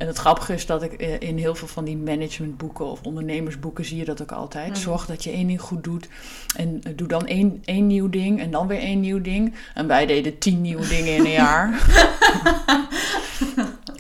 En 0.01 0.07
het 0.07 0.19
grappige 0.19 0.53
is 0.53 0.67
dat 0.67 0.83
ik 0.83 0.93
eh, 0.93 1.21
in 1.21 1.39
heel 1.39 1.55
veel 1.55 1.69
van 1.69 1.85
die 1.85 1.97
managementboeken 1.97 2.85
of 2.85 3.03
ondernemersboeken 3.03 3.85
zie 3.85 3.97
je 3.97 4.05
dat 4.05 4.23
ook 4.23 4.33
altijd. 4.33 4.69
Mhm. 4.69 4.79
Zorg 4.79 5.07
dat 5.07 5.25
je 5.25 5.31
één 5.31 5.47
ding 5.47 5.61
goed 5.61 5.85
doet. 5.85 6.09
En 6.57 6.81
eh, 6.83 6.93
doe 6.97 7.09
dan 7.09 7.27
één, 7.27 7.63
één 7.65 7.87
nieuw 7.87 8.09
ding 8.09 8.41
en 8.41 8.51
dan 8.51 8.67
weer 8.67 8.79
één 8.79 9.01
nieuw 9.01 9.21
ding. 9.21 9.55
En 9.75 9.87
wij 9.87 10.07
deden 10.07 10.39
tien 10.39 10.61
nieuwe 10.61 10.89
dingen 10.89 11.15
in 11.15 11.25
een 11.25 11.31
jaar. 11.31 11.69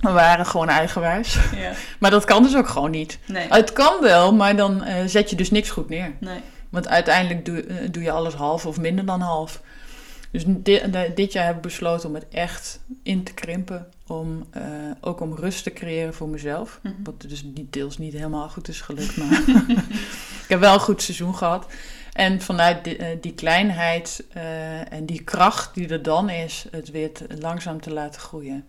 We 0.00 0.11
waren 0.11 0.46
gewoon 0.46 0.68
eigenwijs. 0.68 1.38
Ja. 1.57 1.72
Maar 1.98 2.11
dat 2.11 2.24
kan 2.24 2.42
dus 2.42 2.57
ook 2.57 2.68
gewoon 2.68 2.90
niet. 2.90 3.18
Nee. 3.26 3.46
Het 3.48 3.72
kan 3.72 4.00
wel, 4.00 4.35
maar 4.35 4.57
dan 4.57 4.83
eh, 4.83 4.94
zet 5.07 5.31
je 5.31 5.37
dus 5.37 5.50
niks 5.50 5.70
goed 5.70 5.88
neer. 5.88 6.12
Nee. 6.18 6.40
Want 6.71 6.89
uiteindelijk 6.89 7.45
doe, 7.45 7.63
eh, 7.63 7.89
doe 7.91 8.03
je 8.03 8.11
alles 8.11 8.35
half 8.35 8.67
of 8.67 8.79
minder 8.81 9.05
dan 9.07 9.21
half. 9.21 9.63
Dus 10.31 10.45
dit, 10.47 10.87
dit 11.17 11.33
jaar 11.33 11.47
heb 11.47 11.57
ik 11.57 11.63
besloten 11.63 12.09
om 12.09 12.15
het 12.15 12.29
echt 12.29 12.81
in 13.03 13.23
te 13.25 13.35
krimpen. 13.35 13.87
Om, 14.07 14.47
eh, 14.51 14.63
ook 15.01 15.21
om 15.21 15.35
rust 15.35 15.63
te 15.63 15.71
creëren 15.73 16.15
voor 16.15 16.29
mezelf. 16.29 16.81
Mhm. 16.83 16.95
Wat 17.03 17.21
dus 17.29 17.43
niet, 17.43 17.73
deels 17.73 17.99
niet 17.99 18.13
helemaal 18.13 18.49
goed 18.49 18.69
is 18.69 18.81
gelukt. 18.81 19.17
Maar 19.17 19.43
ik 20.45 20.49
heb 20.49 20.61
wel 20.61 20.75
een 20.75 20.81
goed 20.81 21.03
seizoen 21.03 21.35
gehad. 21.35 21.67
En 22.13 22.41
vanuit 22.41 22.85
die, 22.85 22.97
eh, 22.97 23.17
die 23.21 23.35
kleinheid 23.35 24.25
en 24.91 25.07
die 25.07 25.23
kracht 25.23 25.75
die 25.75 25.89
er 25.89 26.03
dan 26.03 26.29
is, 26.31 26.65
het 26.71 26.91
weer 26.91 27.13
te- 27.13 27.27
langzaam 27.39 27.81
te 27.81 27.93
laten 27.93 28.21
groeien. 28.21 28.65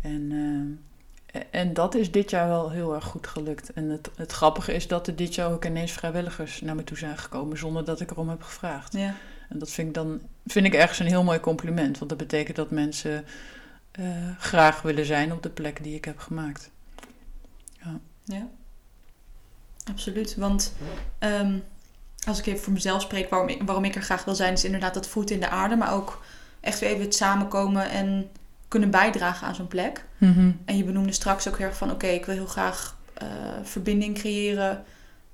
En, 0.00 0.28
eh, 0.32 0.89
en 1.50 1.74
dat 1.74 1.94
is 1.94 2.10
dit 2.10 2.30
jaar 2.30 2.48
wel 2.48 2.70
heel 2.70 2.94
erg 2.94 3.04
goed 3.04 3.26
gelukt. 3.26 3.72
En 3.72 3.88
het, 3.88 4.10
het 4.16 4.32
grappige 4.32 4.74
is 4.74 4.88
dat 4.88 5.06
er 5.06 5.16
dit 5.16 5.34
jaar 5.34 5.52
ook 5.52 5.64
ineens 5.64 5.92
vrijwilligers 5.92 6.60
naar 6.60 6.74
me 6.74 6.84
toe 6.84 6.96
zijn 6.96 7.18
gekomen 7.18 7.58
zonder 7.58 7.84
dat 7.84 8.00
ik 8.00 8.10
erom 8.10 8.28
heb 8.28 8.42
gevraagd. 8.42 8.92
Ja. 8.92 9.14
En 9.48 9.58
dat 9.58 9.70
vind 9.70 9.88
ik 9.88 9.94
dan 9.94 10.20
vind 10.46 10.66
ik 10.66 10.74
ergens 10.74 10.98
een 10.98 11.06
heel 11.06 11.24
mooi 11.24 11.40
compliment. 11.40 11.98
Want 11.98 12.10
dat 12.10 12.18
betekent 12.18 12.56
dat 12.56 12.70
mensen 12.70 13.24
eh, 13.90 14.06
graag 14.38 14.82
willen 14.82 15.04
zijn 15.06 15.32
op 15.32 15.42
de 15.42 15.50
plek 15.50 15.82
die 15.82 15.94
ik 15.94 16.04
heb 16.04 16.18
gemaakt. 16.18 16.70
Ja, 18.24 18.46
absoluut. 19.90 20.36
Want 20.36 20.74
ehm, 21.18 21.58
als 22.26 22.38
ik 22.38 22.46
even 22.46 22.62
voor 22.62 22.72
mezelf 22.72 23.02
spreek, 23.02 23.30
waarom 23.30 23.48
ik, 23.48 23.62
waarom 23.62 23.84
ik 23.84 23.94
er 23.94 24.02
graag 24.02 24.24
wil 24.24 24.34
zijn, 24.34 24.52
is 24.52 24.64
inderdaad 24.64 24.94
dat 24.94 25.08
voet 25.08 25.30
in 25.30 25.40
de 25.40 25.48
aarde, 25.48 25.76
maar 25.76 25.92
ook 25.92 26.22
echt 26.60 26.78
weer 26.78 26.88
even 26.88 27.04
het 27.04 27.14
samenkomen 27.14 27.90
en 27.90 28.30
kunnen 28.70 28.90
bijdragen 28.90 29.46
aan 29.46 29.54
zo'n 29.54 29.68
plek. 29.68 30.04
En 30.64 30.76
je 30.76 30.84
benoemde 30.84 31.12
straks 31.12 31.48
ook 31.48 31.58
heel 31.58 31.66
erg 31.66 31.76
van, 31.76 31.90
oké, 31.90 32.06
ik 32.06 32.24
wil 32.26 32.34
heel 32.34 32.46
graag 32.46 32.98
eh, 33.14 33.26
verbinding 33.62 34.14
creëren. 34.14 34.84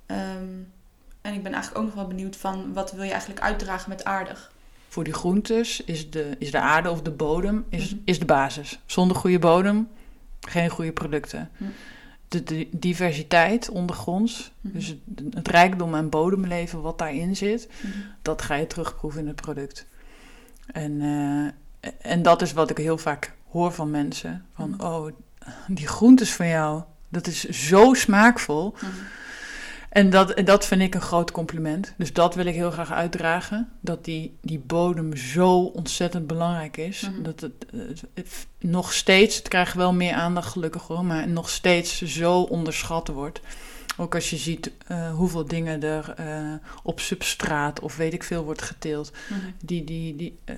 Ehm, 0.05 0.45
en 1.21 1.33
ik 1.33 1.43
ben 1.43 1.53
eigenlijk 1.53 1.77
ook 1.77 1.85
nog 1.85 1.93
wel 1.95 2.07
benieuwd 2.07 2.35
van, 2.35 2.73
wat 2.73 2.91
wil 2.91 3.03
je 3.03 3.09
eigenlijk 3.11 3.41
uitdragen 3.41 3.89
met 3.89 4.03
aardig? 4.03 4.51
Voor 4.87 5.03
die 5.03 5.13
groentes 5.13 5.83
is 5.83 6.09
de, 6.09 6.35
is 6.39 6.51
de 6.51 6.59
aarde 6.59 6.89
of 6.91 7.01
de 7.01 7.11
bodem 7.11 7.65
is, 7.69 7.89
Mhm. 7.93 8.01
is 8.05 8.19
de 8.19 8.25
basis. 8.25 8.79
Zonder 8.85 9.17
goede 9.17 9.39
bodem 9.39 9.87
geen 10.41 10.69
goede 10.69 10.91
producten. 10.91 11.49
Mhm. 11.57 11.69
De, 12.27 12.43
de 12.43 12.67
diversiteit 12.71 13.69
ondergronds, 13.69 14.51
Mhm. 14.61 14.73
dus 14.73 14.87
het, 14.87 14.97
het 15.33 15.47
rijkdom 15.47 15.95
en 15.95 16.09
bodemleven 16.09 16.81
wat 16.81 16.97
daarin 16.97 17.35
zit, 17.35 17.67
Mhm. 17.81 17.91
dat 18.21 18.41
ga 18.41 18.55
je 18.55 18.67
terugproeven 18.67 19.21
in 19.21 19.27
het 19.27 19.35
product. 19.41 19.85
En, 20.71 21.01
eh, 21.01 21.53
en 22.01 22.21
dat 22.21 22.41
is 22.41 22.53
wat 22.53 22.69
ik 22.69 22.77
heel 22.77 22.97
vaak 22.97 23.33
hoor 23.49 23.71
van 23.73 23.91
mensen. 23.91 24.45
Van, 24.55 24.69
Mhm. 24.69 24.81
oh, 24.81 25.07
die 25.67 25.87
groentes 25.87 26.33
van 26.33 26.47
jou, 26.47 26.83
dat 27.09 27.27
is 27.27 27.43
zo 27.43 27.93
smaakvol. 27.93 28.71
Mhm. 28.75 28.85
En 29.89 30.09
dat, 30.09 30.31
en 30.31 30.45
dat 30.45 30.65
vind 30.65 30.81
ik 30.81 30.95
een 30.95 31.01
groot 31.01 31.31
compliment. 31.31 31.93
Dus 31.97 32.13
dat 32.13 32.35
wil 32.35 32.45
ik 32.45 32.53
heel 32.55 32.71
graag 32.71 32.91
uitdragen. 32.91 33.69
Dat 33.81 34.05
die, 34.05 34.37
die 34.41 34.59
bodem 34.59 35.15
zo 35.15 35.59
ontzettend 35.59 36.27
belangrijk 36.27 36.77
is. 36.77 37.01
Mhm. 37.01 37.23
Dat 37.23 37.39
het, 37.41 37.65
het- 37.71 38.03
het 38.13 38.47
nog 38.59 38.93
steeds, 38.93 39.35
het 39.37 39.47
krijgt 39.47 39.73
wel 39.73 39.93
meer 39.93 40.13
aandacht 40.13 40.51
gelukkig 40.51 40.81
hoor, 40.87 41.05
maar 41.05 41.27
nog 41.27 41.49
steeds 41.49 42.01
zo 42.01 42.41
onderschat 42.41 43.07
wordt. 43.07 43.39
Ook 43.97 44.15
als 44.15 44.29
je 44.29 44.37
ziet 44.37 44.71
eh, 44.87 45.11
hoeveel 45.13 45.45
dingen 45.45 45.83
er 45.83 46.13
eh, 46.17 46.53
op 46.83 46.99
substraat 46.99 47.79
of 47.79 47.95
weet 47.95 48.13
ik 48.13 48.23
veel 48.23 48.43
wordt 48.43 48.61
geteeld. 48.61 49.11
Die, 49.65 49.83
die, 49.83 50.15
die, 50.15 50.39
eh, 50.45 50.55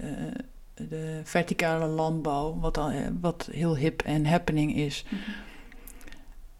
de 0.89 1.21
verticale 1.23 1.85
landbouw, 1.85 2.59
wat, 2.59 2.77
al, 2.77 2.89
eh, 2.89 3.07
wat 3.21 3.49
heel 3.51 3.77
hip 3.77 4.01
en 4.01 4.25
happening 4.25 4.75
is. 4.75 5.03
Mhm. 5.09 5.15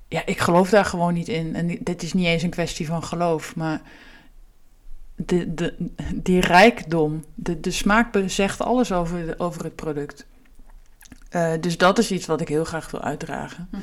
Ja, 0.08 0.26
ik 0.26 0.40
geloof 0.40 0.70
daar 0.70 0.86
gewoon 0.86 1.14
niet 1.14 1.28
in. 1.28 1.56
En 1.56 1.78
dit 1.82 2.04
is 2.04 2.14
niet 2.14 2.26
eens 2.26 2.44
een 2.44 2.50
kwestie 2.50 2.86
van 2.88 3.04
geloof, 3.04 3.56
maar 3.56 3.82
de, 5.16 5.54
de, 5.54 5.74
die 6.16 6.40
rijkdom, 6.40 7.24
de, 7.36 7.60
de 7.60 7.72
smaak 7.72 8.24
zegt 8.26 8.62
alles 8.62 8.92
over, 8.92 9.26
de- 9.26 9.40
over 9.40 9.64
het 9.64 9.76
product. 9.76 10.26
Eh, 11.30 11.54
dus 11.60 11.78
dat 11.78 11.98
is 11.98 12.12
iets 12.12 12.26
wat 12.26 12.42
ik 12.42 12.48
heel 12.48 12.64
graag 12.66 12.92
wil 12.92 13.02
uitdragen. 13.02 13.68
Mhm. 13.72 13.82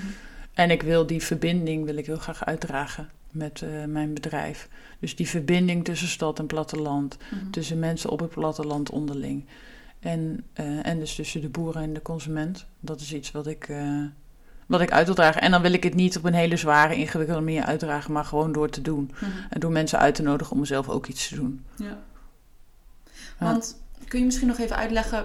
En 0.54 0.70
ik 0.70 0.82
wil 0.82 1.06
die 1.06 1.22
verbinding 1.22 1.84
wil 1.84 1.96
ik 1.96 2.06
heel 2.06 2.16
graag 2.18 2.44
uitdragen 2.44 3.08
met 3.30 3.62
eh, 3.62 3.84
mijn 3.84 4.14
bedrijf. 4.14 4.68
Dus 5.00 5.16
die 5.16 5.28
verbinding 5.28 5.84
tussen 5.84 6.08
stad 6.08 6.38
en 6.38 6.46
platteland, 6.46 7.16
Mhm. 7.30 7.50
tussen 7.50 7.78
mensen 7.78 8.10
op 8.10 8.20
het 8.20 8.30
platteland 8.30 8.90
onderling. 8.90 9.44
En, 10.00 10.44
eh, 10.52 10.86
en 10.86 10.98
dus 10.98 11.14
tussen 11.14 11.40
de 11.40 11.48
boeren 11.48 11.82
en 11.82 11.92
de 11.92 12.02
consument. 12.02 12.66
Dat 12.80 13.00
is 13.00 13.12
iets 13.12 13.30
wat 13.30 13.46
ik, 13.46 13.68
eh, 13.68 14.04
wat 14.66 14.80
ik 14.80 14.92
uit 14.92 15.06
wil 15.06 15.14
dragen. 15.14 15.40
En 15.40 15.50
dan 15.50 15.62
wil 15.62 15.72
ik 15.72 15.82
het 15.82 15.94
niet 15.94 16.16
op 16.16 16.24
een 16.24 16.34
hele 16.34 16.56
zware, 16.56 16.96
ingewikkelde 16.96 17.42
manier 17.42 17.64
uitdragen, 17.64 18.12
maar 18.12 18.24
gewoon 18.24 18.52
door 18.52 18.70
te 18.70 18.82
doen. 18.82 19.10
Mhm. 19.14 19.30
En 19.50 19.60
door 19.60 19.72
mensen 19.72 19.98
uit 19.98 20.14
te 20.14 20.22
nodigen 20.22 20.56
om 20.56 20.64
zelf 20.64 20.88
ook 20.88 21.06
iets 21.06 21.28
te 21.28 21.34
doen. 21.34 21.64
Ja. 21.76 21.98
Want 23.38 23.76
kun 24.08 24.18
je 24.18 24.24
misschien 24.24 24.48
nog 24.48 24.58
even 24.58 24.76
uitleggen. 24.76 25.24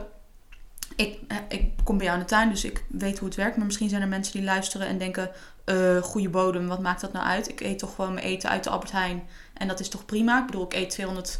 Ik, 0.96 1.20
eh, 1.28 1.38
ik 1.48 1.72
kom 1.84 1.98
bij 1.98 2.06
jou 2.06 2.18
in 2.18 2.24
de 2.24 2.30
tuin, 2.30 2.50
dus 2.50 2.64
ik 2.64 2.84
weet 2.88 3.20
hoe 3.20 3.28
het 3.28 3.38
werkt. 3.38 3.58
Maar 3.58 3.66
misschien 3.66 3.90
zijn 3.90 4.02
er 4.02 4.08
mensen 4.08 4.34
die 4.34 4.44
luisteren 4.44 4.88
en 4.88 4.98
denken: 4.98 5.32
eh, 5.66 5.98
goede 5.98 6.30
bodem, 6.30 6.68
wat 6.68 6.80
maakt 6.80 7.02
dat 7.02 7.14
nou 7.14 7.26
uit? 7.26 7.50
Ik 7.50 7.60
eet 7.60 7.80
toch 7.80 7.96
gewoon 7.96 8.14
mijn 8.14 8.26
eten 8.26 8.50
uit 8.50 8.64
de 8.64 8.70
Albert 8.70 8.92
Heijn. 8.92 9.24
En 9.54 9.68
dat 9.68 9.80
is 9.80 9.90
toch 9.90 10.06
prima? 10.06 10.40
Ik 10.40 10.46
bedoel, 10.46 10.64
ik 10.64 10.74
eet 10.74 10.90
200 10.90 11.40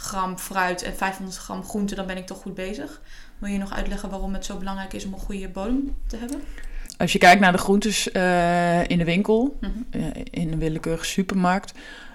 gram 0.00 0.38
fruit 0.38 0.82
en 0.82 0.96
500 0.96 1.38
gram 1.38 1.64
groente, 1.64 1.94
dan 1.94 2.06
ben 2.06 2.16
ik 2.16 2.26
toch 2.26 2.38
goed 2.38 2.54
bezig. 2.54 3.00
Wil 3.38 3.50
je 3.50 3.58
nog 3.58 3.72
uitleggen 3.72 4.10
waarom 4.10 4.32
het 4.34 4.44
zo 4.44 4.56
belangrijk 4.56 4.92
is 4.92 5.04
om 5.04 5.12
een 5.12 5.18
goede 5.18 5.48
bodem 5.48 5.96
te 6.06 6.16
hebben? 6.16 6.40
Als 6.96 7.12
je 7.12 7.18
kijkt 7.18 7.40
naar 7.40 7.52
de 7.52 7.58
groentes 7.58 8.10
eh, 8.12 8.88
in 8.88 8.98
de 8.98 9.04
winkel, 9.04 9.56
Mhm. 9.60 9.70
eh, 9.90 10.02
in 10.30 10.52
een 10.52 10.58
willekeurige 10.58 11.04
supermarkt, 11.04 11.72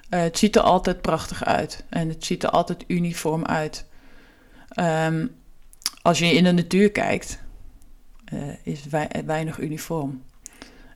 eh, 0.08 0.20
het 0.20 0.38
ziet 0.38 0.56
er 0.56 0.62
altijd 0.62 1.00
prachtig 1.00 1.44
uit. 1.44 1.84
En 1.88 2.08
het 2.08 2.24
ziet 2.24 2.42
er 2.42 2.50
altijd 2.50 2.84
uniform 2.86 3.44
uit. 3.44 3.84
Ehm, 4.68 5.26
als 6.02 6.18
je 6.18 6.26
in 6.26 6.44
de 6.44 6.52
natuur 6.52 6.90
kijkt, 6.90 7.38
is 8.62 8.80
het 8.80 8.90
wei- 8.90 9.08
weinig 9.26 9.58
uniform. 9.58 10.22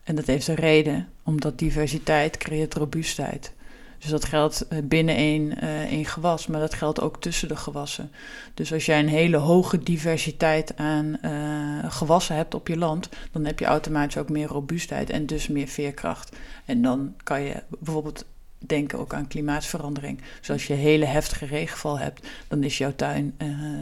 En 0.05 0.15
dat 0.15 0.27
heeft 0.27 0.49
een 0.49 0.55
reden, 0.55 1.09
omdat 1.25 1.59
diversiteit 1.59 2.37
creëert 2.37 2.75
robuustheid. 2.75 3.53
Dus 3.99 4.11
dat 4.11 4.25
geldt 4.25 4.69
eh, 4.69 4.79
binnen 4.83 5.15
één, 5.15 5.61
eh, 5.61 5.83
één 5.83 6.05
gewas, 6.05 6.47
maar 6.47 6.61
dat 6.61 6.75
geldt 6.75 7.01
ook 7.01 7.21
tussen 7.21 7.49
de 7.49 7.57
gewassen. 7.57 8.11
Dus 8.55 8.73
als 8.73 8.87
jij 8.87 8.99
een 8.99 9.09
hele 9.09 9.37
hoge 9.37 9.79
diversiteit 9.79 10.77
aan 10.77 11.19
eh, 11.21 11.93
gewassen 11.93 12.37
hebt 12.37 12.55
op 12.55 12.69
je 12.69 12.77
land, 12.77 13.09
dan 13.33 13.45
heb 13.45 13.59
je 13.59 13.65
automatisch 13.65 14.17
ook 14.17 14.29
meer 14.29 14.49
robuustheid 14.49 15.11
en 15.11 15.27
dus 15.27 15.49
meer 15.49 15.69
veerkracht. 15.69 16.37
En 16.65 16.83
dan 16.83 17.15
kan 17.23 17.43
je 17.43 17.63
bijvoorbeeld 17.69 18.25
denken 18.59 18.99
ook 18.99 19.15
aan 19.15 19.29
klimaatverandering. 19.29 20.21
Dus 20.39 20.51
als 20.51 20.67
je 20.67 20.75
hele 20.75 21.05
heftige 21.05 21.47
regenval 21.47 21.99
hebt, 21.99 22.27
dan 22.49 22.63
is 22.63 22.79
jouw 22.79 22.93
tuin 22.97 23.35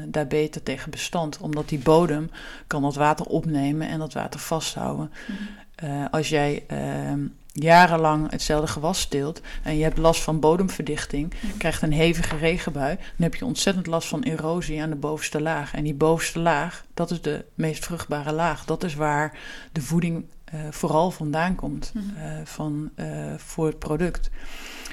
daar 0.07 0.27
beter 0.27 0.63
tegen 0.63 0.91
bestand. 0.91 1.39
Omdat 1.39 1.69
die 1.69 1.79
bodem 1.79 2.31
kan 2.67 2.83
dat 2.83 2.95
water 2.95 3.27
opnemen 3.27 3.89
en 3.89 3.99
dat 3.99 4.13
water 4.13 4.41
vasthouden. 4.41 5.11
Mhm. 5.27 6.07
Als 6.11 6.29
jij 6.29 6.65
ehm, 6.67 7.21
jarenlang 7.63 8.31
hetzelfde 8.31 8.67
gewas 8.67 9.01
steelt 9.01 9.41
en 9.63 9.77
je 9.77 9.83
hebt 9.83 9.99
last 9.99 10.23
van 10.23 10.41
bodemverdichting, 10.41 11.33
krijgt 11.59 11.83
een 11.83 11.93
hevige 11.93 12.37
regenbui, 12.37 12.97
dan 12.97 13.05
heb 13.17 13.35
je 13.35 13.45
ontzettend 13.45 13.87
last 13.87 14.09
van 14.09 14.23
erosie 14.23 14.83
aan 14.83 14.91
de 14.91 14.97
bovenste 14.97 15.41
laag. 15.41 15.75
En 15.75 15.85
die 15.85 15.95
bovenste 15.95 16.39
laag, 16.39 16.85
dat 16.95 17.11
is 17.11 17.21
de 17.21 17.45
meest 17.55 17.85
vruchtbare 17.85 18.33
laag. 18.33 18.65
Dat 18.65 18.85
is 18.85 18.95
waar 18.95 19.39
de 19.73 19.81
voeding 19.81 20.25
eh, 20.45 20.61
vooral 20.71 21.11
vandaan 21.11 21.55
komt 21.55 21.93
Mhm. 21.95 22.05
eh, 22.17 22.31
van, 22.45 22.91
eh, 22.95 23.07
voor 23.37 23.67
het 23.67 23.79
product. 23.79 24.31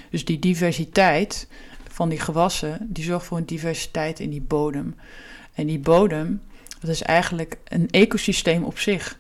Dus 0.09 0.25
die 0.25 0.39
diversiteit 0.39 1.47
van 1.87 2.09
die 2.09 2.19
gewassen, 2.19 2.77
die 2.81 3.03
zorgt 3.03 3.25
voor 3.25 3.37
een 3.37 3.45
diversiteit 3.45 4.19
in 4.19 4.29
die 4.29 4.41
bodem. 4.41 4.95
En 5.53 5.67
die 5.67 5.79
bodem, 5.79 6.41
dat 6.79 6.89
is 6.89 7.01
eigenlijk 7.01 7.57
een 7.63 7.89
ecosysteem 7.89 8.63
op 8.63 8.79
zich. 8.79 9.19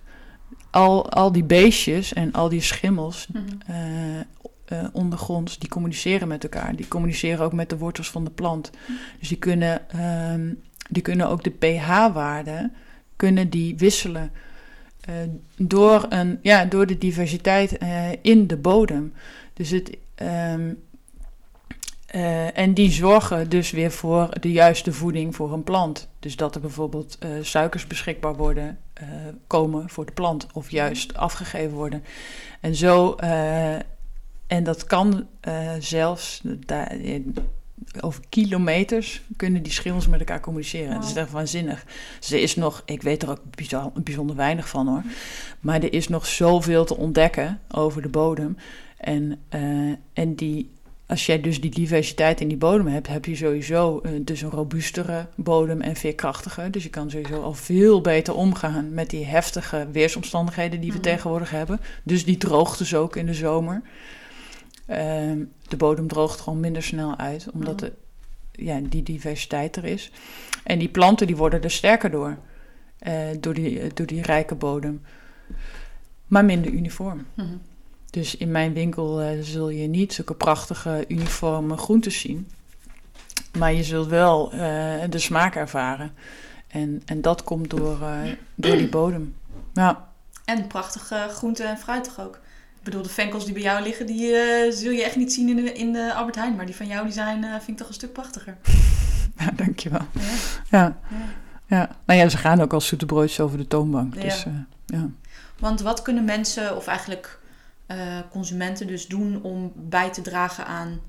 Al, 0.73 1.09
al 1.11 1.31
die 1.31 1.43
beestjes 1.43 2.13
en 2.13 2.31
al 2.31 2.49
die 2.49 2.61
schimmels 2.61 3.27
Mhm. 3.27 3.41
eh, 4.65 4.83
ondergronds, 4.93 5.59
die 5.59 5.69
communiceren 5.69 6.27
met 6.27 6.43
elkaar. 6.43 6.75
Die 6.75 6.87
communiceren 6.87 7.45
ook 7.45 7.53
met 7.53 7.69
de 7.69 7.77
wortels 7.77 8.09
van 8.09 8.23
de 8.23 8.29
plant. 8.29 8.71
Dus 9.19 9.27
die 9.27 9.37
kunnen, 9.37 9.89
ehm, 9.89 10.53
die 10.89 11.01
kunnen 11.01 11.29
ook 11.29 11.43
de 11.43 11.49
pH-waarde 11.49 12.71
kunnen 13.15 13.49
die 13.49 13.77
wisselen 13.77 14.31
eh, 15.01 15.13
door, 15.57 16.05
een, 16.09 16.39
ja, 16.41 16.65
door 16.65 16.85
de 16.87 16.97
diversiteit 16.97 17.77
in 18.21 18.47
de 18.47 18.57
bodem. 18.57 19.13
Dus 19.53 19.69
het, 19.69 19.97
ehm, 20.15 20.73
eh, 22.13 22.57
en 22.57 22.73
die 22.73 22.91
zorgen 22.91 23.49
dus 23.49 23.71
weer 23.71 23.91
voor 23.91 24.29
de 24.39 24.51
juiste 24.51 24.93
voeding 24.93 25.35
voor 25.35 25.53
een 25.53 25.63
plant. 25.63 26.07
Dus 26.19 26.35
dat 26.35 26.55
er 26.55 26.61
bijvoorbeeld 26.61 27.17
eh, 27.19 27.29
suikers 27.41 27.87
beschikbaar 27.87 28.35
worden, 28.35 28.79
eh, 28.93 29.07
komen 29.47 29.89
voor 29.89 30.05
de 30.05 30.11
plant, 30.11 30.47
of 30.53 30.71
juist 30.71 31.15
afgegeven 31.15 31.71
worden. 31.73 32.03
En 32.61 32.75
zo, 32.75 33.15
en 34.47 34.63
dat 34.63 34.83
kan 34.83 35.27
zelfs 35.79 36.41
daar, 36.43 36.97
over 37.99 38.23
kilometers 38.29 39.21
kunnen 39.35 39.63
die 39.63 39.71
schimmels 39.71 40.07
met 40.07 40.19
elkaar 40.19 40.39
communiceren. 40.39 40.93
Dat 40.93 41.09
is 41.09 41.15
echt 41.15 41.31
waanzinnig. 41.31 41.85
Dus 42.19 42.31
er 42.31 42.41
is 42.41 42.55
nog, 42.55 42.81
ik 42.85 43.01
weet 43.01 43.23
er 43.23 43.29
ook 43.29 43.41
bijzo- 43.55 43.91
bijzonder 43.95 44.35
weinig 44.35 44.69
van 44.69 44.87
hoor, 44.87 45.03
maar 45.59 45.83
er 45.83 45.93
is 45.93 46.07
nog 46.07 46.25
zoveel 46.25 46.85
te 46.85 46.97
ontdekken 46.97 47.59
over 47.71 48.01
de 48.01 48.09
bodem. 48.09 48.57
En, 48.97 49.39
en 50.13 50.35
die, 50.35 50.72
als 51.07 51.25
jij 51.25 51.41
dus 51.41 51.61
die 51.61 51.71
diversiteit 51.71 52.41
in 52.41 52.47
die 52.47 52.57
bodem 52.57 52.87
hebt, 52.87 53.07
heb 53.07 53.25
je 53.25 53.35
sowieso 53.35 53.99
eh, 53.99 54.11
dus 54.21 54.41
een 54.41 54.49
robuustere 54.49 55.27
bodem 55.35 55.81
en 55.81 55.95
veerkrachtiger. 55.95 56.71
Dus 56.71 56.83
je 56.83 56.89
kan 56.89 57.09
sowieso 57.09 57.41
al 57.41 57.53
veel 57.53 58.01
beter 58.01 58.33
omgaan 58.35 58.93
met 58.93 59.09
die 59.09 59.25
heftige 59.25 59.87
weersomstandigheden 59.91 60.79
die 60.79 60.89
we 60.91 60.97
Mhm. 60.97 61.03
tegenwoordig 61.05 61.49
hebben. 61.49 61.79
Dus 62.03 62.25
die 62.25 62.37
droogtes 62.37 62.95
ook 62.95 63.15
in 63.15 63.25
de 63.25 63.33
zomer. 63.33 63.81
Ehm, 64.85 65.43
de 65.67 65.77
bodem 65.77 66.07
droogt 66.07 66.39
gewoon 66.41 66.59
minder 66.59 66.83
snel 66.83 67.17
uit, 67.17 67.47
omdat 67.53 67.81
Mhm. 67.81 67.85
de, 67.85 67.91
ja, 68.63 68.79
die 68.89 69.03
diversiteit 69.03 69.75
er 69.75 69.85
is. 69.85 70.11
En 70.63 70.79
die 70.79 70.89
planten 70.89 71.27
die 71.27 71.35
worden 71.35 71.61
er 71.63 71.71
sterker 71.71 72.11
door, 72.11 72.37
eh, 72.99 73.13
door, 73.39 73.53
die, 73.53 73.93
door 73.93 74.05
die 74.05 74.21
rijke 74.21 74.55
bodem. 74.55 75.01
Maar 76.27 76.45
minder 76.45 76.71
uniform. 76.71 77.25
Mhm. 77.33 77.47
Dus 78.13 78.37
in 78.37 78.51
mijn 78.51 78.73
winkel 78.73 79.21
eh, 79.21 79.41
zul 79.41 79.69
je 79.69 79.87
niet 79.87 80.13
zulke 80.13 80.33
prachtige 80.33 81.05
uniforme 81.07 81.77
groentes 81.77 82.19
zien. 82.19 82.47
Maar 83.57 83.73
je 83.73 83.83
zult 83.83 84.07
wel 84.07 84.51
eh, 84.51 84.59
de 85.09 85.19
smaak 85.19 85.55
ervaren. 85.55 86.11
En, 86.67 87.01
en 87.05 87.21
dat 87.21 87.43
komt 87.43 87.69
door, 87.69 88.01
eh, 88.01 88.31
door 88.55 88.77
die 88.77 88.89
bodem. 88.89 89.35
Ja, 89.73 90.07
En 90.45 90.67
prachtige 90.67 91.27
groenten 91.29 91.67
en 91.67 91.77
fruit 91.77 92.03
toch 92.03 92.19
ook. 92.19 92.35
Ik 92.77 92.83
bedoel, 92.83 93.01
de 93.01 93.09
venkels 93.09 93.45
die 93.45 93.53
bij 93.53 93.63
jou 93.63 93.83
liggen, 93.83 94.05
die 94.05 94.35
zul 94.71 94.91
je 94.91 95.03
echt 95.03 95.15
niet 95.15 95.33
zien 95.33 95.49
in 95.49 95.55
de, 95.55 95.73
in 95.73 95.93
de 95.93 96.13
Albert 96.13 96.35
Heijn. 96.35 96.55
Maar 96.55 96.65
die 96.65 96.75
van 96.75 96.87
jou 96.87 97.03
die 97.03 97.13
zijn, 97.13 97.43
vind 97.43 97.67
ik 97.67 97.77
toch 97.77 97.87
een 97.87 97.93
stuk 97.93 98.13
prachtiger. 98.13 98.57
ja 99.39 99.51
dankjewel. 99.55 100.07
Ja. 100.11 100.29
Ja, 100.69 100.97
Ja. 101.09 101.25
ja. 101.65 101.95
Nou 102.05 102.19
ja, 102.19 102.29
ze 102.29 102.37
gaan 102.37 102.61
ook 102.61 102.73
als 102.73 102.87
zoete 102.87 103.05
broodjes 103.05 103.39
over 103.39 103.57
de 103.57 103.67
toonbank. 103.67 104.21
Dus, 104.21 104.45
ja. 104.85 105.09
Want 105.59 105.81
wat 105.81 106.01
kunnen 106.01 106.25
mensen, 106.25 106.75
of 106.75 106.87
eigenlijk 106.87 107.41
eh, 107.85 107.97
consumenten 108.31 108.87
dus 108.87 109.07
doen 109.07 109.41
om 109.43 109.71
bij 109.75 110.11
te 110.11 110.21
dragen 110.21 110.65
aan 110.65 110.99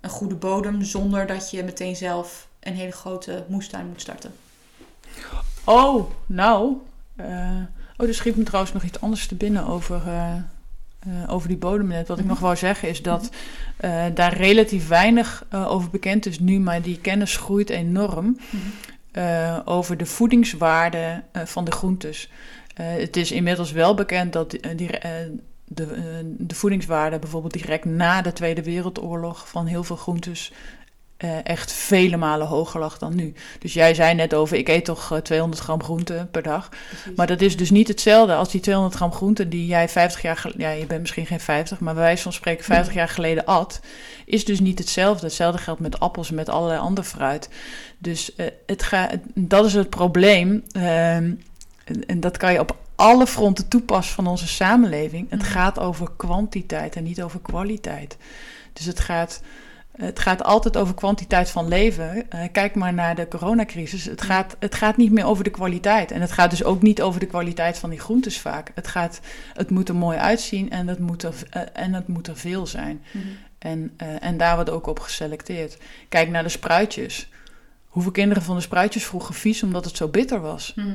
een 0.00 0.10
goede 0.10 0.34
bodem, 0.34 0.82
zonder 0.82 1.26
dat 1.26 1.50
je 1.50 1.62
meteen 1.64 1.96
zelf 1.96 2.48
een 2.60 2.74
hele 2.74 2.92
grote 2.92 3.44
moestuin 3.48 3.86
moet 3.86 4.00
starten? 4.00 4.32
Oh, 5.64 6.10
nou. 6.26 6.76
eh, 7.16 7.56
oh, 7.96 8.06
er 8.08 8.14
schiet 8.14 8.36
me 8.36 8.42
trouwens 8.42 8.72
nog 8.72 8.82
iets 8.82 9.00
anders 9.00 9.26
te 9.26 9.34
binnen 9.34 9.66
over, 9.66 10.02
eh, 10.06 10.34
over 11.32 11.48
die 11.48 11.56
bodem 11.56 11.86
net. 11.86 12.08
Wat 12.08 12.18
ik 12.18 12.24
Mhm. 12.24 12.32
nog 12.32 12.42
wou 12.42 12.56
zeggen 12.56 12.88
is 12.88 13.02
dat 13.02 13.30
daar 14.14 14.34
relatief 14.36 14.88
weinig 14.88 15.44
over 15.50 15.90
bekend 15.90 16.26
is 16.26 16.38
nu, 16.38 16.58
maar 16.60 16.82
die 16.82 16.98
kennis 17.00 17.36
groeit 17.36 17.70
enorm 17.70 18.38
eh, 19.12 19.58
over 19.64 19.96
de 19.96 20.06
voedingswaarde 20.06 21.22
van 21.44 21.64
de 21.64 21.70
groentes. 21.70 22.30
Het 22.74 23.16
is 23.16 23.32
inmiddels 23.32 23.72
wel 23.72 23.94
bekend 23.94 24.32
dat 24.32 24.50
die, 24.50 24.74
die, 24.74 24.90
de, 25.72 25.84
eh, 25.84 26.02
de 26.24 26.54
voedingswaarde 26.54 27.18
bijvoorbeeld 27.18 27.52
direct 27.52 27.84
na 27.84 28.22
de 28.22 28.32
Tweede 28.32 28.62
Wereldoorlog 28.62 29.48
van 29.48 29.66
heel 29.66 29.84
veel 29.84 29.96
groentes 29.96 30.52
eh, 31.20 31.44
echt 31.44 31.72
vele 31.72 32.16
malen 32.16 32.46
hoger 32.46 32.80
lag 32.80 32.98
dan 32.98 33.14
nu. 33.14 33.32
Dus 33.58 33.72
jij 33.72 33.94
zei 33.94 34.14
net 34.14 34.34
over, 34.34 34.56
ik 34.56 34.68
eet 34.68 34.84
toch 34.84 35.12
eh, 35.12 35.18
200 35.18 35.62
gram 35.62 35.82
groente 35.82 36.28
per 36.30 36.42
dag. 36.42 36.68
Precies. 36.68 37.16
Maar 37.16 37.26
dat 37.26 37.40
is 37.40 37.56
dus 37.56 37.70
niet 37.70 37.88
hetzelfde 37.88 38.34
als 38.34 38.50
die 38.50 38.60
200 38.60 38.96
gram 38.96 39.12
groente 39.12 39.48
die 39.48 39.66
jij 39.66 39.88
50 39.88 40.22
jaar 40.22 40.36
geleden, 40.36 40.60
ja, 40.62 40.70
je 40.70 40.86
bent 40.86 41.00
misschien 41.00 41.26
geen 41.26 41.40
50, 41.40 41.80
maar 41.80 41.94
bij 41.94 42.02
wijze 42.02 42.22
van 42.22 42.32
spreken 42.32 42.64
50 42.64 42.94
jaar 42.94 43.08
geleden 43.08 43.44
at, 43.44 43.80
is 44.26 44.44
dus 44.44 44.60
niet 44.60 44.78
hetzelfde. 44.78 45.26
Hetzelfde 45.26 45.62
geldt 45.62 45.80
met 45.80 46.00
appels 46.00 46.28
en 46.28 46.34
met 46.34 46.48
allerlei 46.48 46.80
ander 46.80 47.04
fruit. 47.04 47.48
Dus 47.98 48.34
eh, 48.34 48.46
het 48.66 48.82
ga, 48.82 49.10
dat 49.34 49.64
is 49.64 49.74
het 49.74 49.90
probleem. 49.90 50.64
ehm, 50.72 51.32
en 52.06 52.20
dat 52.20 52.36
kan 52.36 52.52
je 52.52 52.60
op 52.60 52.76
alle 53.00 53.26
fronten 53.26 53.68
toepassen 53.68 54.14
van 54.14 54.26
onze 54.26 54.48
samenleving. 54.48 55.30
Het 55.30 55.40
Mhm. 55.40 55.50
gaat 55.50 55.78
over 55.78 56.08
kwantiteit 56.16 56.96
en 56.96 57.02
niet 57.02 57.22
over 57.22 57.40
kwaliteit. 57.40 58.16
Dus 58.72 58.84
het 58.84 59.00
gaat, 59.00 59.42
het 59.96 60.18
gaat 60.18 60.44
altijd 60.44 60.76
over 60.76 60.94
kwantiteit 60.94 61.50
van 61.50 61.68
leven. 61.68 62.30
Eh, 62.30 62.40
kijk 62.52 62.74
maar 62.74 62.94
naar 62.94 63.14
de 63.14 63.28
coronacrisis. 63.28 64.04
Het 64.04 64.22
gaat, 64.22 64.56
het 64.58 64.74
gaat 64.74 64.96
niet 64.96 65.12
meer 65.12 65.24
over 65.24 65.44
de 65.44 65.50
kwaliteit. 65.50 66.10
En 66.10 66.20
het 66.20 66.32
gaat 66.32 66.50
dus 66.50 66.64
ook 66.64 66.82
niet 66.82 67.02
over 67.02 67.20
de 67.20 67.26
kwaliteit 67.26 67.78
van 67.78 67.90
die 67.90 67.98
groentes 68.00 68.38
vaak. 68.40 68.70
Het, 68.74 68.88
gaat, 68.88 69.20
het 69.54 69.70
moet 69.70 69.88
er 69.88 69.96
mooi 69.96 70.18
uitzien 70.18 70.70
en 70.70 70.88
het 70.88 70.98
moet 70.98 71.22
er, 71.22 71.34
eh, 71.50 71.62
en 71.72 71.94
het 71.94 72.08
moet 72.08 72.26
er 72.26 72.36
veel 72.36 72.66
zijn. 72.66 73.02
Mhm. 73.12 73.24
En, 73.58 73.92
eh, 73.96 74.08
en 74.20 74.36
daar 74.36 74.54
wordt 74.54 74.70
ook 74.70 74.86
op 74.86 74.98
geselecteerd. 75.00 75.78
Kijk 76.08 76.28
naar 76.28 76.42
de 76.42 76.48
spruitjes. 76.48 77.28
Hoeveel 77.88 78.12
kinderen 78.12 78.42
vonden 78.42 78.62
spruitjes 78.62 79.04
vroeger 79.06 79.34
vies 79.34 79.62
omdat 79.62 79.84
het 79.84 79.96
zo 79.96 80.08
bitter 80.08 80.40
was? 80.40 80.72
Mhm. 80.76 80.88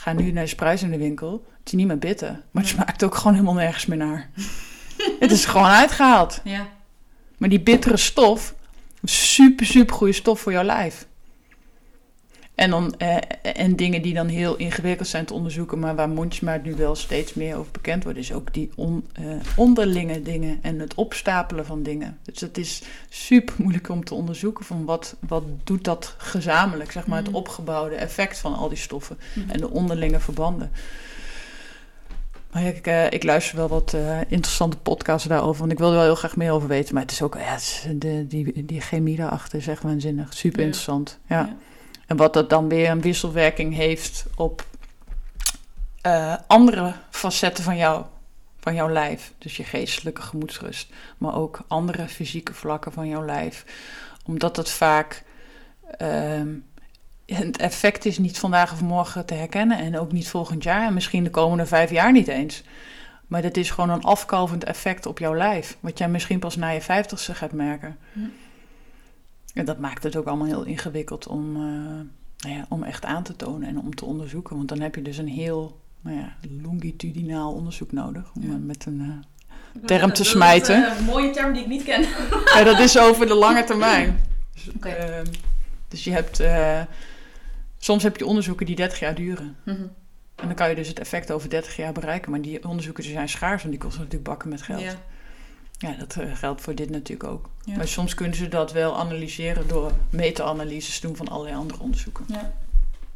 Ga 0.00 0.12
nu 0.12 0.30
naar 0.30 0.44
de 0.44 0.50
spruit 0.50 0.80
in 0.80 0.90
de 0.90 0.98
winkel. 0.98 1.44
Het 1.58 1.66
is 1.66 1.72
niet 1.72 1.86
meer 1.86 1.98
bitter. 1.98 2.42
Maar 2.50 2.62
het 2.62 2.72
smaakt 2.72 3.04
ook 3.04 3.14
gewoon 3.14 3.32
helemaal 3.32 3.54
nergens 3.54 3.86
meer 3.86 3.98
naar. 3.98 4.30
het 5.20 5.30
is 5.30 5.44
gewoon 5.44 5.66
uitgehaald. 5.66 6.40
Ja. 6.44 6.68
Maar 7.36 7.48
die 7.48 7.60
bittere 7.60 7.96
stof, 7.96 8.54
super, 9.02 9.66
super 9.66 9.94
goede 9.94 10.12
stof 10.12 10.40
voor 10.40 10.52
jouw 10.52 10.62
lijf. 10.62 11.06
En, 12.60 12.70
dan, 12.70 12.94
eh, 12.98 13.16
en 13.42 13.76
dingen 13.76 14.02
die 14.02 14.14
dan 14.14 14.26
heel 14.28 14.56
ingewikkeld 14.56 15.08
zijn 15.08 15.24
te 15.24 15.34
onderzoeken, 15.34 15.78
maar 15.78 15.94
waar 15.94 16.08
mondjesmaat 16.08 16.62
nu 16.62 16.74
wel 16.74 16.94
steeds 16.94 17.34
meer 17.34 17.56
over 17.56 17.72
bekend 17.72 18.04
wordt, 18.04 18.18
is 18.18 18.32
ook 18.32 18.52
die 18.54 18.70
on, 18.76 19.06
eh, 19.12 19.24
onderlinge 19.56 20.22
dingen 20.22 20.58
en 20.62 20.78
het 20.78 20.94
opstapelen 20.94 21.66
van 21.66 21.82
dingen. 21.82 22.18
Dus 22.22 22.40
het 22.40 22.58
is 22.58 22.82
super 23.08 23.54
moeilijk 23.58 23.88
om 23.88 24.04
te 24.04 24.14
onderzoeken 24.14 24.64
van 24.64 24.84
wat, 24.84 25.16
wat 25.28 25.42
doet 25.64 25.84
dat 25.84 26.14
gezamenlijk, 26.18 26.92
zeg 26.92 27.06
maar, 27.06 27.18
het 27.18 27.26
Mhm. 27.26 27.36
opgebouwde 27.36 27.94
effect 27.94 28.38
van 28.38 28.54
al 28.54 28.68
die 28.68 28.78
stoffen 28.78 29.18
Mhm. 29.34 29.50
en 29.50 29.60
de 29.60 29.70
onderlinge 29.70 30.20
verbanden. 30.20 30.70
Maar 32.52 32.62
ik, 32.64 32.86
eh, 32.86 33.10
ik 33.10 33.22
luister 33.24 33.56
wel 33.56 33.68
wat 33.68 33.94
eh, 33.94 34.18
interessante 34.28 34.76
podcasts 34.76 35.28
daarover, 35.28 35.60
want 35.60 35.72
ik 35.72 35.78
wil 35.78 35.88
er 35.88 35.94
wel 35.94 36.02
heel 36.04 36.14
graag 36.14 36.36
meer 36.36 36.52
over 36.52 36.68
weten. 36.68 36.94
Maar 36.94 37.02
het 37.02 37.12
is 37.12 37.22
ook, 37.22 37.34
ja, 37.34 37.40
het 37.40 37.60
is 37.60 37.86
de, 37.94 38.26
die, 38.26 38.64
die 38.64 38.80
chemie 38.80 39.16
daarachter 39.16 39.58
is 39.58 39.66
echt 39.68 39.82
waanzinnig. 39.82 40.34
Super 40.34 40.60
interessant. 40.60 41.18
Ja. 41.26 41.38
Ja. 41.38 41.56
En 42.10 42.16
wat 42.16 42.32
dat 42.32 42.50
dan 42.50 42.68
weer 42.68 42.90
een 42.90 43.00
wisselwerking 43.00 43.74
heeft 43.74 44.24
op 44.36 44.64
eh, 46.00 46.34
andere 46.46 46.94
facetten 47.10 47.64
van 47.64 47.76
jou, 47.76 48.04
van 48.60 48.74
jouw 48.74 48.90
lijf. 48.90 49.32
Dus 49.38 49.56
je 49.56 49.64
geestelijke 49.64 50.22
gemoedsrust, 50.22 50.92
maar 51.18 51.34
ook 51.34 51.64
andere 51.68 52.08
fysieke 52.08 52.54
vlakken 52.54 52.92
van 52.92 53.08
jouw 53.08 53.24
lijf. 53.24 53.64
Omdat 54.26 54.56
het 54.56 54.70
vaak. 54.70 55.24
ehm, 55.98 56.48
het 57.26 57.56
effect 57.56 58.04
is 58.04 58.18
niet 58.18 58.38
vandaag 58.38 58.72
of 58.72 58.80
morgen 58.80 59.26
te 59.26 59.34
herkennen 59.34 59.78
en 59.78 59.98
ook 59.98 60.12
niet 60.12 60.28
volgend 60.28 60.62
jaar 60.62 60.86
en 60.86 60.94
misschien 60.94 61.24
de 61.24 61.30
komende 61.30 61.66
vijf 61.66 61.90
jaar 61.90 62.12
niet 62.12 62.28
eens. 62.28 62.62
Maar 63.26 63.42
dat 63.42 63.56
is 63.56 63.70
gewoon 63.70 63.90
een 63.90 64.04
afkalvend 64.04 64.64
effect 64.64 65.06
op 65.06 65.18
jouw 65.18 65.36
lijf, 65.36 65.76
wat 65.80 65.98
jij 65.98 66.08
misschien 66.08 66.38
pas 66.38 66.56
na 66.56 66.68
je 66.68 66.80
vijftigste 66.80 67.34
gaat 67.34 67.52
merken. 67.52 67.98
En 69.54 69.64
dat 69.64 69.78
maakt 69.78 70.02
het 70.02 70.16
ook 70.16 70.26
allemaal 70.26 70.46
heel 70.46 70.64
ingewikkeld 70.64 71.26
om, 71.26 71.56
eh, 71.56 71.62
nou 72.38 72.56
ja, 72.56 72.66
om 72.68 72.82
echt 72.82 73.04
aan 73.04 73.22
te 73.22 73.36
tonen 73.36 73.68
en 73.68 73.78
om 73.78 73.94
te 73.94 74.04
onderzoeken. 74.04 74.56
Want 74.56 74.68
dan 74.68 74.80
heb 74.80 74.94
je 74.94 75.02
dus 75.02 75.18
een 75.18 75.28
heel 75.28 75.80
nou 76.00 76.16
ja, 76.16 76.36
longitudinaal 76.62 77.52
onderzoek 77.52 77.92
nodig 77.92 78.30
om 78.34 78.42
Ja. 78.42 78.48
eh, 78.48 78.54
met 78.60 78.86
een 78.86 79.00
eh, 79.00 79.82
term 79.86 80.12
te 80.12 80.24
smijten. 80.24 80.82
Dat 80.82 80.92
is 80.92 80.98
een 80.98 81.04
mooie 81.04 81.30
term 81.30 81.52
die 81.52 81.62
ik 81.62 81.68
niet 81.68 81.82
ken. 81.82 82.00
Ja, 82.54 82.64
dat 82.64 82.78
is 82.78 82.98
over 82.98 83.26
de 83.26 83.34
lange 83.34 83.64
termijn. 83.64 84.20
Dus, 84.54 84.68
ehm, 84.80 85.26
dus 85.88 86.04
je 86.04 86.10
hebt. 86.10 86.40
eh, 86.40 86.80
soms 87.78 88.02
heb 88.02 88.16
je 88.16 88.26
onderzoeken 88.26 88.66
die 88.66 88.76
30 88.76 88.98
jaar 88.98 89.14
duren. 89.14 89.56
Mhm. 89.64 89.82
En 90.34 90.46
dan 90.46 90.54
kan 90.54 90.68
je 90.68 90.74
dus 90.74 90.88
het 90.88 90.98
effect 90.98 91.32
over 91.32 91.50
30 91.50 91.76
jaar 91.76 91.92
bereiken. 91.92 92.30
Maar 92.30 92.40
die 92.40 92.68
onderzoeken 92.68 93.04
zijn 93.04 93.28
schaars, 93.28 93.62
want 93.62 93.74
die 93.74 93.82
kosten 93.82 93.98
natuurlijk 94.02 94.28
bakken 94.30 94.48
met 94.48 94.62
geld. 94.62 94.80
Ja. 94.80 94.92
Ja, 95.80 95.92
dat 95.98 96.16
eh, 96.16 96.36
geldt 96.36 96.60
voor 96.60 96.74
dit 96.74 96.90
natuurlijk 96.90 97.30
ook. 97.30 97.48
Ja. 97.64 97.76
Maar 97.76 97.88
soms 97.88 98.14
kunnen 98.14 98.36
ze 98.36 98.48
dat 98.48 98.72
wel 98.72 98.98
analyseren 98.98 99.68
door 99.68 99.92
meta-analyses 100.10 101.00
te 101.00 101.06
doen 101.06 101.16
van 101.16 101.28
allerlei 101.28 101.56
andere 101.56 101.80
onderzoeken. 101.80 102.24
Ja. 102.28 102.52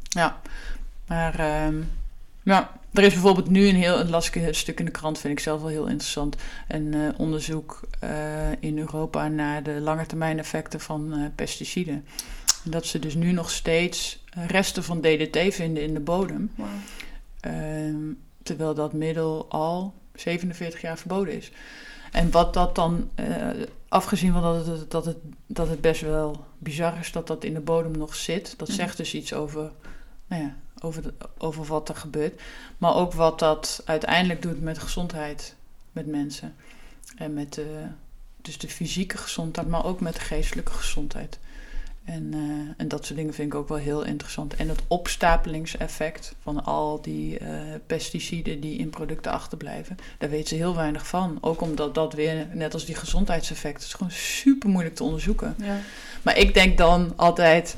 Ja, 0.09 0.41
maar 1.07 1.39
ehm, 1.39 1.81
Ja, 2.43 2.79
er 2.93 3.03
is 3.03 3.13
bijvoorbeeld 3.13 3.49
nu 3.49 3.67
een 3.67 3.75
heel, 3.75 4.05
las 4.05 4.27
ik 4.27 4.35
een 4.35 4.55
stuk 4.55 4.79
in 4.79 4.85
de 4.85 4.91
krant, 4.91 5.19
vind 5.19 5.33
ik 5.33 5.39
zelf 5.39 5.61
wel 5.61 5.69
heel 5.69 5.87
interessant. 5.87 6.35
Een 6.67 6.93
eh, 6.93 7.19
onderzoek 7.19 7.79
eh, 7.99 8.51
in 8.59 8.77
Europa 8.77 9.27
naar 9.27 9.63
de 9.63 9.79
langetermijn 9.79 10.39
effecten 10.39 10.79
van 10.79 11.31
pesticiden. 11.35 12.05
Dat 12.63 12.85
ze 12.85 12.99
dus 12.99 13.15
nu 13.15 13.31
nog 13.31 13.51
steeds 13.51 14.23
resten 14.47 14.83
van 14.83 15.01
DDT 15.01 15.53
vinden 15.53 15.83
in 15.83 15.93
de 15.93 15.99
bodem. 15.99 16.51
Wow. 16.55 16.67
Ehm, 17.39 18.13
terwijl 18.43 18.73
dat 18.73 18.93
middel 18.93 19.45
al 19.49 19.93
47 20.13 20.81
jaar 20.81 20.97
verboden 20.97 21.33
is. 21.33 21.51
En 22.15 22.31
wat 22.31 22.53
dat 22.53 22.75
dan, 22.75 23.09
eh, 23.15 23.47
afgezien 23.87 24.33
van 24.33 24.41
dat 24.41 24.65
het, 24.65 24.91
dat, 24.91 25.05
het, 25.05 25.17
dat 25.47 25.67
het 25.67 25.81
best 25.81 26.01
wel 26.01 26.45
bizar 26.57 26.97
is 26.99 27.11
dat 27.11 27.27
dat 27.27 27.43
in 27.43 27.53
de 27.53 27.59
bodem 27.59 27.97
nog 27.97 28.15
zit, 28.15 28.53
dat 28.57 28.67
Mhm. 28.67 28.77
zegt 28.77 28.97
dus 28.97 29.13
iets 29.13 29.33
over, 29.33 29.71
nou 30.27 30.41
ja, 30.43 30.55
over, 30.81 31.01
de- 31.01 31.13
over 31.37 31.65
wat 31.65 31.89
er 31.89 31.95
gebeurt. 31.95 32.41
Maar 32.77 32.95
ook 32.95 33.13
wat 33.13 33.39
dat 33.39 33.81
uiteindelijk 33.85 34.41
doet 34.41 34.61
met 34.61 34.77
gezondheid 34.79 35.55
met 35.91 36.07
mensen. 36.07 36.55
En 37.17 37.33
met 37.33 37.53
de, 37.53 37.85
dus 38.41 38.57
de 38.57 38.69
fysieke 38.69 39.17
gezondheid, 39.17 39.67
maar 39.67 39.85
ook 39.85 39.99
met 39.99 40.13
de 40.13 40.19
geestelijke 40.19 40.71
gezondheid. 40.71 41.39
En, 42.05 42.33
eh, 42.33 42.73
en 42.77 42.87
dat 42.87 43.05
soort 43.05 43.17
dingen 43.17 43.33
vind 43.33 43.53
ik 43.53 43.59
ook 43.59 43.67
wel 43.67 43.77
heel 43.77 44.03
interessant. 44.03 44.55
En 44.55 44.69
het 44.69 44.79
opstapelingseffect 44.87 46.35
van 46.41 46.63
al 46.63 47.01
die 47.01 47.37
eh, 47.37 47.49
pesticiden 47.87 48.59
die 48.59 48.77
in 48.77 48.89
producten 48.89 49.31
achterblijven, 49.31 49.97
daar 50.17 50.29
weten 50.29 50.47
ze 50.47 50.55
heel 50.55 50.75
weinig 50.75 51.07
van. 51.07 51.37
Ook 51.41 51.61
omdat 51.61 51.95
dat 51.95 52.13
weer, 52.13 52.47
net 52.51 52.73
als 52.73 52.85
die 52.85 52.95
gezondheidseffecten, 52.95 53.83
is 53.87 53.93
gewoon 53.93 54.11
super 54.11 54.69
moeilijk 54.69 54.95
te 54.95 55.03
onderzoeken. 55.03 55.55
Ja. 55.57 55.77
Maar 56.21 56.37
ik 56.37 56.53
denk 56.53 56.77
dan 56.77 57.13
altijd, 57.15 57.75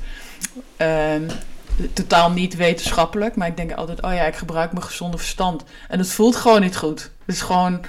ehm, 0.76 1.28
totaal 1.92 2.30
niet 2.30 2.56
wetenschappelijk, 2.56 3.36
maar 3.36 3.48
ik 3.48 3.56
denk 3.56 3.72
altijd, 3.72 4.02
oh 4.02 4.12
ja, 4.12 4.24
ik 4.24 4.36
gebruik 4.36 4.72
mijn 4.72 4.84
gezonde 4.84 5.18
verstand. 5.18 5.64
En 5.88 5.98
het 5.98 6.10
voelt 6.10 6.36
gewoon 6.36 6.60
niet 6.60 6.76
goed. 6.76 7.00
Het 7.00 7.34
is 7.34 7.40
gewoon, 7.40 7.80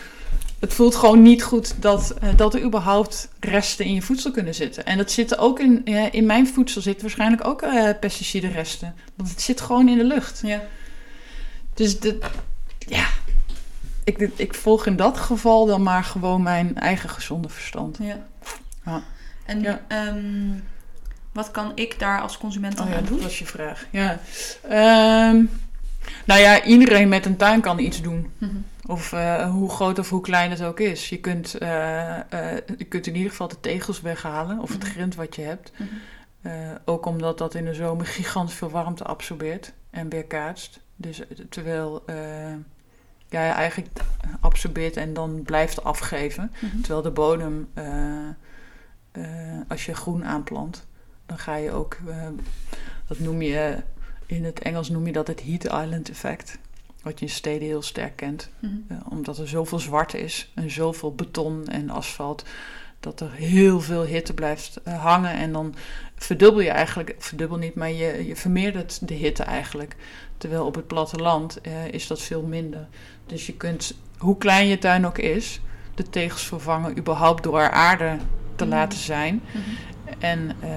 het 0.59 0.73
voelt 0.73 0.95
gewoon 0.95 1.21
niet 1.21 1.43
goed 1.43 1.81
dat, 1.81 2.11
eh, 2.21 2.29
dat 2.35 2.53
er 2.53 2.63
überhaupt 2.63 3.29
resten 3.39 3.85
in 3.85 3.93
je 3.93 4.01
voedsel 4.01 4.31
kunnen 4.31 4.55
zitten. 4.55 4.85
En 4.85 4.97
dat 4.97 5.11
zitten 5.11 5.37
ook 5.37 5.59
in, 5.59 5.85
in 6.11 6.25
mijn 6.25 6.47
voedsel 6.47 6.81
zitten 6.81 7.01
waarschijnlijk 7.01 7.47
ook 7.47 7.61
eh 7.61 7.89
pesticidenresten. 7.99 8.95
Want 9.15 9.29
het 9.29 9.41
zit 9.41 9.61
gewoon 9.61 9.87
in 9.89 9.97
de 9.97 10.03
lucht. 10.03 10.41
Ja. 10.43 10.61
Dus 11.73 11.99
de, 11.99 12.17
ja, 12.77 13.07
ik, 14.03 14.29
ik 14.35 14.53
volg 14.53 14.85
in 14.85 14.95
dat 14.95 15.17
geval 15.17 15.65
dan 15.65 15.83
maar 15.83 16.03
gewoon 16.03 16.41
mijn 16.43 16.77
eigen 16.77 17.09
gezonde 17.09 17.49
verstand. 17.49 17.97
ja. 18.01 18.27
Ja. 18.85 19.01
En 19.45 19.61
Ja. 19.61 19.81
ehm, 19.87 20.51
wat 21.33 21.51
kan 21.51 21.71
ik 21.75 21.99
daar 21.99 22.21
als 22.21 22.37
consument 22.37 22.77
dan 22.77 22.85
Oh 22.85 22.91
ja, 22.91 22.97
aan 22.97 23.03
dat 23.03 23.11
doen? 23.13 23.21
was 23.21 23.39
je 23.39 23.45
vraag. 23.45 23.85
Ja. 23.91 24.19
Ehm, 24.69 25.43
nou 26.25 26.39
ja, 26.41 26.63
iedereen 26.63 27.09
met 27.09 27.25
een 27.25 27.37
tuin 27.37 27.61
kan 27.61 27.79
iets 27.79 28.01
doen. 28.01 28.31
Mhm. 28.37 28.55
Of 28.89 29.13
eh, 29.13 29.49
hoe 29.51 29.69
groot 29.69 29.99
of 29.99 30.09
hoe 30.09 30.21
klein 30.21 30.49
het 30.49 30.63
ook 30.63 30.79
is. 30.79 31.09
Je 31.09 31.19
kunt, 31.19 31.57
eh, 31.57 32.17
eh, 32.19 32.61
je 32.77 32.83
kunt 32.85 33.07
in 33.07 33.15
ieder 33.15 33.29
geval 33.31 33.47
de 33.47 33.59
tegels 33.59 34.01
weghalen 34.01 34.59
of 34.59 34.71
het 34.71 34.83
Mhm. 34.83 34.91
grind 34.91 35.15
wat 35.15 35.35
je 35.35 35.41
hebt. 35.41 35.71
Mhm. 35.77 36.77
Ook 36.85 37.05
omdat 37.05 37.37
dat 37.37 37.53
in 37.55 37.65
de 37.65 37.73
zomer 37.73 38.05
gigantisch 38.05 38.55
veel 38.55 38.69
warmte 38.69 39.03
absorbeert 39.03 39.73
en 39.89 40.09
weerkaatst. 40.09 40.79
Dus 40.95 41.21
terwijl 41.49 42.03
ja, 43.29 43.45
je 43.45 43.51
eigenlijk 43.51 43.89
absorbeert 44.39 44.97
en 44.97 45.13
dan 45.13 45.41
blijft 45.43 45.83
afgeven. 45.83 46.51
Mhm. 46.59 46.79
Terwijl 46.81 47.01
de 47.01 47.11
bodem, 47.11 47.69
als 49.67 49.85
je 49.85 49.95
groen 49.95 50.25
aanplant, 50.25 50.87
dan 51.25 51.37
ga 51.37 51.55
je 51.55 51.71
ook, 51.71 51.97
dat 53.07 53.19
noem 53.19 53.41
je, 53.41 53.77
in 54.25 54.45
het 54.45 54.59
Engels 54.59 54.89
noem 54.89 55.05
je 55.05 55.11
dat 55.11 55.27
het 55.27 55.43
heat 55.43 55.63
island 55.63 56.09
effect. 56.09 56.57
Wat 57.03 57.19
je 57.19 57.25
in 57.25 57.31
steden 57.31 57.67
heel 57.67 57.81
sterk 57.81 58.15
kent. 58.15 58.49
Mhm. 58.59 58.73
Eh, 58.87 58.97
omdat 59.09 59.37
er 59.37 59.47
zoveel 59.47 59.79
zwart 59.79 60.13
is 60.13 60.51
en 60.55 60.71
zoveel 60.71 61.15
beton 61.15 61.67
en 61.67 61.89
asfalt, 61.89 62.45
dat 62.99 63.19
er 63.19 63.31
heel 63.31 63.81
veel 63.81 64.03
hitte 64.03 64.33
blijft 64.33 64.79
eh, 64.83 65.03
hangen. 65.03 65.33
En 65.33 65.51
dan 65.51 65.75
verdubbel 66.15 66.61
je 66.61 66.69
eigenlijk, 66.69 67.15
verdubbel 67.17 67.57
niet, 67.57 67.75
maar 67.75 67.91
je, 67.91 68.27
je 68.27 68.35
vermeerdert 68.35 69.07
de 69.07 69.13
hitte 69.13 69.43
eigenlijk. 69.43 69.95
Terwijl 70.37 70.65
op 70.65 70.75
het 70.75 70.87
platteland 70.87 71.61
eh, 71.61 71.87
is 71.87 72.07
dat 72.07 72.21
veel 72.21 72.41
minder. 72.41 72.87
Dus 73.25 73.45
je 73.45 73.53
kunt, 73.53 73.93
hoe 74.17 74.37
klein 74.37 74.67
je 74.67 74.77
tuin 74.77 75.05
ook 75.05 75.17
is, 75.17 75.61
de 75.95 76.09
tegels 76.09 76.45
vervangen 76.47 76.97
überhaupt 76.97 77.43
door 77.43 77.69
aarde 77.71 78.17
te 78.55 78.65
Mhm. 78.65 78.73
laten 78.73 78.99
zijn. 78.99 79.41
Mhm. 79.51 79.59
En 80.19 80.51
eh, 80.59 80.69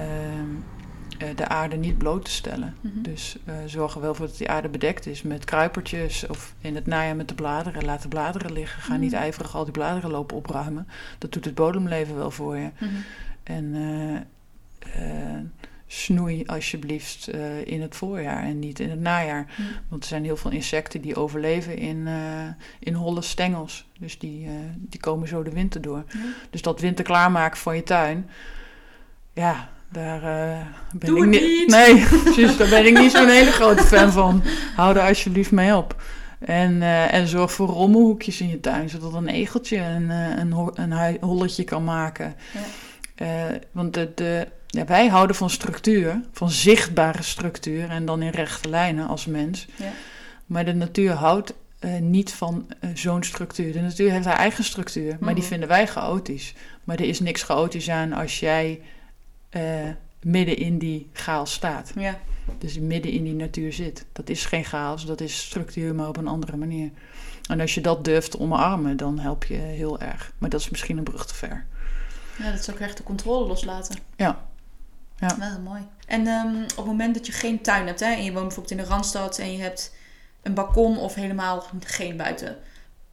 de 1.35 1.47
aarde 1.47 1.75
niet 1.75 1.97
bloot 1.97 2.25
te 2.25 2.31
stellen. 2.31 2.75
Mhm. 2.81 3.01
Dus 3.01 3.37
eh 3.45 3.55
zorg 3.65 3.95
er 3.95 4.01
wel 4.01 4.15
voor 4.15 4.27
dat 4.27 4.37
die 4.37 4.49
aarde 4.49 4.69
bedekt 4.69 5.05
is 5.05 5.21
met 5.21 5.45
kruipertjes 5.45 6.27
of 6.27 6.53
in 6.61 6.75
het 6.75 6.85
najaar 6.85 7.15
met 7.15 7.27
de 7.27 7.33
bladeren. 7.35 7.85
Laat 7.85 8.01
de 8.01 8.07
bladeren 8.07 8.53
liggen. 8.53 8.81
Ga 8.81 8.95
niet 8.95 9.11
Mm. 9.11 9.17
ijverig 9.17 9.55
al 9.55 9.63
die 9.63 9.73
bladeren 9.73 10.11
lopen 10.11 10.37
opruimen. 10.37 10.87
Dat 11.17 11.31
doet 11.31 11.45
het 11.45 11.55
bodemleven 11.55 12.15
wel 12.15 12.31
voor 12.31 12.57
je. 12.57 12.69
Mhm. 12.79 12.91
En 13.43 13.75
eh, 13.75 14.15
eh, 15.35 15.39
snoei 15.87 16.43
alsjeblieft 16.45 17.27
eh, 17.27 17.65
in 17.65 17.81
het 17.81 17.95
voorjaar 17.95 18.43
en 18.43 18.59
niet 18.59 18.79
in 18.79 18.89
het 18.89 18.99
najaar. 18.99 19.45
Mhm. 19.57 19.67
Want 19.89 20.01
er 20.03 20.07
zijn 20.09 20.23
heel 20.23 20.37
veel 20.37 20.51
insecten 20.51 21.01
die 21.01 21.15
overleven 21.15 21.77
in, 21.77 22.07
eh, 22.07 22.47
in 22.79 22.93
holle 22.93 23.21
stengels. 23.21 23.87
Dus 23.99 24.19
die, 24.19 24.45
eh, 24.45 24.51
die 24.75 24.99
komen 24.99 25.27
zo 25.27 25.43
de 25.43 25.51
winter 25.53 25.81
door. 25.81 26.03
Dus 26.49 26.61
dat 26.61 26.79
winter 26.79 27.03
klaarmaken 27.05 27.57
van 27.59 27.75
je 27.75 27.83
tuin, 27.83 28.29
ja, 29.33 29.69
daar 29.93 30.23
eh, 30.23 30.57
ben 30.93 31.09
Doe 31.09 31.23
ik 31.23 31.29
niet. 31.29 31.67
Nee, 31.67 32.05
precies, 32.23 32.57
daar 32.57 32.69
ben 32.69 32.85
ik 32.85 32.99
niet 32.99 33.11
zo'n 33.11 33.27
hele 33.27 33.51
grote 33.51 33.83
fan 33.83 34.11
van. 34.11 34.43
Hou 34.75 34.97
er 34.97 35.07
alsjeblieft 35.07 35.51
mee 35.51 35.75
op. 35.75 36.01
En, 36.39 36.81
eh, 36.81 37.13
en 37.13 37.27
zorg 37.27 37.51
voor 37.51 37.67
rommelhoekjes 37.67 38.41
in 38.41 38.49
je 38.49 38.59
tuin, 38.59 38.89
zodat 38.89 39.13
een 39.13 39.27
egeltje 39.27 39.77
een, 39.77 40.11
eh, 40.11 40.37
een, 40.37 40.91
een 40.91 41.17
holletje 41.21 41.63
kan 41.63 41.83
maken. 41.83 42.35
Ja. 42.53 42.61
Want 43.71 43.93
de, 43.93 44.11
de, 44.15 44.47
ja, 44.67 44.85
wij 44.85 45.07
houden 45.07 45.35
van 45.35 45.49
structuur, 45.49 46.21
van 46.31 46.49
zichtbare 46.49 47.23
structuur 47.23 47.89
en 47.89 48.05
dan 48.05 48.21
in 48.21 48.29
rechte 48.31 48.69
lijnen 48.69 49.07
als 49.07 49.25
mens. 49.25 49.67
Ja. 49.75 49.91
Maar 50.45 50.65
de 50.65 50.73
natuur 50.73 51.11
houdt 51.11 51.53
niet 51.99 52.33
van 52.33 52.67
zo'n 52.93 53.23
structuur. 53.23 53.73
De 53.73 53.81
natuur 53.81 54.11
heeft 54.11 54.25
haar 54.25 54.37
eigen 54.37 54.63
structuur, 54.63 55.17
maar 55.19 55.33
die 55.33 55.43
Mhm. 55.43 55.51
vinden 55.51 55.69
wij 55.69 55.87
chaotisch. 55.87 56.53
Maar 56.83 56.99
er 56.99 57.05
is 57.05 57.19
niks 57.19 57.43
chaotisch 57.43 57.89
aan 57.89 58.13
als 58.13 58.39
jij 58.39 58.81
eh, 59.53 59.89
midden 60.21 60.57
in 60.57 60.77
die 60.77 61.09
chaos 61.13 61.53
staat. 61.53 61.91
Ja. 61.95 62.19
Dus 62.57 62.79
midden 62.79 63.11
in 63.11 63.23
die 63.23 63.33
natuur 63.33 63.73
zit. 63.73 64.05
Dat 64.13 64.29
is 64.29 64.45
geen 64.45 64.63
chaos, 64.63 65.05
dat 65.05 65.21
is 65.21 65.45
structuur, 65.45 65.95
maar 65.95 66.07
op 66.07 66.17
een 66.17 66.27
andere 66.27 66.57
manier. 66.57 66.91
En 67.49 67.59
als 67.59 67.73
je 67.73 67.81
dat 67.81 68.05
durft 68.05 68.37
omarmen, 68.37 68.97
dan 68.97 69.19
help 69.19 69.43
je 69.43 69.55
heel 69.55 69.99
erg. 69.99 70.33
Maar 70.37 70.49
dat 70.49 70.59
is 70.59 70.69
misschien 70.69 70.97
een 70.97 71.03
brug 71.03 71.25
te 71.25 71.35
ver. 71.35 71.65
ja, 72.37 72.51
dat 72.51 72.59
is 72.59 72.69
ook 72.69 72.79
echt 72.79 72.97
de 72.97 73.03
controle 73.03 73.47
loslaten. 73.47 73.99
Ja. 74.15 74.45
Ja. 75.17 75.37
Wel 75.37 75.59
mooi. 75.59 75.81
En 76.07 76.27
ehm, 76.27 76.63
op 76.63 76.75
het 76.75 76.85
moment 76.85 77.15
dat 77.15 77.25
je 77.25 77.31
geen 77.31 77.61
tuin 77.61 77.87
hebt, 77.87 77.99
hè, 77.99 78.13
en 78.13 78.23
je 78.23 78.31
woont 78.31 78.47
bijvoorbeeld 78.47 78.79
in 78.79 78.85
de 78.85 78.91
Randstad 78.91 79.37
en 79.37 79.51
je 79.51 79.61
hebt 79.61 79.95
een 80.41 80.53
balkon 80.53 80.97
of 80.97 81.13
helemaal 81.13 81.63
geen 81.79 82.17
buiten. 82.17 82.57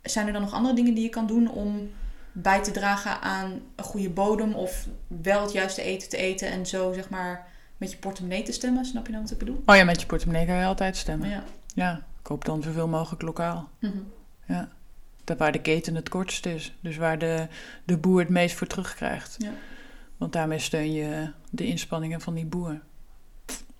Zijn 0.02 0.26
er 0.26 0.32
dan 0.32 0.42
nog 0.42 0.52
andere 0.52 0.74
dingen 0.74 0.94
die 0.94 1.02
je 1.02 1.08
kan 1.08 1.26
doen 1.26 1.50
om 1.50 1.90
bij 2.32 2.62
te 2.62 2.70
dragen 2.70 3.20
aan 3.20 3.60
een 3.76 3.84
goede 3.84 4.10
bodem 4.10 4.54
of 4.54 4.86
wel 5.06 5.42
het 5.42 5.52
juiste 5.52 5.82
eten 5.82 6.08
te 6.08 6.16
eten 6.16 6.50
en 6.50 6.66
zo 6.66 6.92
zeg 6.92 7.08
maar 7.08 7.48
met 7.76 7.90
je 7.90 7.96
portemonnee 7.96 8.42
te 8.42 8.52
stemmen? 8.52 8.84
Snap 8.84 9.04
je 9.06 9.10
nou 9.12 9.22
wat 9.22 9.32
ik 9.32 9.38
bedoel? 9.38 9.62
Oh 9.66 9.76
ja, 9.76 9.84
met 9.84 10.00
je 10.00 10.06
portemonnee 10.06 10.46
kan 10.46 10.56
je 10.56 10.64
altijd 10.64 10.96
stemmen. 10.96 11.28
Ja. 11.28 11.44
Ja, 11.74 12.02
koop 12.22 12.44
dan 12.44 12.62
zoveel 12.62 12.88
mogelijk 12.88 13.22
lokaal. 13.22 13.68
Mhm. 13.78 13.98
Daar 15.24 15.36
waar 15.36 15.52
de 15.52 15.60
keten 15.60 15.94
het 15.94 16.08
kortst 16.08 16.46
is. 16.46 16.74
Dus 16.80 16.96
waar 16.96 17.18
de, 17.18 17.46
de 17.84 17.96
boer 17.96 18.20
het 18.20 18.28
meest 18.28 18.56
voor 18.56 18.66
terugkrijgt. 18.66 19.34
Ja. 19.38 19.52
Want 20.16 20.32
daarmee 20.32 20.58
steun 20.58 20.92
je 20.92 21.30
de 21.50 21.66
inspanningen 21.66 22.20
van 22.20 22.34
die 22.34 22.46
boer. 22.46 22.80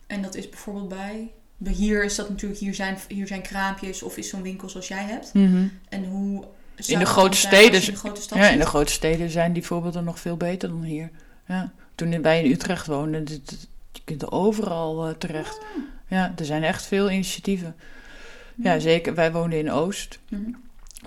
En 0.07 0.23
dat 0.23 0.35
is 0.35 0.49
bijvoorbeeld 0.49 0.89
bij. 0.89 1.33
Hier 1.65 2.05
is 2.05 2.15
dat 2.15 2.29
natuurlijk, 2.29 2.61
hier 2.61 2.75
zijn, 2.75 2.99
hier 3.09 3.27
zijn 3.27 3.43
kraampjes 3.43 4.03
of 4.03 4.17
is 4.17 4.29
zo'n 4.29 4.43
winkel 4.43 4.69
zoals 4.69 4.89
jij 4.89 5.05
hebt. 5.05 5.33
En 5.89 6.05
hoe. 6.05 6.45
De 6.87 7.07
grote 7.07 7.37
steden 7.37 7.81
in 7.83 7.91
de 7.93 7.97
grote 7.97 8.21
stad 8.21 8.39
Ja, 8.39 8.49
in 8.49 8.59
de 8.59 8.67
grote 8.67 8.93
steden 8.93 9.31
zijn 9.31 9.53
die 9.53 9.67
voorbeelden 9.67 10.05
nog 10.05 10.19
veel 10.21 10.37
beter 10.37 10.69
dan 10.69 10.83
hier. 10.83 11.11
Ja. 11.47 11.73
Toen 11.95 12.23
wij 12.23 12.45
in 12.45 12.51
Utrecht 12.51 12.87
woonden, 12.87 13.25
dit- 13.25 13.69
je 13.93 14.01
kunt 14.05 14.23
er 14.23 14.33
overal 14.33 15.07
eh, 15.09 15.15
terecht. 15.15 15.59
Ah. 15.59 15.83
Ja, 16.07 16.33
er 16.37 16.45
zijn 16.45 16.63
echt 16.63 16.87
veel 16.87 17.11
initiatieven. 17.11 17.77
Ja, 18.55 18.79
zeker. 18.79 19.15
Wij 19.15 19.33
woonden 19.33 19.59
in 19.59 19.71
Oost. 19.71 20.19
Mhm. 20.29 20.51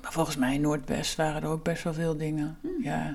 Maar 0.01 0.11
volgens 0.11 0.36
mij 0.36 0.53
in 0.53 0.61
Noordwest 0.61 1.15
waren 1.15 1.41
er 1.41 1.47
ook 1.47 1.63
best 1.63 1.84
wel 1.84 1.93
veel 1.93 2.17
dingen. 2.17 2.57
Hmm. 2.61 2.84
Ja. 2.84 3.13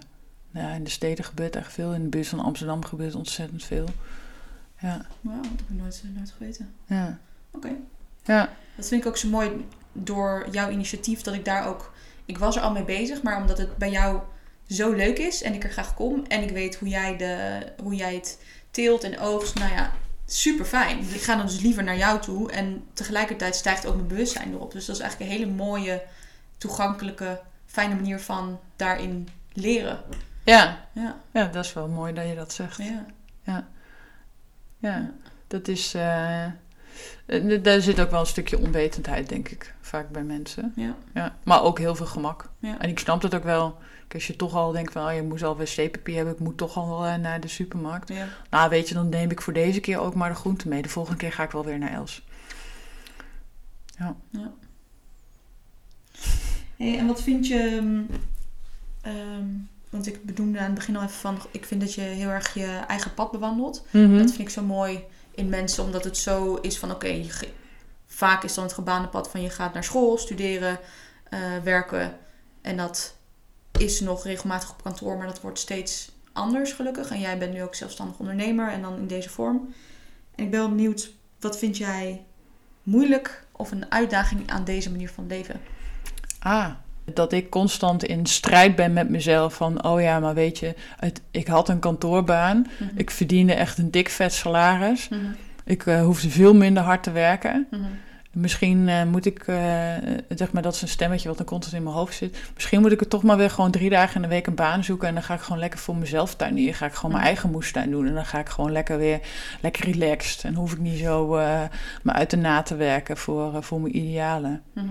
ja, 0.50 0.70
in 0.70 0.84
de 0.84 0.90
steden 0.90 1.24
gebeurt 1.24 1.56
echt 1.56 1.72
veel. 1.72 1.92
In 1.94 2.02
de 2.02 2.08
buurt 2.08 2.26
van 2.28 2.40
Amsterdam 2.40 2.84
gebeurt 2.84 3.14
ontzettend 3.14 3.64
veel. 3.64 3.86
Ja, 4.80 5.06
Wauw, 5.20 5.36
dat 5.42 5.50
heb 5.50 5.60
ik 5.60 5.76
nooit, 5.82 6.02
nooit 6.16 6.30
geweten. 6.36 6.72
ja. 6.86 7.18
Oké. 7.50 7.70
Ja, 8.24 8.50
Dat 8.76 8.88
vind 8.88 9.00
ik 9.02 9.08
ook 9.08 9.16
zo 9.16 9.28
mooi 9.28 9.66
door 9.92 10.46
jouw 10.50 10.70
initiatief 10.70 11.20
dat 11.22 11.34
ik 11.34 11.44
daar 11.44 11.66
ook. 11.66 11.92
Ik 12.28 12.38
was 12.38 12.56
er 12.56 12.62
al 12.62 12.72
mee 12.72 12.84
bezig, 12.84 13.22
maar 13.22 13.36
omdat 13.40 13.58
het 13.58 13.76
bij 13.76 13.90
jou 13.90 14.20
zo 14.68 14.92
leuk 14.92 15.18
is 15.18 15.42
en 15.42 15.54
ik 15.54 15.64
er 15.64 15.70
graag 15.70 15.94
kom 15.94 16.24
en 16.26 16.42
ik 16.42 16.50
weet 16.50 16.76
hoe 16.76 16.88
jij, 16.88 17.16
de, 17.16 17.60
hoe 17.82 17.94
jij 17.94 18.14
het 18.14 18.38
teelt 18.70 19.04
en 19.04 19.18
oogst, 19.18 19.54
nou 19.54 19.72
ja, 19.72 19.92
super 20.26 20.64
fijn. 20.64 20.98
Ik 20.98 21.20
ga 21.22 21.36
dan 21.36 21.46
dus 21.46 21.60
liever 21.60 21.84
naar 21.84 21.96
jou 21.96 22.20
toe. 22.20 22.52
En 22.52 22.84
tegelijkertijd 22.92 23.54
stijgt 23.56 23.86
ook 23.86 23.94
mijn 23.94 24.06
bewustzijn 24.08 24.52
erop. 24.52 24.72
Dus 24.72 24.86
dat 24.86 24.96
is 24.96 25.02
eigenlijk 25.02 25.30
een 25.30 25.36
hele 25.38 25.52
mooie, 25.52 26.02
toegankelijke, 26.58 27.40
fijne 27.66 27.94
manier 27.94 28.20
van 28.20 28.60
daarin 28.76 29.28
leren. 29.52 30.00
Ja, 30.44 30.86
Ja, 30.92 31.16
ja 31.32 31.44
dat 31.44 31.64
is 31.64 31.72
wel 31.72 31.88
mooi 31.88 32.12
dat 32.12 32.28
je 32.28 32.34
dat 32.34 32.52
zegt. 32.52 32.76
ja. 33.42 33.66
Ja, 34.78 35.10
dat 35.46 35.68
is. 35.68 35.94
eh, 35.94 36.46
daar 37.62 37.80
zit 37.80 38.00
ook 38.00 38.10
wel 38.10 38.20
een 38.20 38.26
stukje 38.26 38.58
onwetendheid, 38.58 39.28
denk 39.28 39.48
ik, 39.48 39.74
vaak 39.80 40.10
bij 40.10 40.22
mensen. 40.22 40.72
ja. 40.76 40.96
Ja, 41.14 41.36
maar 41.42 41.62
ook 41.62 41.78
heel 41.78 41.94
veel 41.94 42.06
gemak. 42.06 42.50
Ja. 42.58 42.80
En 42.80 42.88
ik 42.88 42.98
snap 42.98 43.20
dat 43.20 43.34
ook 43.34 43.44
wel. 43.44 43.78
Als 44.14 44.26
je 44.26 44.36
toch 44.36 44.54
al 44.54 44.72
denkt 44.72 44.92
van, 44.92 45.08
oh, 45.08 45.14
je 45.14 45.22
moet 45.22 45.42
al 45.42 45.56
wc-papier 45.56 46.16
hebben, 46.16 46.34
ik 46.34 46.40
moet 46.40 46.56
toch 46.56 46.76
al 46.76 47.06
eh, 47.06 47.14
naar 47.14 47.40
de 47.40 47.48
supermarkt. 47.48 48.08
ja. 48.08 48.26
Nou, 48.50 48.70
weet 48.70 48.88
je, 48.88 48.94
dan 48.94 49.08
neem 49.08 49.30
ik 49.30 49.40
voor 49.40 49.52
deze 49.52 49.80
keer 49.80 49.98
ook 49.98 50.14
maar 50.14 50.28
de 50.28 50.34
groenten 50.34 50.68
mee. 50.68 50.82
De 50.82 50.88
volgende 50.88 51.18
keer 51.18 51.32
ga 51.32 51.42
ik 51.42 51.50
wel 51.50 51.64
weer 51.64 51.78
naar 51.78 51.92
Els. 51.92 52.26
Hey, 56.76 56.98
en 56.98 57.06
wat 57.06 57.22
vind 57.22 57.46
je... 57.46 57.78
mm, 57.82 58.06
ehm, 59.00 59.46
want 59.90 60.06
ik 60.06 60.24
benoemde 60.24 60.58
aan 60.58 60.64
het 60.64 60.74
begin 60.74 60.96
al 60.96 61.02
even 61.02 61.14
van... 61.14 61.38
Ik 61.50 61.64
vind 61.64 61.80
dat 61.80 61.94
je 61.94 62.00
heel 62.00 62.28
erg 62.28 62.54
je 62.54 62.80
eigen 62.88 63.14
pad 63.14 63.30
bewandelt. 63.30 63.86
Mhm. 63.90 64.18
Dat 64.18 64.28
vind 64.28 64.38
ik 64.48 64.50
zo 64.50 64.62
mooi 64.62 65.04
in 65.38 65.48
mensen, 65.48 65.84
omdat 65.84 66.04
het 66.04 66.16
zo 66.16 66.54
is 66.54 66.78
van 66.78 66.90
oké, 66.90 67.26
vaak 68.06 68.44
is 68.44 68.54
dan 68.54 68.64
het 68.64 68.72
gebaande 68.72 69.08
pad 69.08 69.30
van 69.30 69.42
je 69.42 69.50
gaat 69.50 69.74
naar 69.74 69.84
school, 69.84 70.18
studeren, 70.18 70.78
eh, 71.30 71.40
werken. 71.62 72.16
En 72.60 72.76
dat 72.76 73.14
is 73.78 74.00
nog 74.00 74.24
regelmatig 74.24 74.70
op 74.70 74.82
kantoor, 74.82 75.16
maar 75.16 75.26
dat 75.26 75.40
wordt 75.40 75.58
steeds 75.58 76.12
anders 76.32 76.72
gelukkig. 76.72 77.10
En 77.10 77.20
jij 77.20 77.38
bent 77.38 77.52
nu 77.52 77.62
ook 77.62 77.74
zelfstandig 77.74 78.18
ondernemer 78.18 78.70
en 78.70 78.82
dan 78.82 78.96
in 78.96 79.06
deze 79.06 79.30
vorm. 79.30 79.74
En 80.34 80.44
ik 80.44 80.50
ben 80.50 80.60
wel 80.60 80.68
benieuwd, 80.68 81.10
wat 81.40 81.58
vind 81.58 81.76
jij 81.76 82.24
moeilijk 82.82 83.44
of 83.52 83.70
een 83.70 83.90
uitdaging 83.90 84.50
aan 84.50 84.64
deze 84.64 84.90
manier 84.90 85.10
van 85.10 85.26
leven? 85.26 85.60
Ah, 86.38 86.70
dat 87.14 87.32
ik 87.32 87.50
constant 87.50 88.04
in 88.04 88.26
strijd 88.26 88.76
ben 88.76 88.92
met 88.92 89.08
mezelf 89.08 89.54
van, 89.54 89.84
oh 89.84 90.00
ja, 90.00 90.18
maar 90.20 90.34
weet 90.34 90.58
je, 90.58 90.74
het, 90.96 91.20
ik 91.30 91.46
had 91.46 91.68
een 91.68 91.78
kantoorbaan. 91.78 92.66
Mhm. 92.78 92.90
Ik 92.98 93.10
verdiende 93.10 93.52
echt 93.54 93.78
een 93.78 93.90
dik 93.90 94.08
vet 94.08 94.32
salaris. 94.32 95.08
Ik 95.64 95.86
eh, 95.86 96.02
hoefde 96.02 96.30
veel 96.30 96.54
minder 96.54 96.82
hard 96.82 97.02
te 97.02 97.10
werken. 97.10 97.66
Mhm. 97.70 97.82
Misschien 98.32 98.88
eh, 98.88 99.04
moet 99.04 99.26
ik, 99.26 99.38
eh, 99.46 99.56
zeg 100.28 100.52
maar, 100.52 100.62
dat 100.62 100.74
is 100.74 100.82
een 100.82 100.88
stemmetje 100.88 101.28
wat 101.28 101.36
dan 101.36 101.46
constant 101.46 101.76
in 101.76 101.82
mijn 101.82 101.94
hoofd 101.94 102.14
zit. 102.14 102.38
Misschien 102.54 102.80
moet 102.80 102.92
ik 102.92 103.00
het 103.00 103.10
toch 103.10 103.22
maar 103.22 103.36
weer 103.36 103.50
gewoon 103.50 103.70
drie 103.70 103.90
dagen 103.90 104.14
in 104.16 104.22
de 104.22 104.28
week 104.28 104.46
een 104.46 104.54
baan 104.54 104.84
zoeken. 104.84 105.08
En 105.08 105.14
dan 105.14 105.22
ga 105.22 105.34
ik 105.34 105.40
gewoon 105.40 105.58
lekker 105.58 105.78
voor 105.78 105.96
mezelf 105.96 106.34
tuinieren. 106.34 106.74
Ga 106.74 106.86
ik 106.86 106.92
gewoon 106.94 107.10
mijn 107.10 107.22
Mhm. 107.22 107.32
eigen 107.32 107.50
moestuin 107.50 107.90
doen. 107.90 108.06
En 108.06 108.14
dan 108.14 108.26
ga 108.26 108.38
ik 108.38 108.48
gewoon 108.48 108.72
lekker 108.72 108.98
weer, 108.98 109.20
lekker 109.60 109.84
relaxed. 109.90 110.44
En 110.44 110.54
hoef 110.54 110.72
ik 110.72 110.78
niet 110.78 110.98
zo 110.98 111.26
me 112.02 112.12
uit 112.12 112.30
de 112.30 112.36
na 112.36 112.62
te 112.62 112.76
werken 112.76 113.16
voor, 113.16 113.62
voor 113.62 113.80
mijn 113.80 113.96
idealen. 113.96 114.62
Mhm. 114.72 114.86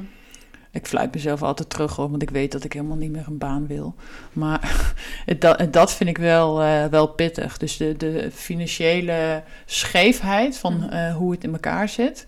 Ik 0.72 0.86
fluit 0.88 1.13
mezelf 1.13 1.43
altijd 1.43 1.70
terug 1.70 1.95
hoor, 1.95 2.09
want 2.09 2.22
ik 2.22 2.30
weet 2.30 2.51
dat 2.51 2.63
ik 2.63 2.74
helemaal 2.74 2.97
niet 2.97 3.11
meer 3.11 3.24
een 3.28 3.38
baan 3.38 3.68
wil. 3.68 3.95
Maar 4.34 4.93
dat, 5.39 5.74
dat 5.74 5.93
vind 5.93 6.09
ik 6.09 6.18
wel, 6.18 6.61
eh, 6.61 6.86
wel 6.86 7.07
pittig. 7.07 7.57
Dus 7.57 7.78
de, 7.78 7.97
de 7.97 8.30
financiële 8.34 9.43
scheefheid 9.65 10.57
van 10.57 10.76
Mhm. 10.78 10.89
eh, 10.89 11.15
hoe 11.15 11.32
het 11.32 11.43
in 11.43 11.51
elkaar 11.53 11.89
zit. 11.89 12.26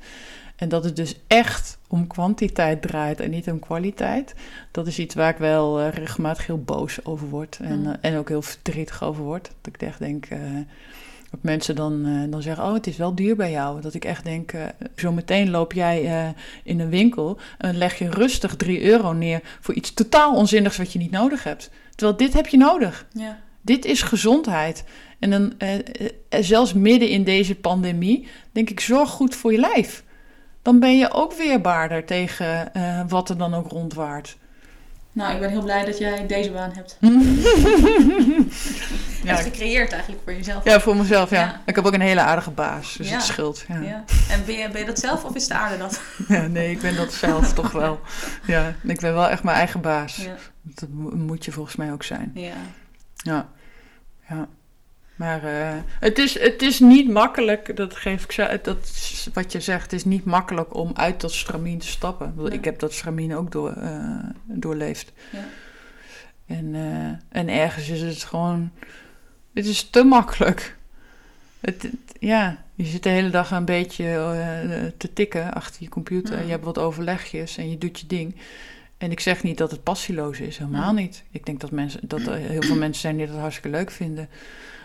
En 0.55 0.69
dat 0.69 0.83
het 0.83 0.95
dus 0.95 1.15
echt 1.27 1.77
om 1.87 2.07
kwantiteit 2.07 2.81
draait 2.81 3.19
en 3.19 3.29
niet 3.29 3.49
om 3.49 3.59
kwaliteit. 3.59 4.33
Dat 4.71 4.87
is 4.87 4.99
iets 4.99 5.15
waar 5.15 5.29
ik 5.29 5.37
wel 5.37 5.79
eh, 5.79 5.89
regelmatig 5.93 6.45
heel 6.45 6.61
boos 6.63 7.05
over 7.05 7.27
word. 7.27 7.59
En, 7.61 7.85
eh, 8.01 8.11
en 8.11 8.17
ook 8.17 8.27
heel 8.29 8.41
verdrietig 8.41 9.03
over 9.03 9.23
word. 9.23 9.51
Dat 9.61 9.73
ik 9.73 9.81
echt 9.81 9.99
denk... 9.99 10.27
dat 11.31 11.43
mensen 11.43 11.75
dan, 11.75 12.05
eh, 12.05 12.31
dan 12.31 12.41
zeggen, 12.41 12.65
oh, 12.65 12.73
het 12.73 12.87
is 12.87 12.97
wel 12.97 13.15
duur 13.15 13.35
bij 13.35 13.51
jou. 13.51 13.81
Dat 13.81 13.93
ik 13.93 14.05
echt 14.05 14.23
denk, 14.23 14.51
eh, 14.51 14.65
zo 14.95 15.11
meteen 15.11 15.49
loop 15.49 15.73
jij 15.73 16.05
eh, 16.05 16.29
in 16.63 16.79
een 16.79 16.89
winkel... 16.89 17.37
en 17.57 17.77
leg 17.77 17.97
je 17.97 18.09
rustig 18.09 18.55
3 18.55 18.81
euro 18.81 19.13
neer 19.13 19.41
voor 19.59 19.73
iets 19.73 19.93
totaal 19.93 20.35
onzinnigs 20.35 20.77
wat 20.77 20.93
je 20.93 20.99
niet 20.99 21.11
nodig 21.11 21.43
hebt. 21.43 21.69
Terwijl 21.95 22.17
dit 22.17 22.33
heb 22.33 22.47
je 22.47 22.57
nodig. 22.57 23.05
Ja. 23.13 23.39
Dit 23.61 23.85
is 23.85 24.01
gezondheid. 24.01 24.83
En 25.19 25.29
dan, 25.29 25.53
zelfs 26.29 26.73
midden 26.73 27.09
in 27.09 27.23
deze 27.23 27.55
pandemie, 27.55 28.27
denk 28.51 28.69
ik, 28.69 28.79
zorg 28.79 29.09
goed 29.09 29.35
voor 29.35 29.51
je 29.51 29.59
lijf. 29.59 30.03
Dan 30.61 30.79
ben 30.79 30.97
je 30.97 31.11
ook 31.11 31.33
weerbaarder 31.33 32.05
tegen 32.05 32.71
wat 33.07 33.29
er 33.29 33.37
dan 33.37 33.53
ook 33.53 33.67
rondwaart. 33.67 34.37
Nou, 35.19 35.33
ik 35.33 35.39
ben 35.39 35.49
heel 35.49 35.63
blij 35.63 35.85
dat 35.85 35.97
jij 35.97 36.27
deze 36.27 36.51
baan 36.51 36.71
hebt. 36.73 36.97
ja, 39.23 39.31
Echt 39.31 39.43
gecreëerd 39.43 39.91
eigenlijk 39.91 40.21
voor 40.23 40.33
jezelf. 40.33 40.63
ja, 40.63 40.79
voor 40.79 40.95
mezelf, 40.95 41.29
ja. 41.29 41.39
Ja. 41.39 41.61
Ik 41.65 41.75
heb 41.75 41.85
ook 41.85 41.93
een 41.93 42.01
hele 42.01 42.21
aardige 42.21 42.51
baas, 42.51 42.93
dus 42.97 43.09
Ja. 43.09 43.15
het 43.15 43.23
scheelt. 43.23 43.65
Ja. 43.67 43.79
Ja. 43.79 44.03
En 44.29 44.45
ben 44.45 44.55
je, 44.57 44.69
ben 44.69 44.79
je 44.79 44.85
dat 44.87 44.99
zelf 44.99 45.23
of 45.23 45.35
is 45.35 45.47
de 45.47 45.53
aarde 45.53 45.77
dat? 45.77 46.01
Ja, 46.27 46.47
nee, 46.47 46.71
ik 46.71 46.79
ben 46.81 46.95
dat 46.95 47.13
zelf 47.13 47.53
toch 47.59 47.71
wel. 47.71 47.99
Ja, 48.45 48.75
ik 48.83 48.99
ben 48.99 49.13
wel 49.13 49.29
echt 49.29 49.43
mijn 49.43 49.57
eigen 49.57 49.81
baas. 49.81 50.15
Ja. 50.15 50.35
Dat 50.61 50.89
mo- 50.89 51.15
moet 51.15 51.45
je 51.45 51.51
volgens 51.51 51.75
mij 51.75 51.91
ook 51.91 52.03
zijn. 52.03 52.31
ja. 52.33 52.53
Ja, 53.15 53.47
ja. 54.29 54.47
Maar 55.19 55.43
eh, 55.43 55.77
het, 55.99 56.17
is, 56.17 56.39
het 56.39 56.61
is 56.61 56.79
niet 56.79 57.09
makkelijk, 57.09 57.75
dat 57.75 57.95
geef 57.95 58.23
ik 58.23 58.31
zo, 58.31 58.47
dat 58.61 58.77
is 58.83 59.29
wat 59.33 59.51
je 59.51 59.59
zegt, 59.61 59.83
het 59.83 59.93
is 59.93 60.05
niet 60.05 60.25
makkelijk 60.25 60.75
om 60.75 60.91
uit 60.93 61.21
dat 61.21 61.31
stramien 61.33 61.77
te 61.77 61.87
stappen. 61.87 62.51
Ik 62.51 62.65
heb 62.65 62.79
dat 62.79 62.93
stramien 62.93 63.35
ook 63.35 63.51
door, 63.51 63.71
eh, 63.71 64.23
doorleefd. 64.45 65.11
Ja. 65.31 65.45
En, 66.45 66.75
eh, 66.75 67.39
en 67.39 67.49
ergens 67.49 67.89
is 67.89 68.01
het 68.01 68.23
gewoon, 68.23 68.71
het 69.53 69.65
is 69.65 69.83
te 69.89 70.03
makkelijk. 70.03 70.75
Het, 71.59 71.81
het- 71.81 71.93
ja, 72.19 72.63
je 72.75 72.85
zit 72.85 73.03
de 73.03 73.09
hele 73.09 73.29
dag 73.29 73.51
een 73.51 73.65
beetje 73.65 74.93
te 74.97 75.13
tikken 75.13 75.53
achter 75.53 75.83
je 75.83 75.89
computer. 75.89 76.43
Je 76.43 76.51
hebt 76.51 76.65
wat 76.65 76.77
overlegjes 76.77 77.57
en 77.57 77.69
je 77.69 77.77
doet 77.77 77.99
je 77.99 78.07
ding. 78.07 78.35
En 78.97 79.11
ik 79.11 79.19
zeg 79.19 79.43
niet 79.43 79.57
dat 79.57 79.71
het 79.71 79.83
passieloos 79.83 80.39
is, 80.39 80.57
helemaal 80.57 80.93
niet. 80.93 81.23
Ik 81.31 81.45
denk 81.45 81.59
dat, 81.59 81.71
mensen, 81.71 81.99
dat 82.03 82.19
er 82.21 82.35
heel 82.35 82.61
veel 82.61 82.75
mensen 82.75 83.01
zijn 83.01 83.17
die 83.17 83.27
dat 83.27 83.35
hartstikke 83.35 83.69
leuk 83.77 83.91
vinden. 83.91 84.29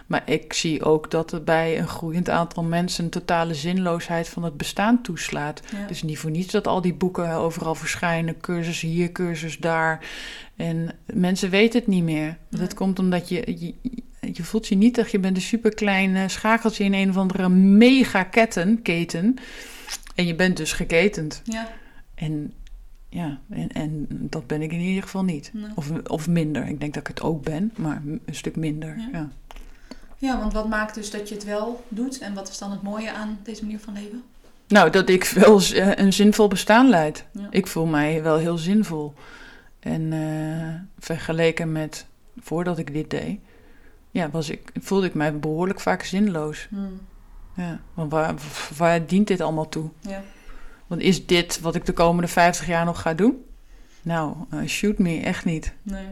Maar 0.07 0.31
ik 0.31 0.53
zie 0.53 0.85
ook 0.85 1.11
dat 1.11 1.33
er 1.33 1.45
bij 1.45 1.79
een 1.79 1.89
groeiend 1.89 2.29
aantal 2.31 2.63
mensen 2.63 3.05
een 3.05 3.11
totale 3.11 3.55
zinloosheid 3.55 4.29
van 4.29 4.43
het 4.45 4.57
bestaan 4.57 5.03
toeslaat. 5.03 5.63
Ja. 5.71 5.79
Het 5.79 5.91
is 5.91 6.03
niet 6.03 6.19
voor 6.19 6.31
niets 6.31 6.53
dat 6.53 6.67
al 6.67 6.81
die 6.81 6.95
boeken 6.95 7.33
overal 7.33 7.75
verschijnen. 7.75 8.41
Cursus 8.41 8.81
hier, 8.81 9.13
cursus 9.13 9.59
daar. 9.59 10.07
En 10.57 10.91
mensen 11.07 11.51
weten 11.51 11.79
het 11.79 11.89
niet 11.89 12.05
meer. 12.05 12.37
Nee. 12.49 12.61
Dat 12.61 12.75
komt 12.75 12.99
omdat 12.99 13.29
je, 13.29 13.55
je, 13.59 13.75
je 14.33 14.45
voelt 14.45 14.69
je 14.69 14.77
nietig. 14.77 15.11
Je 15.11 15.19
bent 15.19 15.37
een 15.37 15.43
superklein 15.43 16.31
schakeltje 16.31 16.85
in 16.85 16.95
een 16.95 17.09
of 17.09 17.17
andere 17.17 17.49
mega 17.49 18.23
ketten, 18.23 18.83
keten. 18.83 19.37
En 20.15 20.27
je 20.27 20.35
bent 20.35 20.57
dus 20.57 20.73
geketend. 20.73 21.43
ja. 21.45 21.69
En 22.15 22.53
ja, 23.09 23.39
en, 23.49 23.69
en 23.73 24.07
dat 24.11 24.47
ben 24.47 24.63
ik 24.63 24.73
in 24.73 24.81
ieder 24.81 25.03
geval 25.03 25.25
niet. 25.25 25.51
Nee. 25.53 25.71
Of, 25.75 25.91
of 26.07 26.29
minder. 26.29 26.67
Ik 26.67 26.81
denk 26.81 26.95
dat 26.95 27.03
ik 27.03 27.09
het 27.09 27.23
ook 27.23 27.43
ben, 27.43 27.73
maar 27.77 28.03
een 28.05 28.35
stuk 28.35 28.57
minder. 28.57 28.97
Ja. 28.99 29.09
Ja. 29.13 29.31
Ja, 30.25 30.39
want 30.39 30.53
wat 30.53 30.69
maakt 30.69 30.95
dus 30.95 31.11
dat 31.11 31.29
je 31.29 31.35
het 31.35 31.45
wel 31.45 31.85
doet? 31.89 32.19
En 32.19 32.35
wat 32.35 32.49
is 32.49 32.59
dan 32.59 32.71
het 32.71 32.83
mooie 32.83 33.13
aan 33.13 33.39
deze 33.43 33.63
manier 33.63 33.81
van 33.81 33.93
leven? 33.93 34.23
Nou, 34.69 34.91
dat 34.91 35.09
ik 35.09 35.25
wel 35.25 35.61
eh, 35.61 35.97
een 35.97 36.13
zinvol 36.13 36.49
bestaan 36.49 36.89
leid. 36.89 37.25
Ja. 37.33 37.47
Ik 37.51 37.67
voel 37.67 37.87
mij 37.87 38.23
wel 38.23 38.37
heel 38.37 38.59
zinvol. 38.59 39.15
En 39.81 40.13
eh, 40.13 40.81
vergeleken 40.99 41.73
met 41.73 42.07
voordat 42.41 42.79
ik 42.79 42.93
dit 42.93 43.11
deed, 43.11 43.39
ja, 44.11 44.31
was 44.31 44.49
ik, 44.49 44.71
voelde 44.81 45.07
ik 45.07 45.15
mij 45.15 45.39
behoorlijk 45.39 45.81
vaak 45.81 46.03
zinloos. 46.03 46.67
Hmm. 46.71 47.01
Ja, 47.57 47.81
want 47.95 48.11
waar, 48.11 48.35
waar 48.77 49.07
dient 49.07 49.27
dit 49.27 49.41
allemaal 49.41 49.69
toe? 49.69 49.91
Ja. 50.01 50.23
Want 50.87 51.01
is 51.01 51.27
dit 51.27 51.61
wat 51.61 51.75
ik 51.75 51.87
de 51.87 51.93
komende 51.93 52.29
50 52.29 52.67
jaar 52.67 52.85
nog 52.85 53.01
ga 53.01 53.15
doen? 53.15 53.45
Nou, 54.03 54.37
eh, 54.51 54.65
shoot 54.67 54.99
me, 54.99 55.21
echt 55.21 55.45
niet. 55.45 55.73
Nee. 55.83 56.07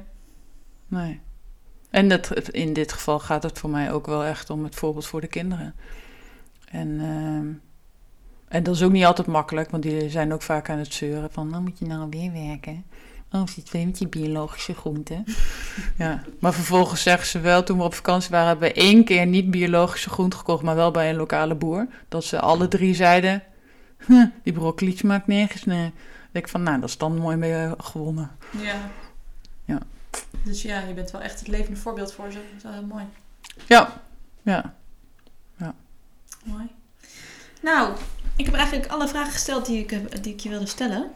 Nee. 0.89 1.21
En 1.93 2.09
dat, 2.09 2.49
in 2.49 2.73
dit 2.73 2.93
geval 2.93 3.19
gaat 3.19 3.43
het 3.43 3.59
voor 3.59 3.71
mij 3.71 3.93
ook 3.93 4.07
wel 4.07 4.25
echt 4.25 4.51
om 4.51 4.65
het 4.65 4.75
voorbeeld 4.75 5.07
voor 5.07 5.21
de 5.21 5.27
kinderen. 5.27 5.75
En, 6.71 7.01
ehm, 7.01 7.47
en 8.49 8.63
dat 8.63 8.75
is 8.75 8.83
ook 8.83 8.93
niet 8.93 9.05
altijd 9.05 9.27
makkelijk, 9.27 9.71
want 9.71 9.83
die 9.83 10.11
zijn 10.11 10.33
ook 10.33 10.43
vaak 10.43 10.71
aan 10.71 10.79
het 10.79 10.95
zeuren 10.95 11.33
van, 11.33 11.51
dan 11.51 11.63
moet 11.63 11.79
je 11.79 11.87
nou 11.87 12.07
weer 12.11 12.33
werken. 12.33 12.85
Oh, 13.33 13.47
zit 13.47 13.71
weer 13.71 13.87
met 13.87 13.99
je 13.99 14.09
biologische 14.09 14.75
groenten. 14.75 15.25
ja, 15.99 16.23
maar 16.39 16.53
vervolgens 16.53 17.03
zeggen 17.03 17.27
ze 17.27 17.41
wel, 17.41 17.63
toen 17.63 17.79
we 17.79 17.85
op 17.85 17.95
vakantie 17.95 18.31
waren, 18.31 18.49
hebben 18.49 18.69
we 18.69 18.75
één 18.75 19.05
keer 19.05 19.27
niet 19.27 19.51
biologische 19.51 20.11
groenten 20.11 20.39
gekocht, 20.39 20.63
maar 20.63 20.75
wel 20.75 20.91
bij 20.91 21.11
een 21.11 21.17
lokale 21.17 21.55
boer. 21.55 21.87
Dat 22.09 22.25
ze 22.25 22.41
alle 22.41 22.69
drie 22.69 22.95
zeiden, 22.95 23.43
"Huh, 24.07 24.27
die 24.43 24.53
broccoli 24.53 24.97
smaakt 24.97 25.27
nergens 25.27 25.65
naar. 25.65 25.91
Ik 26.33 26.49
van, 26.49 26.63
nou, 26.63 26.81
dat 26.81 26.89
is 26.89 26.99
dan 26.99 27.19
mooi 27.19 27.37
mee 27.37 27.71
gewonnen. 27.79 28.31
Ja. 28.51 28.91
Ja. 29.65 29.79
Dus 30.43 30.63
ja, 30.63 30.81
je 30.81 30.95
bent 30.95 31.11
wel 31.11 31.21
echt 31.21 31.39
het 31.39 31.49
levende 31.49 31.81
voorbeeld 31.81 32.13
voor 32.13 32.33
ze. 32.33 32.39
Dat 32.39 32.57
is 32.57 32.63
wel 32.63 32.73
heel 32.73 32.87
mooi. 32.87 33.05
Ja, 33.67 34.03
ja. 34.43 34.75
Mooi. 36.45 36.69
Nou, 37.61 37.97
ik 38.37 38.45
heb 38.45 38.55
eigenlijk 38.55 38.91
alle 38.91 39.09
vragen 39.09 39.33
gesteld 39.33 39.67
die 39.67 39.79
ik, 39.79 39.91
heb, 39.91 40.23
die 40.23 40.33
ik 40.33 40.41
je 40.41 40.49
wilde 40.49 40.67
stellen. 40.67 41.13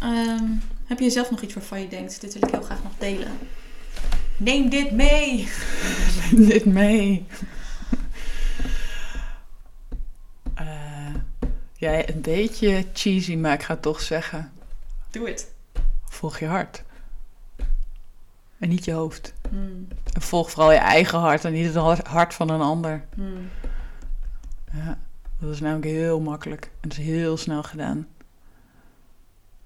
Ehm, 0.00 0.44
heb 0.84 0.98
je 0.98 1.10
zelf 1.10 1.30
nog 1.30 1.40
iets 1.40 1.54
waarvan 1.54 1.80
je 1.80 1.88
denkt, 1.88 2.20
dit 2.20 2.32
wil 2.32 2.42
ik 2.42 2.54
heel 2.54 2.62
graag 2.62 2.82
nog 2.82 2.92
delen? 2.98 3.38
Neem 4.36 4.68
dit 4.68 4.90
mee! 4.90 5.48
dit 6.48 6.64
mee. 6.64 7.26
Ja, 11.78 12.08
een 12.08 12.20
beetje 12.20 12.86
cheesy, 12.92 13.34
maar 13.34 13.52
ik 13.52 13.62
ga 13.62 13.72
het 13.72 13.82
toch 13.82 14.00
zeggen. 14.00 14.52
Doe 15.10 15.28
het. 15.28 15.52
Volg 16.04 16.38
je 16.38 16.46
hart. 16.46 16.82
En 18.58 18.68
niet 18.68 18.84
je 18.84 18.92
hoofd. 18.92 19.32
Hmm. 19.50 19.88
En 20.12 20.22
volg 20.22 20.50
vooral 20.50 20.72
je 20.72 20.78
eigen 20.78 21.18
hart 21.18 21.44
en 21.44 21.52
niet 21.52 21.74
het 21.74 22.06
hart- 22.06 22.34
van 22.34 22.48
een 22.50 22.60
ander. 22.60 23.04
Hmm. 23.14 23.48
Ja, 24.72 24.98
dat 25.40 25.50
is 25.54 25.60
namelijk 25.60 25.86
heel 25.86 26.20
makkelijk. 26.20 26.64
En 26.80 26.88
dat 26.88 26.98
is 26.98 27.04
heel 27.04 27.36
snel 27.36 27.62
gedaan. 27.62 28.06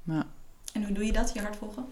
Ja. 0.02 0.26
En 0.72 0.84
hoe 0.84 0.92
doe 0.92 1.04
je 1.04 1.12
dat, 1.12 1.30
je 1.34 1.40
hart 1.40 1.56
volgen? 1.56 1.84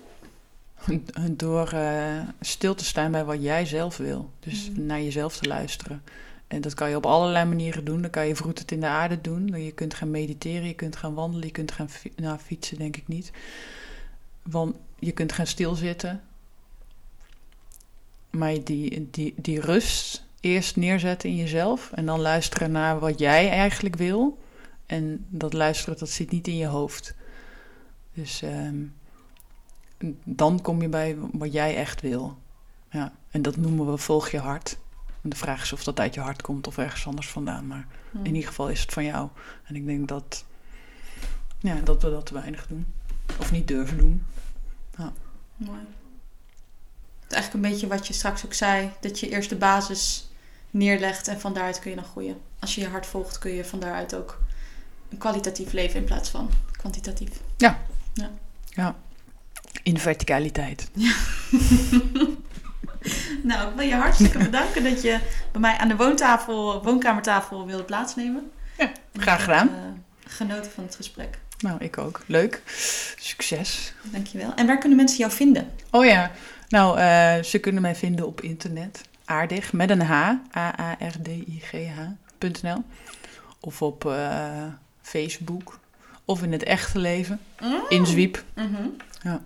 Door 1.36 1.68
eh, 1.72 2.18
stil 2.40 2.74
te 2.74 2.84
staan 2.84 3.10
bij 3.10 3.24
wat 3.24 3.42
jij 3.42 3.66
zelf 3.66 3.96
wil. 3.96 4.30
Dus 4.40 4.70
Mhm. 4.70 4.86
naar 4.86 5.00
jezelf 5.02 5.36
te 5.36 5.48
luisteren. 5.48 6.02
En 6.48 6.60
dat 6.60 6.74
kan 6.74 6.90
je 6.90 6.96
op 6.96 7.06
allerlei 7.06 7.44
manieren 7.44 7.84
doen. 7.84 8.00
Dan 8.02 8.10
kan 8.10 8.26
je 8.26 8.36
vroet 8.36 8.72
in 8.72 8.80
de 8.80 8.86
aarde 8.86 9.20
doen. 9.20 9.46
Je 9.46 9.72
kunt 9.72 9.94
gaan 9.94 10.10
mediteren, 10.10 10.66
je 10.66 10.74
kunt 10.74 10.96
gaan 10.96 11.14
wandelen, 11.14 11.46
je 11.46 11.52
kunt 11.52 11.72
gaan 11.72 11.90
fi- 11.90 12.12
nou, 12.16 12.38
fietsen, 12.38 12.78
denk 12.78 12.96
ik 12.96 13.08
niet. 13.08 13.30
Want 14.42 14.74
je 14.98 15.12
kunt 15.12 15.32
gaan 15.32 15.46
stilzitten. 15.46 16.20
Maar 18.30 18.64
die, 18.64 19.08
die, 19.10 19.34
die 19.36 19.60
rust 19.60 20.24
eerst 20.40 20.76
neerzetten 20.76 21.28
in 21.28 21.36
jezelf. 21.36 21.90
En 21.92 22.06
dan 22.06 22.20
luisteren 22.20 22.70
naar 22.72 22.98
wat 22.98 23.18
jij 23.18 23.48
eigenlijk 23.50 23.96
wil. 23.96 24.38
En 24.86 25.26
dat 25.28 25.52
luisteren, 25.52 25.98
dat 25.98 26.08
zit 26.08 26.30
niet 26.30 26.48
in 26.48 26.56
je 26.56 26.66
hoofd. 26.66 27.14
Dus 28.14 28.42
ehm, 28.42 28.76
dan 30.24 30.60
kom 30.62 30.82
je 30.82 30.88
bij 30.88 31.16
wat 31.32 31.52
jij 31.52 31.76
echt 31.76 32.00
wil. 32.00 32.38
Ja, 32.90 33.12
en 33.30 33.42
dat 33.42 33.56
noemen 33.56 33.90
we 33.90 33.96
volg 33.96 34.28
je 34.30 34.38
hart. 34.38 34.78
En 35.22 35.30
de 35.30 35.36
vraag 35.36 35.62
is 35.62 35.72
of 35.72 35.84
dat 35.84 36.00
uit 36.00 36.14
je 36.14 36.20
hart 36.20 36.42
komt 36.42 36.66
of 36.66 36.78
ergens 36.78 37.06
anders 37.06 37.28
vandaan. 37.28 37.66
Maar 37.66 37.86
Hmm. 38.10 38.24
in 38.24 38.34
ieder 38.34 38.48
geval 38.48 38.68
is 38.68 38.80
het 38.80 38.92
van 38.92 39.04
jou. 39.04 39.28
En 39.64 39.76
ik 39.76 39.86
denk 39.86 40.08
dat, 40.08 40.44
ja, 41.58 41.74
dat 41.74 42.02
we 42.02 42.10
dat 42.10 42.26
te 42.26 42.34
weinig 42.34 42.66
doen. 42.66 42.86
Of 43.38 43.52
niet 43.52 43.68
durven 43.68 43.98
doen. 43.98 44.22
Mooi. 45.56 45.80
Eigenlijk 47.32 47.64
een 47.64 47.70
beetje 47.70 47.86
wat 47.86 48.06
je 48.06 48.12
straks 48.12 48.44
ook 48.44 48.54
zei. 48.54 48.90
Dat 49.00 49.20
je 49.20 49.28
eerst 49.28 49.48
de 49.48 49.56
basis 49.56 50.28
neerlegt 50.70 51.28
en 51.28 51.40
van 51.40 51.52
daaruit 51.54 51.78
kun 51.78 51.90
je 51.90 51.96
dan 51.96 52.04
groeien. 52.04 52.40
Als 52.58 52.74
je 52.74 52.80
je 52.80 52.88
hart 52.88 53.06
volgt 53.06 53.38
kun 53.38 53.50
je 53.54 53.64
van 53.64 53.80
daaruit 53.80 54.14
ook 54.14 54.38
een 55.10 55.18
kwalitatief 55.18 55.72
leven 55.72 55.96
in 56.00 56.04
plaats 56.04 56.28
van 56.28 56.50
kwantitatief. 56.76 57.30
In 59.82 59.94
de 59.94 60.00
verticaliteit. 60.00 60.90
Nou, 63.42 63.68
ik 63.70 63.76
wil 63.76 63.86
je 63.86 63.94
hartstikke 63.94 64.38
bedanken 64.50 64.82
dat 64.84 65.02
je 65.02 65.18
bij 65.52 65.60
mij 65.60 65.76
aan 65.76 65.88
de 65.88 65.96
woontafel, 65.96 66.82
woonkamertafel 66.82 67.66
wilde 67.66 67.82
plaatsnemen. 67.84 68.50
Ja, 68.78 68.92
graag 69.14 69.46
heb, 69.46 69.46
gedaan. 69.46 69.68
eh, 69.68 70.32
genoten 70.32 70.70
van 70.70 70.84
het 70.84 70.94
gesprek. 70.94 71.38
Nou, 71.58 71.80
ik 71.80 71.98
ook. 71.98 72.20
Leuk. 72.26 72.62
Succes. 73.18 73.92
Dankjewel. 74.02 74.54
En 74.54 74.66
waar 74.66 74.78
kunnen 74.78 74.96
mensen 74.96 75.18
jou 75.18 75.32
vinden? 75.32 75.70
Oh 75.90 76.04
ja, 76.04 76.30
nou, 76.70 76.98
eh, 76.98 77.42
ze 77.42 77.58
kunnen 77.58 77.82
mij 77.82 77.94
vinden 77.94 78.26
op 78.26 78.40
internet. 78.40 79.02
Aardig, 79.24 79.72
met 79.72 79.90
een 79.90 80.02
H. 80.02 80.12
A-A-R-D-I-G-H.nl 80.56 82.84
Of 83.60 83.82
op 83.82 84.04
eh, 84.04 84.64
Facebook. 85.02 85.78
Of 86.24 86.42
in 86.42 86.52
het 86.52 86.62
echte 86.62 86.98
leven. 86.98 87.40
In 87.88 88.06
Zwiep. 88.06 88.44
Mhm. 88.54 88.82
Ja. 89.22 89.42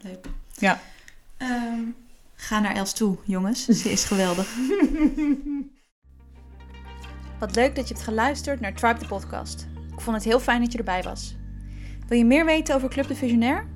Leuk. 0.00 0.26
Ja. 0.58 0.80
Ehm, 1.36 1.80
ga 2.34 2.60
naar 2.60 2.74
Els 2.74 2.92
toe, 2.92 3.16
jongens. 3.24 3.64
Ze 3.64 3.90
is 3.90 4.04
geweldig. 4.04 4.54
Wat 7.38 7.54
leuk 7.54 7.76
dat 7.76 7.88
je 7.88 7.94
hebt 7.94 8.06
geluisterd 8.06 8.60
naar 8.60 8.74
Tribe 8.74 8.98
de 8.98 9.06
podcast. 9.06 9.66
Ik 9.92 10.00
vond 10.00 10.16
het 10.16 10.24
heel 10.24 10.40
fijn 10.40 10.60
dat 10.60 10.72
je 10.72 10.78
erbij 10.78 11.02
was. 11.02 11.34
Wil 12.08 12.18
je 12.18 12.24
meer 12.24 12.44
weten 12.44 12.74
over 12.74 12.88
Club 12.88 13.08
de 13.08 13.14
Visionair? 13.14 13.66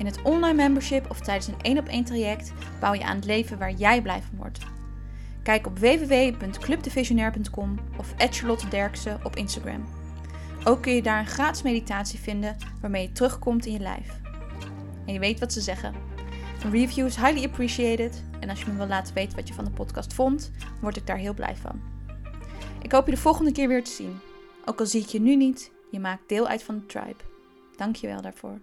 In 0.00 0.06
het 0.06 0.22
online 0.22 0.54
membership 0.54 1.10
of 1.10 1.20
tijdens 1.20 1.46
een 1.46 1.60
één 1.62 1.78
op 1.78 1.86
één 1.86 2.04
traject 2.04 2.52
bouw 2.80 2.92
je 2.92 3.04
aan 3.04 3.16
het 3.16 3.24
leven 3.24 3.58
waar 3.58 3.72
jij 3.72 4.02
blij 4.02 4.22
van 4.22 4.38
wordt. 4.38 4.58
Kijk 5.42 5.66
op 5.66 5.78
www.clubdevisionair.com 5.78 7.78
of 7.96 8.14
Charlotte 8.16 8.68
Derksen 8.68 9.20
op 9.24 9.36
Instagram. 9.36 9.88
Ook 10.64 10.82
kun 10.82 10.94
je 10.94 11.02
daar 11.02 11.18
een 11.18 11.26
gratis 11.26 11.62
meditatie 11.62 12.18
vinden 12.18 12.56
waarmee 12.80 13.02
je 13.02 13.12
terugkomt 13.12 13.66
in 13.66 13.72
je 13.72 13.78
lijf. 13.78 14.20
En 15.06 15.12
je 15.12 15.18
weet 15.18 15.40
wat 15.40 15.52
ze 15.52 15.60
zeggen. 15.60 15.94
Een 16.64 16.70
review 16.70 17.06
is 17.06 17.16
highly 17.16 17.44
appreciated. 17.44 18.24
En 18.38 18.50
als 18.50 18.60
je 18.60 18.70
me 18.70 18.76
wil 18.76 18.86
laten 18.86 19.14
weten 19.14 19.36
wat 19.36 19.48
je 19.48 19.54
van 19.54 19.64
de 19.64 19.70
podcast 19.70 20.14
vond, 20.14 20.50
word 20.80 20.96
ik 20.96 21.06
daar 21.06 21.16
heel 21.16 21.34
blij 21.34 21.56
van. 21.56 21.80
Ik 22.82 22.92
hoop 22.92 23.06
je 23.06 23.14
de 23.14 23.20
volgende 23.20 23.52
keer 23.52 23.68
weer 23.68 23.84
te 23.84 23.90
zien. 23.90 24.18
Ook 24.64 24.80
al 24.80 24.86
zie 24.86 25.02
ik 25.02 25.08
je 25.08 25.20
nu 25.20 25.36
niet, 25.36 25.70
je 25.90 26.00
maakt 26.00 26.28
deel 26.28 26.46
uit 26.46 26.62
van 26.62 26.78
de 26.78 26.86
tribe. 26.86 27.24
Dank 27.76 27.96
je 27.96 28.06
wel 28.06 28.22
daarvoor. 28.22 28.60